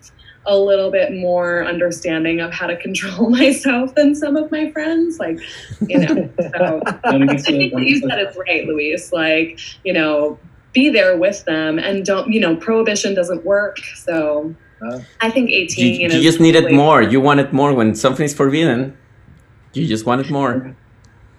a 0.47 0.57
little 0.57 0.89
bit 0.91 1.13
more 1.13 1.65
understanding 1.65 2.39
of 2.39 2.51
how 2.53 2.67
to 2.67 2.75
control 2.77 3.29
myself 3.41 3.93
than 3.95 4.15
some 4.15 4.35
of 4.35 4.49
my 4.51 4.71
friends. 4.71 5.19
Like, 5.19 5.39
you 5.87 5.99
know, 5.99 6.29
so 6.39 6.81
I 7.03 7.37
think 7.37 7.73
what 7.73 7.83
you 7.83 7.99
said 7.99 8.19
is 8.27 8.35
right, 8.47 8.65
Luis. 8.65 9.11
Like, 9.13 9.59
you 9.83 9.93
know, 9.93 10.39
be 10.73 10.89
there 10.89 11.17
with 11.17 11.43
them 11.45 11.77
and 11.79 12.05
don't, 12.05 12.31
you 12.31 12.39
know, 12.39 12.55
prohibition 12.55 13.13
doesn't 13.13 13.43
work. 13.45 13.77
So 13.95 14.55
No. 14.81 15.01
I 15.21 15.29
think 15.29 15.49
You, 15.49 15.57
18. 15.63 15.99
you 16.01 16.07
is 16.07 16.23
just 16.23 16.39
needed 16.39 16.61
probably- 16.63 16.77
more. 16.77 17.01
You 17.01 17.19
wanted 17.21 17.51
more 17.53 17.73
when 17.73 17.93
something 17.95 18.25
is 18.25 18.33
forbidden. 18.33 18.97
You 19.73 19.85
just 19.85 20.05
wanted 20.05 20.29
more. 20.31 20.75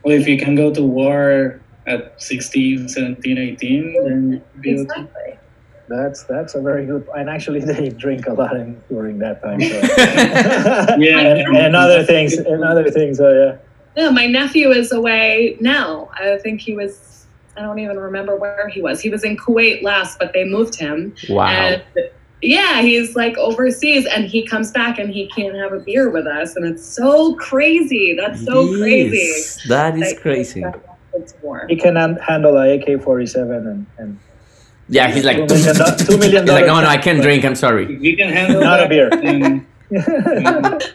Well, 0.04 0.14
if 0.14 0.28
you 0.28 0.38
can 0.38 0.54
go 0.54 0.72
to 0.72 0.82
war 0.82 1.60
at 1.86 2.20
16, 2.20 2.88
17, 2.88 3.38
18, 3.38 4.04
then 4.04 4.32
you'd 4.32 4.62
be 4.62 4.70
able 4.72 4.84
to. 4.86 5.00
Exactly. 5.00 5.37
That's 5.88 6.24
that's 6.24 6.54
a 6.54 6.60
very 6.60 6.86
good. 6.86 7.08
And 7.16 7.28
actually, 7.28 7.60
they 7.72 7.88
drink 7.88 8.26
a 8.26 8.32
lot 8.32 8.56
in, 8.56 8.80
during 8.88 9.18
that 9.18 9.42
time. 9.42 9.60
So. 9.60 9.68
Yeah. 10.98 11.18
and, 11.18 11.56
and 11.56 11.76
other 11.76 12.04
things, 12.04 12.34
and 12.34 12.64
other 12.64 12.90
things. 12.90 13.18
So 13.18 13.30
yeah. 13.30 13.58
Yeah, 13.96 14.10
my 14.10 14.26
nephew 14.26 14.70
is 14.70 14.92
away 14.92 15.56
now. 15.60 16.08
I 16.14 16.38
think 16.38 16.60
he 16.60 16.74
was, 16.76 17.26
I 17.56 17.62
don't 17.62 17.80
even 17.80 17.98
remember 17.98 18.36
where 18.36 18.68
he 18.68 18.80
was. 18.80 19.00
He 19.00 19.10
was 19.10 19.24
in 19.24 19.36
Kuwait 19.36 19.82
last, 19.82 20.20
but 20.20 20.32
they 20.32 20.44
moved 20.44 20.76
him. 20.76 21.14
Wow. 21.28 21.48
And 21.48 21.82
yeah, 22.40 22.80
he's 22.80 23.16
like 23.16 23.36
overseas 23.38 24.06
and 24.06 24.26
he 24.26 24.46
comes 24.46 24.70
back 24.70 25.00
and 25.00 25.10
he 25.10 25.26
can't 25.28 25.56
have 25.56 25.72
a 25.72 25.80
beer 25.80 26.10
with 26.10 26.28
us. 26.28 26.54
And 26.54 26.64
it's 26.64 26.86
so 26.86 27.34
crazy. 27.34 28.14
That's 28.14 28.44
so 28.44 28.68
crazy. 28.78 29.32
That 29.68 29.96
is 29.96 30.00
Like, 30.12 30.20
crazy. 30.20 30.64
It's 31.14 31.34
war. 31.42 31.66
He 31.68 31.74
can 31.74 31.96
handle 31.96 32.56
a 32.56 32.78
AK 32.78 33.02
forty 33.02 33.26
seven 33.26 33.66
and, 33.66 33.86
and 33.98 34.18
Yeah, 34.88 35.08
he's 35.10 35.24
like, 35.24 35.46
two 35.48 35.54
million, 35.54 35.74
do- 35.76 36.04
two 36.04 36.16
million 36.18 36.42
he's 36.44 36.52
like, 36.52 36.66
no, 36.66 36.80
no, 36.80 36.86
I 36.88 36.96
can't 36.96 37.20
drink. 37.22 37.44
I'm 37.44 37.54
sorry. 37.54 37.98
We 37.98 38.16
can 38.16 38.30
handle 38.32 38.60
Not 38.60 38.80
a 38.80 38.82
that, 38.84 38.88
beer. 38.88 39.10
then- 39.10 39.66
but 39.90 40.92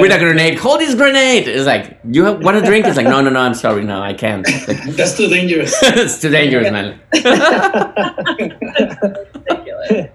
With 0.00 0.12
a 0.12 0.18
grenade, 0.18 0.58
hold 0.58 0.80
this 0.80 0.94
grenade. 0.94 1.48
It's 1.48 1.64
like, 1.66 1.98
you 2.04 2.24
have, 2.24 2.42
want 2.42 2.56
a 2.58 2.62
drink? 2.62 2.86
It's 2.86 2.96
like, 2.96 3.06
no, 3.06 3.20
no, 3.22 3.30
no, 3.30 3.40
I'm 3.40 3.54
sorry, 3.54 3.82
no, 3.82 4.02
I 4.02 4.12
can't. 4.12 4.46
Like, 4.68 4.82
that's 4.96 5.16
too 5.16 5.28
dangerous. 5.28 5.74
it's 5.82 6.20
too 6.20 6.28
dangerous, 6.30 6.70
man. 6.70 7.00
ridiculous. 9.48 10.10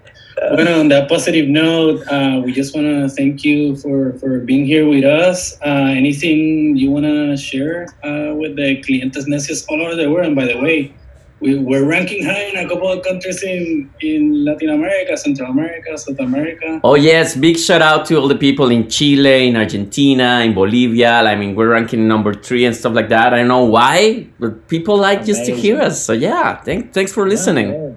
Bueno, 0.56 0.80
on 0.80 0.88
that 0.88 1.08
positive 1.08 1.48
note, 1.48 2.06
uh, 2.08 2.40
we 2.44 2.52
just 2.52 2.74
want 2.74 2.86
to 2.86 3.08
thank 3.08 3.44
you 3.44 3.76
for, 3.76 4.12
for 4.18 4.40
being 4.40 4.66
here 4.66 4.86
with 4.86 5.04
us. 5.04 5.56
Uh, 5.64 5.94
anything 5.96 6.76
you 6.76 6.90
want 6.90 7.04
to 7.06 7.36
share 7.36 7.86
uh, 8.02 8.34
with 8.34 8.56
the 8.56 8.82
clientes 8.82 9.26
necios 9.26 9.64
all 9.68 9.80
over 9.80 9.94
the 9.94 10.10
world? 10.10 10.26
And 10.26 10.36
by 10.36 10.46
the 10.46 10.58
way, 10.60 10.92
we, 11.40 11.58
we're 11.58 11.84
ranking 11.84 12.24
high 12.24 12.44
in 12.44 12.56
a 12.64 12.68
couple 12.68 12.90
of 12.90 13.04
countries 13.04 13.42
in, 13.42 13.90
in 14.00 14.44
Latin 14.44 14.70
America, 14.70 15.16
Central 15.16 15.50
America, 15.50 15.98
South 15.98 16.18
America. 16.20 16.80
Oh 16.82 16.94
yes, 16.94 17.36
big 17.36 17.58
shout 17.58 17.82
out 17.82 18.06
to 18.06 18.16
all 18.16 18.28
the 18.28 18.36
people 18.36 18.70
in 18.70 18.88
Chile, 18.88 19.48
in 19.48 19.56
Argentina, 19.56 20.40
in 20.40 20.54
Bolivia. 20.54 21.22
I 21.22 21.34
mean, 21.34 21.54
we're 21.54 21.68
ranking 21.70 22.08
number 22.08 22.32
three 22.32 22.64
and 22.64 22.74
stuff 22.74 22.94
like 22.94 23.08
that. 23.10 23.34
I 23.34 23.38
don't 23.38 23.48
know 23.48 23.64
why, 23.64 24.26
but 24.38 24.68
people 24.68 24.96
like 24.96 25.24
just 25.24 25.44
to 25.46 25.54
hear 25.54 25.80
us. 25.80 26.02
So 26.04 26.12
yeah, 26.12 26.62
thank, 26.62 26.92
thanks 26.94 27.12
for 27.12 27.28
listening. 27.28 27.68
Yeah, 27.70 27.90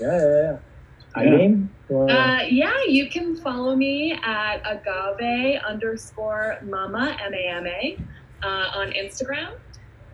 yeah, 0.00 0.18
yeah. 0.18 0.42
yeah. 0.42 0.56
Eileen, 1.16 1.70
you 1.88 1.96
wanna- 1.96 2.12
Uh, 2.12 2.42
yeah, 2.50 2.74
you 2.86 3.08
can 3.08 3.36
follow 3.36 3.74
me 3.76 4.12
at 4.24 4.56
agave 4.66 5.60
underscore 5.66 6.58
mama, 6.64 7.16
M 7.24 7.32
A 7.34 7.48
M 7.48 7.66
A, 7.66 7.96
uh, 8.42 8.78
on 8.80 8.90
Instagram. 8.92 9.50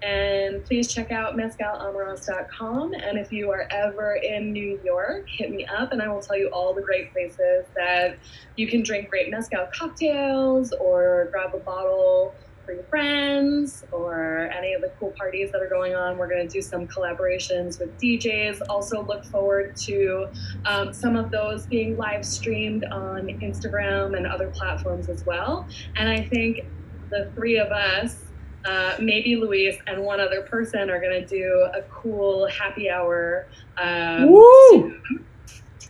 And 0.03 0.65
please 0.65 0.93
check 0.93 1.13
out 1.13 1.37
mezcalamaras.com. 1.37 2.95
And 2.95 3.19
if 3.19 3.33
you 3.33 3.51
are 3.51 3.67
ever 3.71 4.15
in 4.15 4.53
New 4.53 4.81
York, 4.85 5.29
hit 5.29 5.51
me 5.51 5.67
up 5.67 5.93
and 5.93 6.01
I 6.01 6.09
will 6.09 6.23
tell 6.23 6.39
you 6.39 6.49
all 6.49 6.75
the 6.75 6.83
great 6.83 7.13
places 7.13 7.67
that 7.77 8.19
you 8.57 8.67
can 8.67 8.83
drink 8.83 9.11
great 9.11 9.31
mezcal 9.31 9.69
cocktails 9.73 10.73
or 10.73 11.29
grab 11.31 11.55
a 11.55 11.59
bottle 11.59 12.35
for 12.71 12.75
your 12.75 12.85
friends 12.85 13.85
or 13.91 14.51
any 14.57 14.75
of 14.75 14.81
the 14.81 14.93
cool 14.99 15.11
parties 15.13 15.51
that 15.53 15.61
are 15.61 15.69
going 15.69 15.95
on. 15.95 16.19
We're 16.19 16.29
going 16.29 16.47
to 16.47 16.53
do 16.53 16.63
some 16.63 16.87
collaborations 16.87 17.81
with 17.81 17.99
DJs. 17.99 18.63
Also, 18.69 19.03
look 19.03 19.25
forward 19.25 19.77
to 19.79 20.29
um, 20.67 20.93
some 20.93 21.17
of 21.17 21.31
those 21.31 21.67
being 21.67 21.97
live 21.97 22.25
streamed 22.25 22.85
on 22.85 23.27
Instagram 23.27 24.17
and 24.17 24.27
other 24.27 24.51
platforms 24.51 25.09
as 25.09 25.25
well. 25.27 25.67
And 25.97 26.09
I 26.09 26.23
think 26.23 26.65
the 27.11 27.31
three 27.35 27.59
of 27.59 27.73
us, 27.73 28.17
uh, 28.65 28.97
maybe 29.01 29.37
Luis 29.37 29.77
and 29.87 30.03
one 30.03 30.21
other 30.21 30.43
person, 30.43 30.91
are 30.91 31.01
going 31.01 31.21
to 31.21 31.27
do 31.27 31.69
a 31.75 31.83
cool 31.91 32.47
happy 32.49 32.91
hour. 32.91 33.47
Um, 33.77 34.31
Woo! 34.31 34.71
soon. 34.71 35.25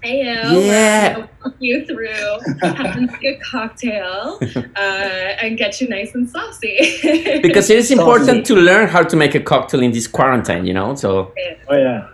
I. 0.02 0.58
Yeah. 0.58 1.26
Walk 1.44 1.54
you 1.58 1.84
through, 1.84 2.38
have 2.62 2.96
a 2.96 3.38
cocktail, 3.50 4.38
uh, 4.40 4.78
and 4.78 5.58
get 5.58 5.80
you 5.80 5.88
nice 5.88 6.14
and 6.14 6.28
saucy. 6.28 6.78
Because 7.42 7.70
it 7.70 7.78
is 7.78 7.90
important 7.90 8.46
to 8.46 8.54
learn 8.54 8.88
how 8.88 9.02
to 9.02 9.16
make 9.16 9.34
a 9.34 9.40
cocktail 9.40 9.82
in 9.82 9.92
this 9.92 10.06
quarantine, 10.06 10.64
you 10.64 10.74
know. 10.74 10.94
So, 10.94 11.32
Oh 11.68 11.76
yeah, 11.76 12.08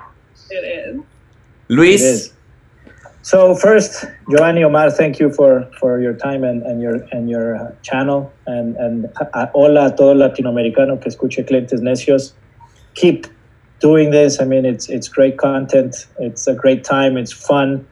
it 0.51 0.65
is. 0.65 1.03
Luis, 1.69 2.03
it 2.03 2.07
is. 2.07 2.33
So 3.27 3.57
first, 3.57 4.05
Giovanni 4.31 4.63
Omar, 4.63 4.89
thank 4.89 5.19
you 5.19 5.33
for, 5.33 5.69
for 5.81 6.01
your 6.01 6.15
time 6.15 6.45
and, 6.45 6.63
and 6.63 6.81
your 6.81 7.03
and 7.11 7.29
your 7.29 7.57
uh, 7.57 7.75
channel 7.83 8.33
and 8.47 8.77
and 8.77 9.07
uh, 9.35 9.47
hola 9.53 9.87
a 9.87 9.91
todo 9.91 10.15
latinoamericano 10.15 11.01
que 11.03 11.11
escuche 11.11 11.45
clientes 11.45 11.81
necios. 11.81 12.35
Keep 12.95 13.27
doing 13.81 14.13
this. 14.13 14.41
I 14.41 14.45
mean, 14.45 14.65
it's 14.65 14.89
it's 14.89 15.09
great 15.09 15.39
content. 15.39 16.07
It's 16.21 16.47
a 16.47 16.55
great 16.55 16.85
time. 16.85 17.17
It's 17.17 17.33
fun. 17.33 17.85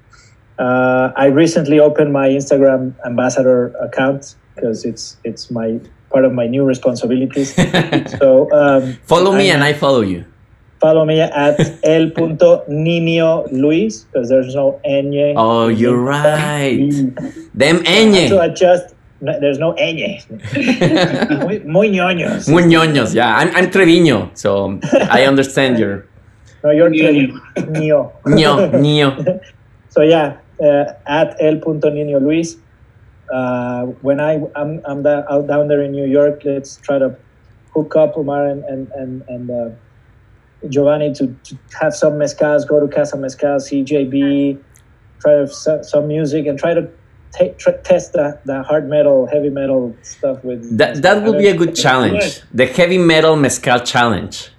Uh, 0.57 1.11
I 1.17 1.27
recently 1.27 1.81
opened 1.81 2.13
my 2.13 2.29
Instagram 2.29 2.95
ambassador 3.05 3.75
account 3.83 4.37
because 4.55 4.85
it's 4.85 5.17
it's 5.25 5.51
my 5.51 5.81
part 6.11 6.25
of 6.25 6.33
my 6.33 6.47
new 6.47 6.63
responsibilities. 6.63 7.57
so 8.21 8.47
um, 8.53 8.95
follow 9.03 9.33
me 9.33 9.51
I'm- 9.51 9.57
and 9.57 9.65
I 9.65 9.73
follow 9.73 10.03
you. 10.03 10.27
Follow 10.81 11.05
me 11.05 11.21
at 11.21 11.57
el 11.83 12.13
punto 12.13 12.65
niño 12.69 13.45
luis 13.53 14.05
because 14.13 14.29
there's 14.29 14.55
no 14.55 14.81
ñ. 14.85 15.35
Oh, 15.37 15.69
you're 15.69 15.97
right. 15.99 16.79
Them 17.55 17.79
To 17.85 17.91
Eñe. 17.91 18.31
adjust, 18.43 18.95
no, 19.21 19.39
there's 19.41 19.59
no 19.59 19.73
ñ. 19.75 20.21
muy, 21.45 21.59
muy 21.65 21.89
ñoños. 21.91 22.49
Muy 22.49 22.65
ñoños. 22.65 23.15
Yeah, 23.15 23.37
I'm, 23.37 23.51
I'm 23.57 23.71
Treviño, 23.71 24.31
so 24.35 24.79
I 25.11 25.27
understand 25.27 25.79
your 25.79 26.07
No, 26.63 26.71
you're 26.71 26.91
Ñoño. 26.91 27.41
niño. 27.73 28.13
ño, 28.27 28.71
ño. 28.81 29.41
So 29.91 30.03
yeah, 30.03 30.39
uh, 30.61 30.93
at 31.07 31.37
el 31.41 31.61
punto 31.61 31.91
niño 31.91 32.21
luis. 32.21 32.57
Uh, 33.33 33.87
when 34.03 34.21
I 34.21 34.41
I'm 34.55 34.81
I'm 34.85 35.03
da- 35.03 35.25
out 35.31 35.47
down 35.47 35.69
there 35.69 35.83
in 35.83 35.93
New 35.93 36.05
York, 36.07 36.43
let's 36.45 36.77
try 36.77 36.99
to 36.99 37.17
hook 37.75 37.97
up 37.97 38.17
Omar 38.17 38.47
and 38.47 38.63
and 38.65 38.89
and, 38.93 39.23
and 39.29 39.51
uh, 39.51 39.69
Giovanni 40.69 41.13
to, 41.15 41.27
to 41.45 41.59
have 41.81 41.95
some 41.95 42.15
mezcals, 42.15 42.67
go 42.67 42.81
to 42.81 42.89
Casa 42.89 43.17
Mezcal, 43.17 43.57
CJB, 43.57 44.59
try 45.21 45.45
some, 45.47 45.83
some 45.85 46.09
music 46.09 46.47
and 46.47 46.59
try 46.59 46.75
to 46.75 46.89
ta- 47.33 47.55
tr- 47.59 47.79
test 47.83 48.13
the, 48.13 48.39
the 48.45 48.63
hard 48.63 48.89
metal, 48.89 49.27
heavy 49.27 49.51
metal 49.51 49.97
stuff 50.03 50.43
with. 50.45 50.79
That 50.79 51.03
that 51.03 51.23
would 51.25 51.39
be 51.39 51.49
a 51.49 51.57
good 51.57 51.75
challenge. 51.75 52.41
The 52.53 52.67
heavy 52.67 52.99
metal 52.99 53.37
mezcal 53.37 53.81
challenge. 53.81 54.51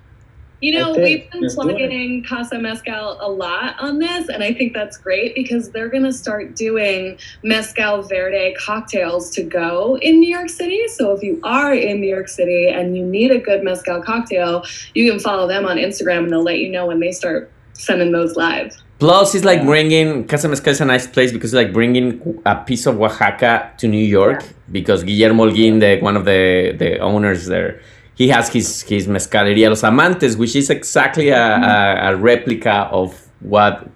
You 0.66 0.72
know, 0.80 0.94
we've 0.94 1.30
been 1.30 1.42
Let's 1.44 1.54
do 1.54 1.62
it. 1.62 1.66
plugging 1.78 2.24
Casa 2.24 2.58
Mezcal 2.58 3.18
a 3.22 3.30
lot 3.30 3.76
on 3.80 4.00
this, 4.00 4.30
and 4.30 4.42
I 4.42 4.52
think 4.52 4.74
that's 4.74 4.98
great 4.98 5.36
because 5.36 5.70
they're 5.70 5.90
going 5.90 6.06
to 6.06 6.12
start 6.12 6.56
doing 6.56 7.20
Mezcal 7.44 8.02
Verde 8.02 8.56
cocktails 8.56 9.30
to 9.36 9.44
go 9.44 10.00
in 10.02 10.20
New 10.20 10.28
York 10.28 10.50
City. 10.50 10.88
So 10.88 11.12
if 11.12 11.22
you 11.22 11.40
are 11.44 11.72
in 11.72 12.02
New 12.02 12.08
York 12.08 12.30
City 12.30 12.68
and 12.70 12.98
you 12.98 13.06
need 13.06 13.30
a 13.30 13.38
good 13.38 13.64
Mezcal 13.64 14.02
cocktail, 14.02 14.64
you 14.96 15.08
can 15.12 15.20
follow 15.20 15.48
them 15.48 15.68
on 15.68 15.78
Instagram 15.78 16.24
and 16.24 16.32
they'll 16.32 16.42
let 16.42 16.58
you 16.58 16.70
know 16.72 16.88
when 16.88 17.00
they 17.00 17.12
start 17.12 17.52
sending 17.74 18.12
those 18.12 18.36
live. 18.36 18.76
Plus, 18.98 19.36
it's 19.36 19.46
like 19.46 19.60
Yeah. 19.60 19.66
bringing 19.66 20.26
Casa 20.28 20.48
Mezcal 20.50 20.72
is 20.72 20.82
a 20.82 20.86
nice 20.86 21.06
place 21.06 21.32
because 21.32 21.54
it's 21.54 21.62
like 21.64 21.74
bringing 21.74 22.40
a 22.44 22.56
piece 22.56 22.88
of 22.88 23.00
Oaxaca 23.00 23.70
to 23.78 23.88
New 23.88 24.04
York 24.20 24.42
because 24.72 25.04
Guillermo 25.04 25.46
Holguín, 25.52 25.80
the 25.80 26.00
one 26.02 26.18
of 26.18 26.26
the 26.26 26.74
the 26.76 26.98
owners 26.98 27.46
there, 27.46 27.82
he 28.16 28.30
has 28.30 28.50
his 28.50 28.82
his 28.82 29.08
mezcaleria 29.08 29.70
Los 29.70 29.84
Amantes, 29.84 30.38
which 30.38 30.56
is 30.56 30.70
exactly 30.70 31.30
a, 31.30 31.56
a, 31.56 32.14
a 32.14 32.16
replica 32.16 32.90
of 32.92 33.28
what 33.42 33.88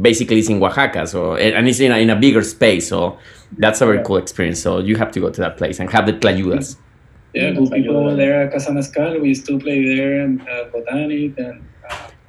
basically 0.00 0.38
is 0.38 0.48
in 0.48 0.62
Oaxaca. 0.62 1.06
So 1.06 1.36
and 1.36 1.68
it's 1.68 1.80
in 1.80 1.92
a, 1.92 1.98
in 1.98 2.10
a 2.10 2.16
bigger 2.16 2.42
space. 2.42 2.88
So 2.88 3.18
that's 3.58 3.80
a 3.80 3.86
very 3.86 4.02
cool 4.04 4.16
experience. 4.16 4.60
So 4.60 4.78
you 4.78 4.96
have 4.96 5.10
to 5.12 5.20
go 5.20 5.30
to 5.30 5.40
that 5.40 5.56
place 5.56 5.78
and 5.78 5.90
have 5.90 6.06
the 6.06 6.14
tlayudas. 6.14 6.76
Yeah, 7.34 7.54
cool 7.54 7.70
people 7.70 7.96
over 7.96 8.16
there 8.16 8.42
at 8.42 8.52
Casa 8.52 8.72
Mezcal. 8.72 9.20
We 9.20 9.28
used 9.28 9.46
to 9.46 9.58
play 9.58 9.96
there 9.96 10.20
and 10.22 10.40
uh, 10.48 10.64
Botanic 10.72 11.38
and. 11.38 11.66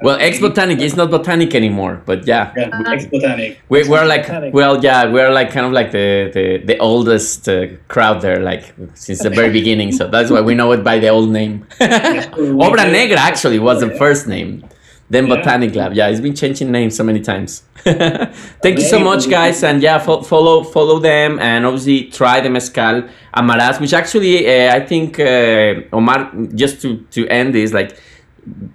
Well, 0.04 0.18
ex 0.20 0.40
botanic 0.40 0.80
is 0.80 0.96
not 0.96 1.12
botanic 1.12 1.54
anymore, 1.56 2.02
but 2.06 2.26
yeah. 2.28 2.52
Yeah, 2.58 2.82
ex 2.88 3.06
Botanic. 3.06 3.60
We, 3.70 3.88
we're 3.88 4.06
like, 4.06 4.24
Botanic. 4.24 4.54
well, 4.54 4.84
yeah, 4.84 5.06
we're 5.12 5.32
like 5.32 5.52
kind 5.52 5.66
of 5.66 5.72
like 5.74 5.92
the 5.92 6.32
the, 6.34 6.58
the 6.66 6.78
oldest 6.80 7.48
uh, 7.48 7.68
crowd 7.88 8.22
there, 8.22 8.40
like 8.40 8.74
since 8.96 9.22
the 9.24 9.30
very 9.30 9.52
beginning. 9.52 9.92
So 9.92 10.08
that's 10.08 10.32
why 10.32 10.42
we 10.42 10.56
know 10.56 10.72
it 10.72 10.84
by 10.84 11.00
the 11.00 11.10
old 11.10 11.30
name. 11.30 11.66
Obra 11.80 12.92
Negra 12.92 13.18
actually 13.20 13.60
was 13.60 13.80
the 13.82 13.92
first 13.92 14.28
name. 14.28 14.64
Then 15.10 15.28
Yeah. 15.28 15.36
Botanic 15.36 15.76
Lab. 15.76 15.94
Yeah, 15.94 16.08
it's 16.08 16.22
been 16.22 16.34
changing 16.36 16.72
names 16.72 16.96
so 16.96 17.04
many 17.04 17.20
times. 17.20 17.64
Thank 17.84 18.80
you 18.80 18.86
so 18.86 19.00
much, 19.00 19.30
guys, 19.30 19.62
and 19.64 19.82
yeah, 19.84 20.00
fo- 20.00 20.22
follow 20.22 20.64
follow 20.64 21.00
them, 21.00 21.38
and 21.40 21.66
obviously 21.66 22.06
try 22.06 22.40
the 22.40 22.50
mezcal 22.50 23.04
amaras, 23.36 23.80
which 23.82 23.94
actually 23.94 24.48
uh, 24.48 24.76
I 24.76 24.80
think 24.86 25.20
uh, 25.20 25.82
Omar. 25.92 26.32
Just 26.56 26.82
to 26.84 26.98
to 27.12 27.28
end 27.28 27.54
this, 27.54 27.74
like 27.74 27.98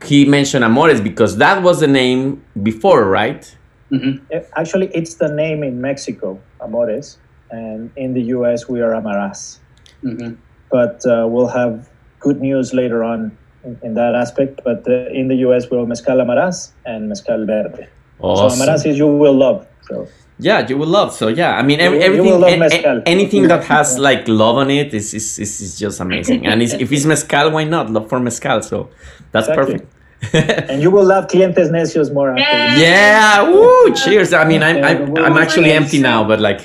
he 0.04 0.24
mentioned 0.24 0.64
Amores 0.64 1.00
because 1.00 1.38
that 1.38 1.62
was 1.62 1.80
the 1.80 1.86
name 1.88 2.42
before, 2.62 3.04
right? 3.04 3.42
Mhm. 3.90 4.20
Eh, 4.30 4.42
Actually, 4.56 4.88
it's 4.94 5.14
the 5.14 5.28
name 5.28 5.62
in 5.62 5.80
Mexico, 5.80 6.38
Amores, 6.60 7.18
and 7.50 7.90
in 7.96 8.14
the 8.14 8.22
US, 8.36 8.68
we 8.68 8.80
are 8.80 8.92
Amaras. 8.92 9.58
Mhm. 10.02 10.36
But 10.70 11.04
uh, 11.06 11.26
we'll 11.28 11.48
have 11.60 11.88
good 12.20 12.40
news 12.40 12.74
later 12.74 13.04
on 13.04 13.36
in, 13.64 13.78
in 13.82 13.94
that 13.94 14.14
aspect. 14.14 14.60
But 14.64 14.86
uh, 14.88 15.10
in 15.20 15.28
the 15.28 15.36
US, 15.46 15.70
we'll 15.70 15.86
Mezcal 15.86 16.18
Amaras 16.18 16.72
and 16.84 17.08
Mezcal 17.08 17.46
Verde. 17.46 17.86
Awesome. 18.20 18.50
So 18.50 18.64
Amaras 18.64 18.86
is 18.86 18.98
you 18.98 19.06
will 19.06 19.34
love. 19.34 19.66
So 19.88 20.06
Yeah, 20.38 20.66
you 20.68 20.76
will 20.76 20.86
love. 20.88 21.12
So 21.14 21.28
yeah, 21.28 21.56
I 21.56 21.62
mean, 21.62 21.80
every, 21.80 21.98
You- 21.98 22.04
you 22.24 22.44
everything, 22.46 22.62
a- 22.86 22.98
a- 22.98 23.02
anything 23.06 23.48
that 23.52 23.64
has 23.64 23.98
like 23.98 24.28
love 24.28 24.56
on 24.56 24.70
it 24.70 24.92
is 24.92 25.14
is, 25.14 25.38
is, 25.38 25.60
is 25.60 25.78
just 25.78 26.00
amazing. 26.00 26.46
And 26.46 26.62
it's, 26.62 26.74
if 26.74 26.92
it's 26.92 27.04
mezcal, 27.12 27.50
why 27.52 27.64
not? 27.64 27.90
Love 27.90 28.08
for 28.08 28.20
mezcal. 28.20 28.60
So 28.62 28.90
that's 29.32 29.48
Exactly. 29.48 29.78
perfect. 29.78 29.92
and 30.70 30.82
you 30.82 30.90
will 30.90 31.04
love 31.04 31.28
Clientes 31.28 31.68
Necios 31.70 32.12
more 32.12 32.30
after 32.30 32.40
Yeah. 32.42 32.74
this. 32.74 32.82
yeah, 32.82 33.42
woo! 33.50 33.92
Cheers. 33.94 34.32
I 34.32 34.44
mean, 34.44 34.62
I'm 34.62 34.82
I'm, 34.84 35.16
I'm 35.18 35.36
actually 35.36 35.72
empty 35.72 36.00
now, 36.00 36.24
but 36.24 36.40
like, 36.40 36.60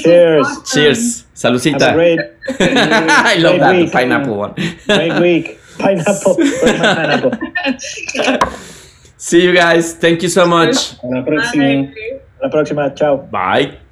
Cheers. 0.00 0.46
awesome. 0.46 0.64
cheers, 0.64 1.24
Have 1.42 1.54
a 1.54 1.92
great, 1.94 2.20
I 2.60 3.36
love 3.38 3.58
great 3.58 3.58
that 3.60 3.72
the 3.72 3.82
week. 3.84 3.92
pineapple 3.92 4.34
one. 4.36 4.54
great 4.86 5.20
week. 5.20 5.58
Pineapple. 5.78 6.34
Pineapple? 6.36 7.32
See 9.16 9.42
you 9.44 9.54
guys. 9.54 9.94
Thank 9.94 10.22
you 10.22 10.28
so 10.28 10.46
much. 10.46 10.94
la 12.42 12.50
próxima. 12.50 12.94
Chao. 12.94 13.28
Bye. 13.30 13.89